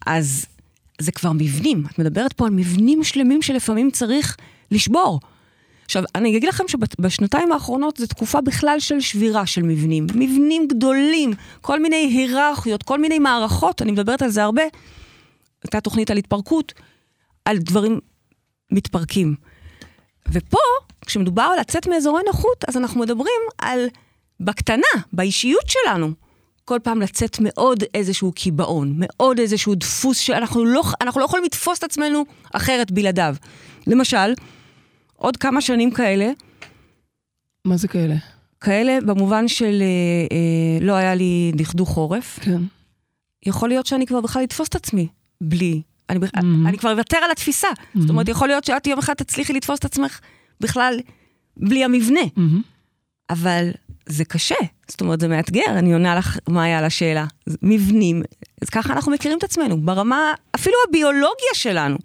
אז 0.06 0.46
זה 1.00 1.12
כבר 1.12 1.32
מבנים. 1.32 1.84
את 1.94 2.00
מדברת 2.00 2.34
פה 2.34 2.46
על 2.46 2.52
מבנים 2.52 3.04
שלמים 3.04 3.42
שלפעמים 3.42 3.92
צריך 3.92 4.38
לשבור. 4.72 5.20
עכשיו, 5.86 6.04
אני 6.16 6.38
אגיד 6.38 6.50
לכם 6.50 6.64
שבשנתיים 6.68 7.52
האחרונות 7.52 7.98
זו 7.98 8.08
תקופה 8.08 8.42
בכלל 8.42 8.80
של 8.80 9.00
שבירה 9.00 9.46
של 9.46 9.62
מבנים. 9.62 10.08
מבנים 10.16 10.68
גדולים, 10.68 11.34
כל 11.62 11.82
מיני 11.82 11.96
היררכיות, 11.96 12.84
כל 12.84 13.02
מיני 13.02 13.20
מערכות, 13.20 13.82
אני 13.82 13.92
מדברת 13.92 14.22
על 14.22 14.30
זה 14.30 14.44
הרבה. 14.44 14.62
הייתה 15.64 15.82
תוכנית 15.82 16.12
על 16.12 16.18
התפרקות, 16.18 16.74
על 17.46 17.58
דברים 17.58 18.00
מתפרקים. 18.72 19.36
ופה, 20.32 20.58
כשמדובר 21.06 21.42
על 21.42 21.60
לצאת 21.60 21.88
מאזורי 21.88 22.22
נוחות, 22.28 22.66
אז 22.68 22.78
אנחנו 22.78 23.02
מדברים 23.02 23.42
על, 23.58 23.88
בקטנה, 24.40 24.88
באישיות 25.14 25.66
שלנו, 25.68 26.12
כל 26.66 26.80
פעם 26.84 27.02
לצאת 27.02 27.40
מעוד 27.40 27.84
איזשהו 27.94 28.32
קיבעון, 28.32 28.94
מעוד 29.00 29.40
איזשהו 29.40 29.76
דפוס 29.76 30.18
שאנחנו 30.18 30.66
לא, 30.66 30.84
לא 31.16 31.26
יכולים 31.26 31.46
לתפוס 31.46 31.80
את 31.80 31.84
עצמנו 31.84 32.26
אחרת 32.54 32.92
בלעדיו. 32.92 33.36
למשל, 33.88 34.34
עוד 35.16 35.38
כמה 35.38 35.62
שנים 35.62 35.92
כאלה... 35.92 36.32
מה 37.66 37.78
זה 37.78 37.88
כאלה? 37.88 38.16
כאלה 38.62 38.98
במובן 39.06 39.48
של 39.48 39.82
אה, 39.82 39.88
אה, 40.38 40.86
לא 40.86 40.94
היה 40.94 41.16
לי 41.16 41.52
דכדוך 41.56 41.90
חורף. 41.90 42.40
כן. 42.42 42.62
יכול 43.46 43.70
להיות 43.70 43.86
שאני 43.86 44.06
כבר 44.06 44.22
בכלל 44.22 44.44
אתפוס 44.44 44.68
את 44.68 44.76
עצמי 44.76 45.08
בלי 45.42 45.82
אני, 46.12 46.20
mm-hmm. 46.20 46.68
אני 46.70 46.78
כבר 46.78 46.92
אוותר 46.92 47.18
על 47.18 47.32
התפיסה. 47.32 47.68
Mm-hmm. 47.68 48.00
זאת 48.00 48.10
אומרת, 48.10 48.30
יכול 48.30 48.48
להיות 48.48 48.64
שאת 48.64 48.88
יום 48.88 49.00
אחד 49.00 49.14
תצליחי 49.14 49.54
לתפוס 49.54 49.80
את 49.80 49.86
עצמך 49.86 50.20
בכלל 50.62 51.00
בלי 51.58 51.84
המבנה. 51.84 52.20
Mm-hmm. 52.20 52.62
אבל 53.30 53.70
זה 54.06 54.26
קשה, 54.26 54.56
זאת 54.88 55.02
אומרת, 55.02 55.20
זה 55.20 55.28
מאתגר, 55.28 55.66
אני 55.70 55.94
עונה 55.94 56.16
לך, 56.16 56.38
מה 56.50 56.64
היה 56.64 56.80
על 56.80 56.86
השאלה. 56.86 57.26
מבנים, 57.62 58.24
אז 58.62 58.70
ככה 58.70 58.94
אנחנו 58.94 59.12
מכירים 59.12 59.38
את 59.38 59.44
עצמנו, 59.44 59.82
ברמה, 59.82 60.34
אפילו 60.56 60.76
הביולוגיה 60.90 61.54
שלנו. 61.54 61.98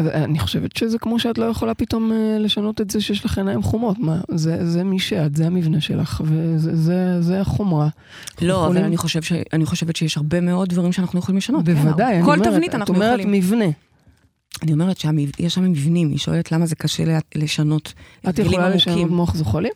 אז 0.00 0.06
אני 0.06 0.38
חושבת 0.38 0.76
שזה 0.76 0.98
כמו 0.98 1.18
שאת 1.18 1.38
לא 1.38 1.44
יכולה 1.44 1.74
פתאום 1.74 2.12
אה, 2.12 2.38
לשנות 2.38 2.80
את 2.80 2.90
זה 2.90 3.00
שיש 3.00 3.24
לך 3.24 3.38
עיניים 3.38 3.62
חומות. 3.62 3.98
מה, 3.98 4.20
זה, 4.34 4.70
זה 4.70 4.84
מי 4.84 4.98
שאת, 4.98 5.36
זה 5.36 5.46
המבנה 5.46 5.80
שלך, 5.80 6.22
וזה 6.24 6.76
זה, 6.76 7.22
זה 7.22 7.40
החומרה. 7.40 7.88
לא, 8.42 8.56
אבל 8.60 8.64
יכולים- 8.64 8.84
אני, 8.84 8.96
חושב 8.96 9.22
ש... 9.22 9.32
אני 9.52 9.66
חושבת 9.66 9.96
שיש 9.96 10.16
הרבה 10.16 10.40
מאוד 10.40 10.68
דברים 10.68 10.92
שאנחנו 10.92 11.18
יכולים 11.18 11.36
לשנות. 11.38 11.66
כן, 11.66 11.74
בוודאי, 11.74 12.16
אני 12.16 12.24
כל 12.24 12.32
אומרת, 12.34 12.48
תבנית 12.48 12.70
את 12.70 12.74
אנחנו 12.74 12.94
אומרת 12.94 13.20
יכולים. 13.20 13.38
מבנה. 13.40 13.64
אני 14.62 14.72
אומרת 14.72 14.98
שיש 14.98 15.54
שם 15.54 15.64
מבנים, 15.72 16.10
היא 16.10 16.18
שואלת 16.18 16.52
למה 16.52 16.66
זה 16.66 16.74
קשה 16.76 17.02
לשנות 17.34 17.92
את 18.28 18.38
יכולה 18.38 18.68
לשנות. 18.68 19.10
מוח 19.10 19.34
זוחלים? 19.34 19.72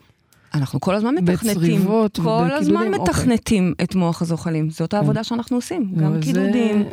אנחנו 0.55 0.81
כל 0.81 0.95
הזמן 0.95 1.14
מתכנתים. 1.14 1.51
בצריבות 1.51 2.16
כל 2.22 2.51
הזמן 2.53 2.75
ובקידודים, 2.75 2.95
אוקיי. 3.01 3.14
מתכנתים 3.14 3.75
את 3.83 3.95
מוח 3.95 4.22
הזוחלים. 4.22 4.70
זאת 4.70 4.95
העבודה 4.95 5.25
שאנחנו 5.25 5.57
עושים. 5.57 5.93
גם 5.97 6.05
אבל 6.07 6.14
זה- 6.14 6.20
קידודים, 6.22 6.85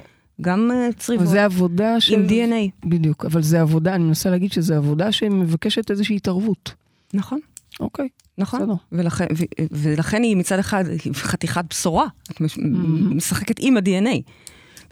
גם 0.42 0.72
אה, 0.74 0.90
צריבות, 0.98 1.28
זה 1.28 1.46
עבודה 1.46 2.00
ש... 2.02 2.12
עם 2.12 2.26
DNA. 2.28 2.88
בדיוק, 2.90 3.26
אבל 3.26 3.42
זה 3.42 3.62
עבודה, 3.62 3.96
אני 3.96 4.04
מנסה 4.04 4.30
להגיד 4.30 4.52
שזה 4.52 4.78
עבודה 4.78 5.12
שמבקשת 5.12 5.92
איזושהי 5.92 6.16
התערבות. 6.16 6.74
נכון, 7.14 7.40
אוקיי, 7.80 8.08
נכון. 8.38 8.60
בסדר. 8.62 8.74
ולכן, 8.92 9.26
ו- 9.38 9.64
ולכן 9.72 10.24
היא 10.24 10.38
מצד 10.38 10.60
אחד 10.60 10.84
חתיכת 11.14 11.64
בשורה, 11.70 12.06
את 12.32 12.42
מש- 12.42 12.58
משחקת 13.16 13.56
עם 13.60 13.78
ה-DNA. 13.78 14.22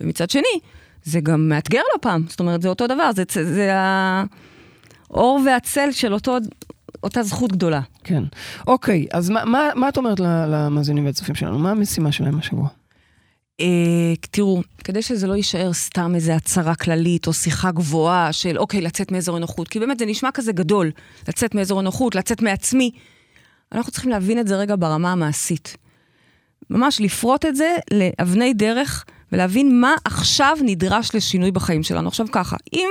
ומצד 0.01 0.29
שני, 0.29 0.59
זה 1.03 1.19
גם 1.19 1.49
מאתגר 1.49 1.81
לא 1.93 1.99
פעם, 2.01 2.23
זאת 2.29 2.39
אומרת, 2.39 2.61
זה 2.61 2.69
אותו 2.69 2.87
דבר, 2.87 3.11
זה, 3.15 3.23
זה 3.53 3.71
האור 3.73 5.41
והצל 5.45 5.91
של 5.91 6.13
אותו, 6.13 6.37
אותה 7.03 7.23
זכות 7.23 7.51
גדולה. 7.51 7.81
כן. 8.03 8.23
אוקיי, 8.67 9.05
אז 9.13 9.29
מה, 9.29 9.45
מה, 9.45 9.69
מה 9.75 9.89
את 9.89 9.97
אומרת 9.97 10.19
למאזינים 10.19 11.05
והצופים 11.05 11.35
שלנו? 11.35 11.59
מה 11.59 11.71
המשימה 11.71 12.11
שלהם 12.11 12.39
השבוע? 12.39 12.67
אה, 13.59 14.13
תראו, 14.31 14.61
כדי 14.83 15.01
שזה 15.01 15.27
לא 15.27 15.33
יישאר 15.33 15.73
סתם 15.73 16.15
איזו 16.15 16.31
הצהרה 16.31 16.75
כללית 16.75 17.27
או 17.27 17.33
שיחה 17.33 17.71
גבוהה 17.71 18.33
של 18.33 18.57
אוקיי, 18.57 18.81
לצאת 18.81 19.11
מאזור 19.11 19.35
הנוחות, 19.37 19.67
כי 19.67 19.79
באמת 19.79 19.99
זה 19.99 20.05
נשמע 20.05 20.31
כזה 20.31 20.51
גדול, 20.51 20.91
לצאת 21.27 21.55
מאזור 21.55 21.79
הנוחות, 21.79 22.15
לצאת 22.15 22.41
מעצמי. 22.41 22.91
אנחנו 23.71 23.91
צריכים 23.91 24.11
להבין 24.11 24.39
את 24.39 24.47
זה 24.47 24.55
רגע 24.55 24.75
ברמה 24.79 25.11
המעשית. 25.11 25.77
ממש 26.69 27.01
לפרוט 27.01 27.45
את 27.45 27.55
זה 27.55 27.75
לאבני 27.93 28.53
דרך 28.53 29.05
ולהבין 29.31 29.81
מה 29.81 29.95
עכשיו 30.05 30.57
נדרש 30.61 31.15
לשינוי 31.15 31.51
בחיים 31.51 31.83
שלנו. 31.83 32.07
עכשיו 32.07 32.27
ככה, 32.31 32.57
אם 32.73 32.89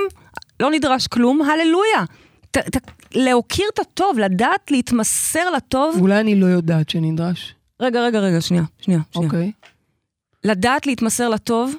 לא 0.59 0.71
נדרש 0.71 1.07
כלום, 1.07 1.41
הללויה. 1.41 2.05
ת, 2.51 2.57
ת, 2.57 2.77
להוקיר 3.15 3.65
את 3.73 3.79
הטוב, 3.79 4.19
לדעת 4.19 4.71
להתמסר 4.71 5.49
לטוב. 5.49 5.95
אולי 5.99 6.19
אני 6.19 6.35
לא 6.35 6.45
יודעת 6.45 6.89
שנדרש. 6.89 7.55
רגע, 7.79 8.01
רגע, 8.01 8.19
רגע, 8.19 8.41
שנייה, 8.41 8.63
שנייה, 8.79 8.99
שנייה. 9.11 9.25
אוקיי. 9.25 9.51
לדעת 10.43 10.87
להתמסר 10.87 11.29
לטוב, 11.29 11.75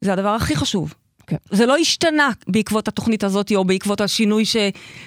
זה 0.00 0.12
הדבר 0.12 0.28
הכי 0.28 0.56
חשוב. 0.56 0.94
כן. 1.26 1.36
זה 1.50 1.66
לא 1.66 1.76
השתנה 1.76 2.30
בעקבות 2.48 2.88
התוכנית 2.88 3.24
הזאת, 3.24 3.52
או 3.56 3.64
בעקבות 3.64 4.00
השינוי 4.00 4.44
ש, 4.44 4.56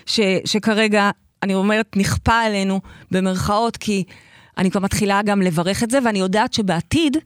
ש, 0.06 0.20
שכרגע, 0.46 1.10
אני 1.44 1.56
אומרת, 1.56 1.98
נכפה 1.98 2.40
עלינו, 2.40 2.82
במרכאות, 3.12 3.78
כי 3.78 4.04
אני 4.58 4.72
כבר 4.72 4.82
מתחילה 4.82 5.22
גם 5.26 5.42
לברך 5.42 5.84
את 5.84 5.92
זה, 5.92 6.00
ואני 6.06 6.20
יודעת 6.20 6.54
שבעתיד, 6.54 7.18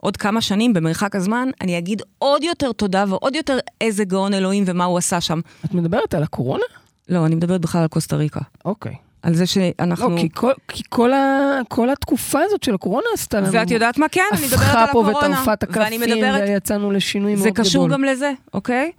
עוד 0.00 0.16
כמה 0.16 0.40
שנים, 0.40 0.72
במרחק 0.72 1.16
הזמן, 1.16 1.48
אני 1.60 1.78
אגיד 1.78 2.02
עוד 2.18 2.44
יותר 2.44 2.72
תודה 2.72 3.04
ועוד 3.08 3.34
יותר 3.34 3.58
איזה 3.80 4.04
גאון 4.04 4.34
אלוהים 4.34 4.64
ומה 4.66 4.84
הוא 4.84 4.98
עשה 4.98 5.20
שם. 5.20 5.40
את 5.64 5.74
מדברת 5.74 6.14
על 6.14 6.22
הקורונה? 6.22 6.64
לא, 7.08 7.26
אני 7.26 7.34
מדברת 7.34 7.60
בכלל 7.60 7.80
על 7.80 7.88
קוסטה 7.88 8.16
ריקה. 8.16 8.40
אוקיי. 8.64 8.94
על 9.26 9.34
זה 9.34 9.46
שאנחנו... 9.46 10.08
לא, 10.10 10.20
כי, 10.20 10.28
כל, 10.34 10.52
כי 10.68 10.82
כל, 10.88 11.12
ה, 11.12 11.58
כל 11.68 11.90
התקופה 11.90 12.40
הזאת 12.40 12.62
של 12.62 12.74
הקורונה 12.74 13.06
עשתה 13.14 13.40
לנו... 13.40 13.52
ואת 13.52 13.70
יודעת 13.70 13.98
מה 13.98 14.08
כן? 14.08 14.22
אני 14.32 14.46
מדברת 14.46 14.60
הפכה 14.60 14.80
על 14.80 14.86
פה 14.92 15.00
הקורונה. 15.00 15.34
וטרפה 15.34 15.52
את 15.52 15.62
הקלפים, 15.62 16.00
מדברת 16.00 16.48
ויצאנו 16.48 16.90
לשינוי 16.90 17.36
זה 17.36 17.42
מאוד 17.42 17.54
גדול. 17.54 17.64
קשור 17.64 17.88
גם 17.88 18.04
לזה, 18.04 18.32
אוקיי? 18.54 18.92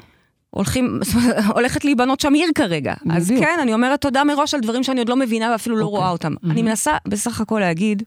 הולכים, 0.49 0.99
הולכת 1.55 1.86
להיבנות 1.86 2.19
שם 2.19 2.34
עיר 2.34 2.49
כרגע. 2.55 2.93
אז 3.09 3.25
בדיוק. 3.25 3.45
כן, 3.45 3.57
אני 3.61 3.73
אומרת 3.73 4.01
תודה 4.01 4.23
מראש 4.23 4.53
על 4.53 4.59
דברים 4.59 4.84
שאני 4.84 4.99
עוד 4.99 5.09
לא 5.09 5.15
מבינה 5.15 5.51
ואפילו 5.51 5.75
לא 5.75 5.86
אוקיי. 5.86 5.97
רואה 5.97 6.09
אותם. 6.09 6.34
אני 6.51 6.61
מנסה 6.61 6.97
בסך 7.07 7.41
הכל 7.41 7.59
להגיד, 7.59 8.03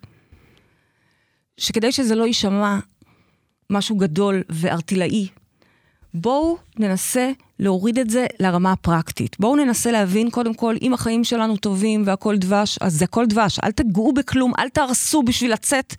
שכדי 1.56 1.92
שזה 1.92 2.14
לא 2.14 2.24
יישמע 2.24 2.78
משהו 3.70 3.96
גדול 3.96 4.42
וארטילאי, 4.48 5.28
בואו 6.14 6.56
ננסה 6.78 7.30
להוריד 7.58 7.98
את 7.98 8.10
זה 8.10 8.26
לרמה 8.40 8.72
הפרקטית. 8.72 9.36
בואו 9.40 9.56
ננסה 9.56 9.90
להבין, 9.90 10.30
קודם 10.30 10.54
כל, 10.54 10.76
אם 10.82 10.94
החיים 10.94 11.24
שלנו 11.24 11.56
טובים 11.56 12.02
והכל 12.06 12.36
דבש, 12.36 12.78
אז 12.80 12.94
זה 12.94 13.04
הכל 13.04 13.26
דבש. 13.26 13.58
אל 13.64 13.72
תגעו 13.72 14.12
בכלום, 14.12 14.52
אל 14.58 14.68
תהרסו 14.68 15.22
בשביל 15.22 15.52
לצאת, 15.52 15.94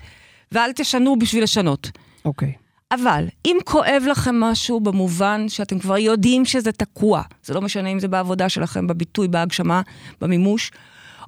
ואל 0.52 0.72
תשנו 0.72 1.20
בשביל 1.20 1.44
לשנות. 1.44 1.92
אוקיי. 2.26 2.54
אבל 2.92 3.28
אם 3.46 3.58
כואב 3.66 4.04
לכם 4.10 4.40
משהו 4.40 4.80
במובן 4.80 5.50
שאתם 5.50 5.80
כבר 5.80 5.98
יודעים 5.98 6.46
שזה 6.46 6.72
תקוע, 6.72 7.22
זה 7.44 7.54
לא 7.54 7.62
משנה 7.62 7.90
אם 7.90 8.00
זה 8.00 8.08
בעבודה 8.08 8.50
שלכם, 8.50 8.88
בביטוי, 8.88 9.28
בהגשמה, 9.28 9.82
במימוש, 10.22 10.72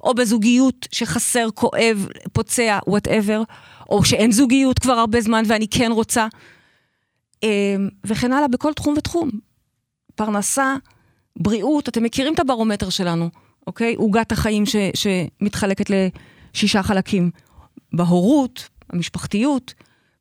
או 0.02 0.14
בזוגיות 0.14 0.88
שחסר, 0.92 1.48
כואב, 1.54 2.08
פוצע, 2.32 2.78
וואטאבר, 2.86 3.42
או 3.90 4.04
שאין 4.04 4.32
זוגיות 4.32 4.78
כבר 4.78 4.92
הרבה 4.92 5.20
זמן 5.20 5.42
ואני 5.46 5.68
כן 5.68 5.92
רוצה, 5.92 6.26
וכן 8.04 8.32
הלאה, 8.32 8.48
בכל 8.48 8.72
תחום 8.72 8.94
ותחום. 8.98 9.30
פרנסה, 10.14 10.76
בריאות, 11.36 11.88
אתם 11.88 12.02
מכירים 12.02 12.34
את 12.34 12.40
הברומטר 12.40 12.90
שלנו, 12.90 13.30
אוקיי? 13.66 13.94
עוגת 13.94 14.32
החיים 14.32 14.66
ש, 14.66 14.76
שמתחלקת 14.94 15.90
לשישה 15.90 16.82
חלקים. 16.82 17.30
בהורות, 17.92 18.68
המשפחתיות, 18.90 19.74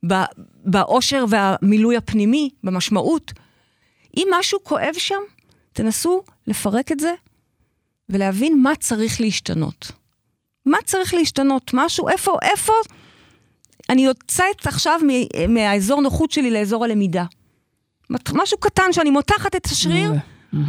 ב- 0.07 0.24
באושר 0.65 1.26
והמילוי 1.30 1.97
הפנימי, 1.97 2.49
במשמעות. 2.63 3.34
אם 4.17 4.28
משהו 4.39 4.59
כואב 4.63 4.93
שם, 4.97 5.19
תנסו 5.74 6.24
לפרק 6.47 6.91
את 6.91 6.99
זה 6.99 7.13
ולהבין 8.09 8.61
מה 8.61 8.76
צריך 8.80 9.21
להשתנות. 9.21 9.91
מה 10.65 10.78
צריך 10.86 11.13
להשתנות? 11.13 11.71
משהו, 11.74 12.09
איפה, 12.09 12.38
איפה? 12.41 12.74
אני 13.94 14.06
יוצאת 14.06 14.68
עכשיו 14.68 15.00
מהאזור 15.50 16.02
נוחות 16.02 16.32
שלי 16.32 16.52
לאזור 16.52 16.84
הלמידה. 16.84 17.26
משהו 18.34 18.58
קטן 18.58 18.91
שאני 18.94 19.10
מותחת 19.10 19.56
את 19.56 19.66
השריר. 19.66 20.14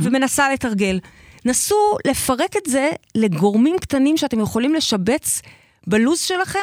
ומנסה 0.03 0.53
לתרגל. 0.53 1.01
נסו 1.45 1.77
לפרק 2.07 2.57
את 2.57 2.70
זה 2.70 2.91
לגורמים 3.14 3.77
קטנים 3.81 4.16
שאתם 4.16 4.41
יכולים 4.41 4.75
לשבץ 4.75 5.43
בלו"ז 5.87 6.20
שלכם 6.20 6.59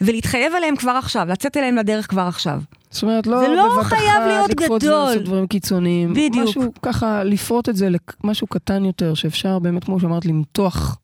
ולהתחייב 0.00 0.54
עליהם 0.54 0.76
כבר 0.76 0.90
עכשיו, 0.90 1.26
לצאת 1.28 1.56
אליהם 1.56 1.76
לדרך 1.76 2.10
כבר 2.10 2.22
עכשיו. 2.22 2.60
זאת 2.90 3.02
אומרת, 3.02 3.26
לא 3.26 3.40
זה 3.40 3.48
לא 3.48 3.76
בבת 3.76 3.84
חייב 3.84 4.08
אחת 4.08 4.26
להיות 4.26 4.50
לקפוץ. 4.50 4.84
ולעשות 4.84 5.22
דברים 5.22 5.46
קיצוניים. 5.46 6.12
בדיוק. 6.12 6.48
משהו 6.48 6.72
ככה, 6.82 7.24
לפרוט 7.24 7.68
את 7.68 7.76
זה 7.76 7.88
למשהו 8.24 8.46
קטן 8.46 8.84
יותר, 8.84 9.14
שאפשר 9.14 9.58
באמת, 9.58 9.84
כמו 9.84 10.00
שאמרת, 10.00 10.24
למתוח, 10.24 10.98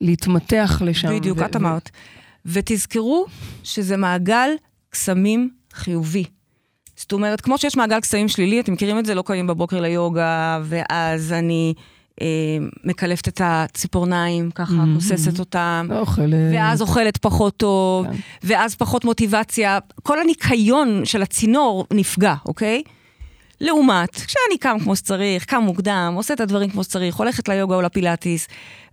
להתמתח 0.00 0.82
לשם. 0.84 1.08
בדיוק, 1.18 1.38
את 1.42 1.56
אמרת. 1.56 1.90
ותזכרו 2.46 3.26
שזה 3.62 3.96
מעגל 3.96 4.50
קסמים 4.90 5.50
חיובי. 5.72 6.24
זאת 6.96 7.12
אומרת, 7.12 7.40
כמו 7.40 7.58
שיש 7.58 7.76
מעגל 7.76 8.00
קסמים 8.00 8.28
שלילי, 8.28 8.60
אתם 8.60 8.72
מכירים 8.72 8.98
את 8.98 9.06
זה? 9.06 9.14
לא 9.14 9.22
קמים 9.22 9.46
בבוקר 9.46 9.80
ליוגה, 9.80 10.60
ואז 10.64 11.32
אני 11.32 11.74
אה, 12.20 12.26
מקלפת 12.84 13.28
את 13.28 13.40
הציפורניים, 13.44 14.50
ככה. 14.50 14.84
כוססת 14.94 15.38
אותם. 15.38 15.86
לא 15.90 15.98
אוכל... 15.98 16.22
אה, 16.22 16.50
ואז 16.52 16.82
אוכלת 16.82 17.16
פחות 17.16 17.56
טוב, 17.56 18.06
כן. 18.06 18.16
ואז 18.42 18.74
פחות 18.74 19.04
מוטיבציה. 19.04 19.78
כל 20.02 20.20
הניקיון 20.20 21.04
של 21.04 21.22
הצינור 21.22 21.86
נפגע, 21.92 22.34
אוקיי? 22.46 22.82
לעומת, 23.60 24.14
כשאני 24.14 24.58
קם 24.60 24.76
כמו 24.84 24.96
שצריך, 24.96 25.44
קם 25.44 25.62
מוקדם, 25.62 26.12
עושה 26.16 26.34
את 26.34 26.40
הדברים 26.40 26.70
כמו 26.70 26.84
שצריך, 26.84 27.16
הולכת 27.16 27.48
ליוגה 27.48 27.74
או 27.74 27.82
לפילאטיס, 27.82 28.48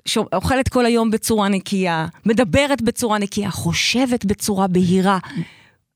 ש- 0.05 0.17
אוכלת 0.33 0.69
כל 0.69 0.85
היום 0.85 1.11
בצורה 1.11 1.49
נקייה, 1.49 2.07
מדברת 2.25 2.81
בצורה 2.81 3.19
נקייה, 3.19 3.51
חושבת 3.51 4.25
בצורה 4.25 4.67
בהירה. 4.67 5.19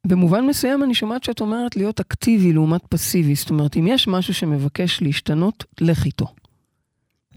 במובן 0.08 0.46
מסוים 0.46 0.84
אני 0.84 0.94
שומעת 0.94 1.24
שאת 1.24 1.42
אומרת 1.42 1.76
להיות 1.76 2.00
אקטיבי 2.00 2.54
לעומת 2.54 2.82
פסיבי. 2.90 3.36
זאת 3.36 3.50
אומרת, 3.50 3.78
אם 3.78 3.88
יש 3.88 4.08
משהו 4.08 4.34
שמבקש 4.34 5.02
להשתנות, 5.02 5.64
לך 5.82 6.06
איתו. 6.06 6.26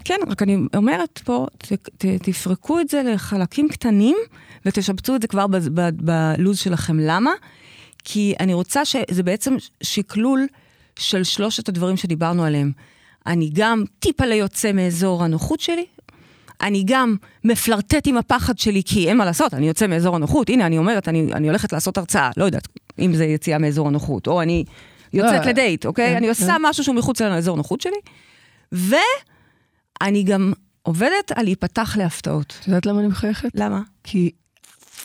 כן, 0.04 0.16
רק 0.28 0.42
אני 0.42 0.58
אומרת 0.76 1.18
פה, 1.24 1.46
ת, 1.58 1.72
ת, 1.72 2.06
תפרקו 2.06 2.80
את 2.80 2.88
זה 2.88 3.02
לחלקים 3.02 3.68
קטנים 3.68 4.16
ותשבצו 4.66 5.16
את 5.16 5.22
זה 5.22 5.28
כבר 5.28 5.46
בלו"ז 5.92 6.58
שלכם. 6.58 6.98
למה? 7.00 7.30
כי 8.04 8.34
אני 8.40 8.54
רוצה 8.54 8.84
שזה 8.84 9.22
בעצם 9.22 9.56
שקלול 9.82 10.46
של 10.98 11.24
שלושת 11.24 11.68
הדברים 11.68 11.96
שדיברנו 11.96 12.44
עליהם. 12.44 12.72
אני 13.26 13.50
גם 13.52 13.84
טיפה 13.98 14.24
ליוצא 14.24 14.72
מאזור 14.72 15.24
הנוחות 15.24 15.60
שלי, 15.60 15.84
אני 16.62 16.82
גם 16.86 17.16
מפלרטט 17.44 18.06
עם 18.06 18.16
הפחד 18.16 18.58
שלי, 18.58 18.82
כי 18.84 19.08
אין 19.08 19.16
מה 19.16 19.24
לעשות, 19.24 19.54
אני 19.54 19.68
יוצא 19.68 19.86
מאזור 19.86 20.16
הנוחות. 20.16 20.48
הנה, 20.50 20.66
אני 20.66 20.78
אומרת, 20.78 21.08
אני, 21.08 21.32
אני 21.32 21.48
הולכת 21.48 21.72
לעשות 21.72 21.98
הרצאה, 21.98 22.30
לא 22.36 22.44
יודעת, 22.44 22.68
אם 22.98 23.14
זה 23.14 23.24
יציאה 23.24 23.58
מאזור 23.58 23.88
הנוחות, 23.88 24.26
או 24.26 24.42
אני 24.42 24.64
יוצאת 25.12 25.44
לא, 25.44 25.50
לדייט, 25.50 25.86
אוקיי? 25.86 26.10
כן, 26.10 26.16
אני 26.16 26.28
עושה 26.28 26.46
כן. 26.46 26.62
משהו 26.62 26.84
שהוא 26.84 26.96
מחוץ 26.96 27.20
לאזור 27.20 27.54
הנוחות 27.54 27.80
שלי, 27.80 28.00
ואני 30.02 30.22
גם 30.22 30.52
עובדת 30.82 31.32
על 31.34 31.44
להיפתח 31.44 31.96
להפתעות. 31.98 32.54
את 32.60 32.68
יודעת 32.68 32.86
למה 32.86 33.00
אני 33.00 33.08
מחייכת? 33.08 33.48
למה? 33.54 33.80
כי 34.04 34.30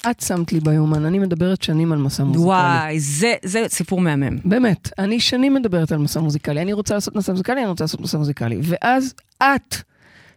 את 0.09 0.19
שמת 0.19 0.51
לי 0.51 0.59
ביומן, 0.59 1.05
אני 1.05 1.19
מדברת 1.19 1.61
שנים 1.61 1.91
על 1.91 1.99
מסע 1.99 2.23
מוזיקלי. 2.23 2.45
וואי, 2.45 2.99
זה, 2.99 3.33
זה 3.43 3.65
סיפור 3.67 4.01
מהמם. 4.01 4.37
באמת, 4.45 4.89
אני 4.99 5.19
שנים 5.19 5.53
מדברת 5.53 5.91
על 5.91 5.97
מסע 5.97 6.19
מוזיקלי. 6.19 6.61
אני 6.61 6.73
רוצה 6.73 6.93
לעשות 6.93 7.15
מסע 7.15 7.31
מוזיקלי, 7.31 7.61
אני 7.61 7.69
רוצה 7.69 7.83
לעשות 7.83 8.01
מסע 8.01 8.17
מוזיקלי. 8.17 8.59
ואז 8.61 9.13
את 9.43 9.75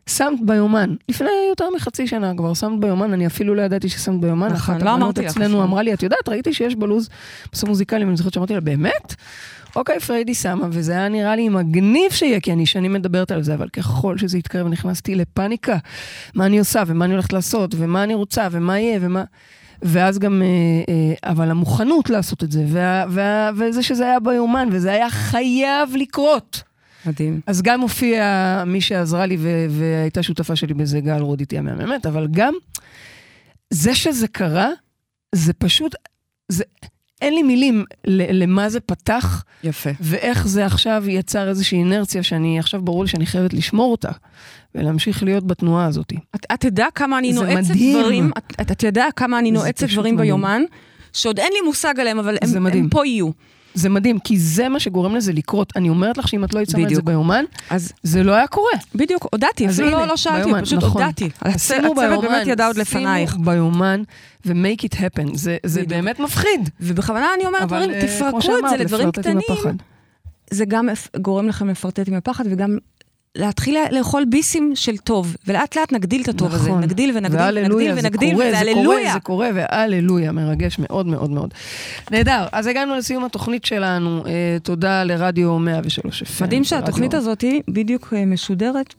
שמת 0.09 0.40
ביומן, 0.46 0.94
לפני 1.09 1.28
יותר 1.48 1.64
מחצי 1.76 2.06
שנה 2.06 2.32
כבר 2.36 2.54
שמת 2.54 2.80
ביומן, 2.80 3.12
אני 3.12 3.26
אפילו 3.26 3.54
לא 3.54 3.62
ידעתי 3.62 3.88
ששמת 3.88 4.20
ביומן. 4.20 4.46
נכון, 4.46 4.74
אחת 4.74 4.82
לא 4.82 4.90
הבנות 4.90 5.02
אמרתי 5.02 5.20
לך 5.20 5.30
אצלנו. 5.30 5.62
אמרה 5.62 5.82
לי, 5.82 5.94
את 5.94 6.02
יודעת, 6.02 6.28
ראיתי 6.28 6.52
שיש 6.52 6.76
בלוז 6.76 7.09
מסע 7.54 7.66
מוזיקלי, 7.66 8.04
ואני 8.04 8.16
זוכרת 8.16 8.32
שאמרתי 8.32 8.54
לה, 8.54 8.61
באמת? 8.61 9.14
אוקיי, 9.76 10.00
פריידי 10.00 10.34
שמה, 10.34 10.66
וזה 10.70 10.92
היה 10.92 11.09
נראה 11.09 11.36
לי 11.36 11.48
מגניב 11.48 12.11
שיהיה, 12.11 12.40
כי 12.40 12.52
אני 12.52 12.66
שנים 12.66 12.92
מדברת 12.92 13.30
על 13.30 13.42
זה, 13.42 13.54
אבל 13.54 13.68
ככל 13.68 14.18
שזה 14.18 14.38
התקרב, 14.38 14.66
נכנסתי 14.68 15.14
לפאניקה. 15.14 15.76
מה 16.34 16.46
אני 16.46 16.59
עושה, 16.59 16.82
ומה 16.86 17.04
אני 17.04 17.14
הולכת 17.14 17.32
לעשות, 17.32 17.74
ומה 17.78 18.04
אני 18.04 18.14
רוצה, 18.14 18.48
ומה 18.50 18.78
יהיה, 18.78 18.98
ומה... 19.02 19.24
ואז 19.82 20.18
גם, 20.18 20.42
אה, 20.42 20.46
אה, 20.94 21.30
אבל 21.30 21.50
המוכנות 21.50 22.11
לעשות 22.11 22.44
את 22.44 22.52
זה, 22.52 22.64
וה, 22.68 23.04
וה, 23.09 23.50
וזה 23.56 23.82
שזה 23.82 24.04
היה 24.04 24.20
ביומן, 24.20 24.68
וזה 24.72 24.92
היה 24.92 25.11
חייב 25.11 25.96
לקרות. 25.96 26.68
מדהים. 27.09 27.40
אז 27.46 27.62
גם 27.62 27.80
הופיעה 27.80 28.64
מי 28.66 28.80
שעזרה 28.80 29.26
לי 29.26 29.36
ו- 29.40 29.66
והייתה 29.70 30.22
שותפה 30.22 30.56
שלי 30.56 30.74
בזה, 30.74 31.00
גל 31.00 31.20
רודיטי 31.20 31.59
המהממת, 31.59 32.06
אבל 32.06 32.28
גם 32.30 32.54
זה 33.70 33.94
שזה 33.94 34.28
קרה, 34.28 34.68
זה 35.34 35.52
פשוט, 35.52 35.94
זה, 36.48 36.64
אין 37.20 37.34
לי 37.34 37.42
מילים 37.42 37.84
למה 38.06 38.68
זה 38.68 38.80
פתח, 38.80 39.44
יפה. 39.64 39.90
ואיך 40.00 40.48
זה 40.48 40.66
עכשיו 40.66 41.04
יצר 41.09 41.48
איזושהי 41.48 41.78
אינרציה 41.78 42.22
שאני, 42.22 42.59
עכשיו 42.59 42.82
ברור 42.82 43.04
לי 43.04 43.09
שאני 43.09 43.26
חייבת 43.26 43.52
לשמור 43.54 43.92
אותה, 43.92 44.11
ולהמשיך 44.74 45.22
להיות 45.22 45.46
בתנועה 45.46 45.86
הזאת. 45.86 46.12
את, 46.34 46.46
את 46.54 46.64
יודע 46.64 46.86
כמה 46.94 47.18
אני 47.18 47.32
נועצת 47.32 47.70
מדהים. 47.70 48.00
דברים, 48.00 48.30
את, 48.38 48.70
את, 48.72 48.84
את 48.84 49.14
כמה 49.16 49.38
אני 49.38 49.50
נועצת 49.50 49.88
דברים 49.88 50.14
מדהים. 50.14 50.28
ביומן, 50.28 50.62
שעוד 51.12 51.38
אין 51.38 51.52
לי 51.52 51.61
מושג 51.66 52.00
עליהם, 52.00 52.18
אבל 52.18 52.36
הם. 52.42 52.66
הם 52.66 52.88
פה 52.88 53.06
יהיו. 53.06 53.30
זה 53.75 53.89
מדהים, 53.89 54.19
כי 54.19 54.39
זה 54.39 54.69
מה 54.69 54.81
שגורם 54.81 55.16
לזה 55.16 55.33
לקרות. 55.33 55.73
אני 55.77 55.89
אומרת 55.89 56.19
לך 56.19 56.29
שאם 56.29 56.45
את 56.45 56.55
לא 56.55 56.59
היית 56.59 56.71
שמה 56.71 56.83
את 56.83 56.95
זה. 56.95 57.03
ביומן, 57.03 57.45
אז 57.71 57.93
זה 58.03 58.23
לא 58.23 58.33
היה 58.33 58.47
קורה. 58.47 58.73
בדיוק, 58.95 59.27
הודעתי, 59.33 59.69
אפילו 59.69 59.91
לא, 59.91 60.07
לא 60.07 60.16
שאלתי, 60.16 60.45
ביומן, 60.45 60.64
פשוט 60.64 60.79
נכון. 60.79 61.03
הודעתי. 61.03 61.31
שימו 61.59 61.93
הצוות 61.93 62.21
באמת 62.25 62.47
ידע 62.47 62.66
עוד 62.66 62.77
לפנייך. 62.77 63.31
שימו 63.33 63.45
ביומן 63.45 64.03
ו-make 64.47 64.83
it 64.83 64.95
happen. 64.95 65.37
זה, 65.37 65.57
זה. 65.66 65.83
באמת 65.89 66.21
מפחיד. 66.21 66.71
ובכוונה 66.81 67.27
אני 67.37 67.47
אומרת 67.47 67.62
דברים, 67.62 67.91
אה, 67.91 68.01
תפרקו 68.01 68.39
את 68.39 68.71
זה 68.71 68.77
לדברים 68.77 69.11
קטנים. 69.12 69.41
זה 70.51 70.64
גם 70.64 70.89
גורם 71.16 71.49
לכם 71.49 71.69
לפרטט 71.69 72.09
עם 72.09 72.14
הפחד, 72.14 72.45
וגם 72.51 72.79
להתחיל 73.39 73.76
לאכול 73.91 74.24
ביסים 74.24 74.72
של 74.74 74.97
טוב, 74.97 75.36
ולאט 75.47 75.76
לאט 75.76 75.93
נגדיל 75.93 76.22
את 76.22 76.28
הטוב 76.28 76.55
הזה, 76.55 76.68
נכון. 76.68 76.80
נגדיל 76.80 77.12
ונגדיל 77.16 77.41
ונגדיל 77.59 77.93
ונגדיל, 77.97 78.34
וזה 78.34 78.51
זה 78.51 78.59
קורה, 78.59 78.61
הללויה. 78.78 79.12
זה 79.12 79.20
קורה, 79.20 79.49
והללויה, 79.55 80.32
מרגש 80.32 80.78
מאוד 80.78 81.07
מאוד 81.07 81.30
מאוד. 81.30 81.55
נהדר, 82.11 82.47
אז 82.53 82.66
הגענו 82.66 82.95
לסיום 82.97 83.24
התוכנית 83.24 83.64
שלנו. 83.64 84.26
אה, 84.26 84.32
תודה 84.62 85.05
לרדיו 85.05 85.59
103 85.59 86.22
FM. 86.22 86.45
מדהים 86.45 86.64
שהתוכנית 86.64 87.14
רדיו- 87.14 87.18
הזאת 87.20 87.45
בדיוק 87.68 88.12
אה, 88.16 88.24
משודרת 88.26 88.95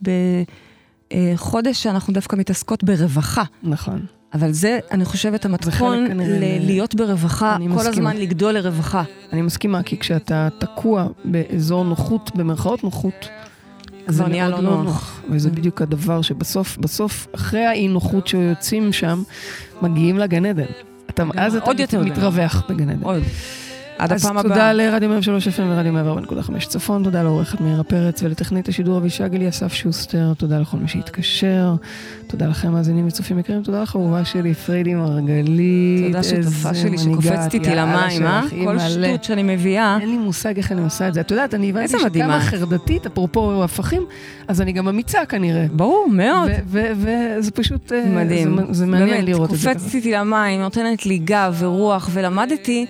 בחודש 1.12 1.82
שאנחנו 1.82 2.12
דווקא 2.12 2.36
מתעסקות 2.36 2.84
ברווחה. 2.84 3.42
נכון. 3.62 4.00
אבל 4.34 4.52
זה, 4.52 4.78
אני 4.90 5.04
חושבת, 5.04 5.44
המתכון 5.44 6.04
ל- 6.04 6.66
להיות 6.66 6.94
ברווחה, 6.94 7.56
כל 7.58 7.64
מסכימה. 7.68 7.88
הזמן 7.90 8.16
לגדול 8.16 8.52
לרווחה. 8.52 9.02
אני 9.32 9.42
מסכימה, 9.42 9.82
כי 9.82 9.98
כשאתה 9.98 10.48
תקוע 10.58 11.06
באזור 11.24 11.84
נוחות, 11.84 12.30
במרכאות 12.36 12.84
נוחות, 12.84 13.28
כבר 14.12 14.28
נהיה 14.28 14.48
לא 14.48 14.60
נוח. 14.60 14.84
נוח. 14.84 15.20
וזה 15.30 15.50
בדיוק 15.50 15.82
הדבר 15.82 16.22
שבסוף, 16.22 16.76
בסוף, 16.76 17.26
אחרי 17.34 17.64
האי 17.64 17.88
נוחות 17.88 18.26
שיוצאים 18.26 18.92
שם, 18.92 19.22
מגיעים 19.82 20.18
לגן 20.18 20.46
עדן. 20.46 20.64
אתה, 21.10 21.24
אז 21.36 21.56
אתה 21.56 21.64
עוד 21.64 21.80
יותר 21.80 22.02
מתרווח 22.02 22.62
בגן 22.68 22.90
עדן. 22.90 23.02
עוד. 23.02 23.22
עד 24.00 24.12
אז 24.12 24.24
הפעם 24.24 24.42
תודה 24.42 24.54
הבאה. 24.54 24.72
לרדיו 24.72 25.08
103 25.08 25.48
FM 25.48 25.62
ורדיו 25.68 25.92
104.5 26.28 26.66
צפון, 26.68 27.04
תודה 27.04 27.22
לעורכת 27.22 27.60
מאירה 27.60 27.82
פרץ 27.82 28.22
ולטכנית 28.22 28.68
השידור 28.68 28.98
אבישג 28.98 29.34
אלי 29.34 29.48
אסף 29.48 29.72
שוסטר, 29.72 30.32
תודה 30.38 30.58
לכל 30.58 30.76
מי 30.76 30.88
שהתקשר, 30.88 31.74
תודה 32.26 32.46
לכם 32.46 32.72
מאזינים 32.72 33.06
וצופים 33.06 33.38
יקרים, 33.38 33.62
תודה 33.62 33.82
לך 33.82 33.96
אהובה 33.96 34.24
שלי, 34.24 34.54
פריידי 34.54 34.94
מרגלית. 34.94 36.06
תודה 36.06 36.22
שותפה 36.22 36.74
שלי 36.74 36.98
שקופצת 36.98 37.54
איתי 37.54 37.70
למים, 37.74 38.26
אה? 38.26 38.42
כל. 38.64 38.78
שטות 38.78 39.24
שאני 39.24 39.42
מביאה. 39.42 39.98
אין 40.00 40.10
לי 40.10 40.18
מושג 40.18 40.56
איך 40.56 40.72
אני 40.72 40.82
עושה 40.82 41.08
את 41.08 41.14
זה. 41.14 41.20
את 41.20 41.30
יודעת, 41.30 41.54
אני 41.54 41.70
הבנתי 41.70 41.88
שכמה. 41.98 42.40
חרדתית, 42.40 43.06
אפרופו 43.06 43.64
הפכים, 43.64 44.02
אז 44.48 44.60
אני 44.60 44.72
גם 44.72 44.88
אמיצה 44.88 45.18
כנראה. 45.28 45.66
ברור, 45.72 46.08
מאוד. 46.12 46.50
וזה 46.66 47.50
פשוט, 47.50 47.92
אה, 47.92 48.04
מדהים. 48.24 48.58
זה- 48.70 48.86
מעניין 48.86 49.08
באמת, 49.10 49.24
לראות 49.24 49.52
את 49.52 49.58
זה. 49.58 49.72
קופצת 49.74 49.94
איתי 49.94 50.12
למים, 50.12 50.60
נותנת 50.60 51.06
לי 51.06 51.18
גב 51.18 51.56
ורוח, 51.58 52.08
ולמדתי 52.12 52.86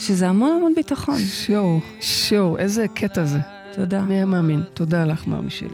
שזה 0.00 0.28
המון 0.28 0.50
המון 0.56 0.72
ביטחון. 0.76 1.18
שואו, 1.18 1.80
שואו, 2.00 2.58
איזה 2.58 2.88
קטע 2.94 3.24
זה. 3.24 3.38
תודה. 3.72 4.00
מי 4.00 4.14
היה 4.14 4.26
מאמין? 4.26 4.62
תודה 4.74 5.04
לך, 5.04 5.26
מאמי 5.26 5.50
שלי. 5.50 5.68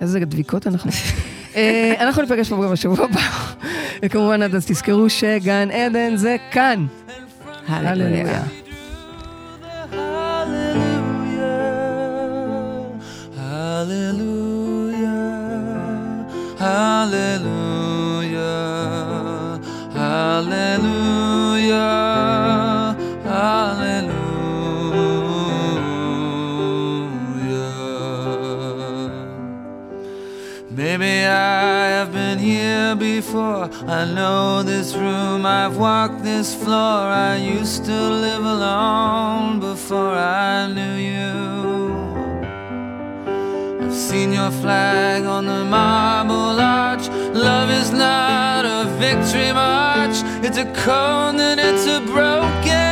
איזה 0.00 0.20
דביקות 0.20 0.66
אנחנו. 0.66 0.90
אה, 1.56 1.94
אנחנו 2.00 2.22
ניפגש 2.22 2.48
פה 2.48 2.64
גם 2.64 2.72
בשבוע 2.72 3.04
הבא. 3.04 3.20
וכמובן, 4.04 4.42
עד 4.42 4.54
אז 4.54 4.66
תזכרו 4.66 5.10
שגן 5.10 5.70
עדן 5.70 6.16
זה 6.16 6.36
כאן. 6.50 6.86
הללויה. 7.68 8.42
Hallelujah, 13.82 15.18
hallelujah, 16.60 17.56
hallelujah, 19.94 20.91
before. 33.42 33.90
I 33.90 34.04
know 34.04 34.62
this 34.62 34.94
room, 34.94 35.46
I've 35.46 35.76
walked 35.76 36.22
this 36.22 36.54
floor. 36.54 37.00
I 37.30 37.36
used 37.36 37.84
to 37.86 37.98
live 38.26 38.44
alone 38.44 39.60
before 39.60 40.14
I 40.14 40.68
knew 40.72 40.96
you. 41.10 41.32
I've 43.84 43.94
seen 43.94 44.32
your 44.32 44.50
flag 44.50 45.24
on 45.24 45.46
the 45.46 45.64
marble 45.64 46.60
arch. 46.60 47.08
Love 47.34 47.70
is 47.70 47.90
not 47.90 48.64
a 48.64 48.84
victory 48.98 49.52
march, 49.52 50.16
it's 50.46 50.58
a 50.58 50.66
cold 50.84 51.40
and 51.40 51.58
it's 51.60 51.86
a 51.86 52.00
broken 52.12 52.91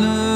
love. 0.00 0.29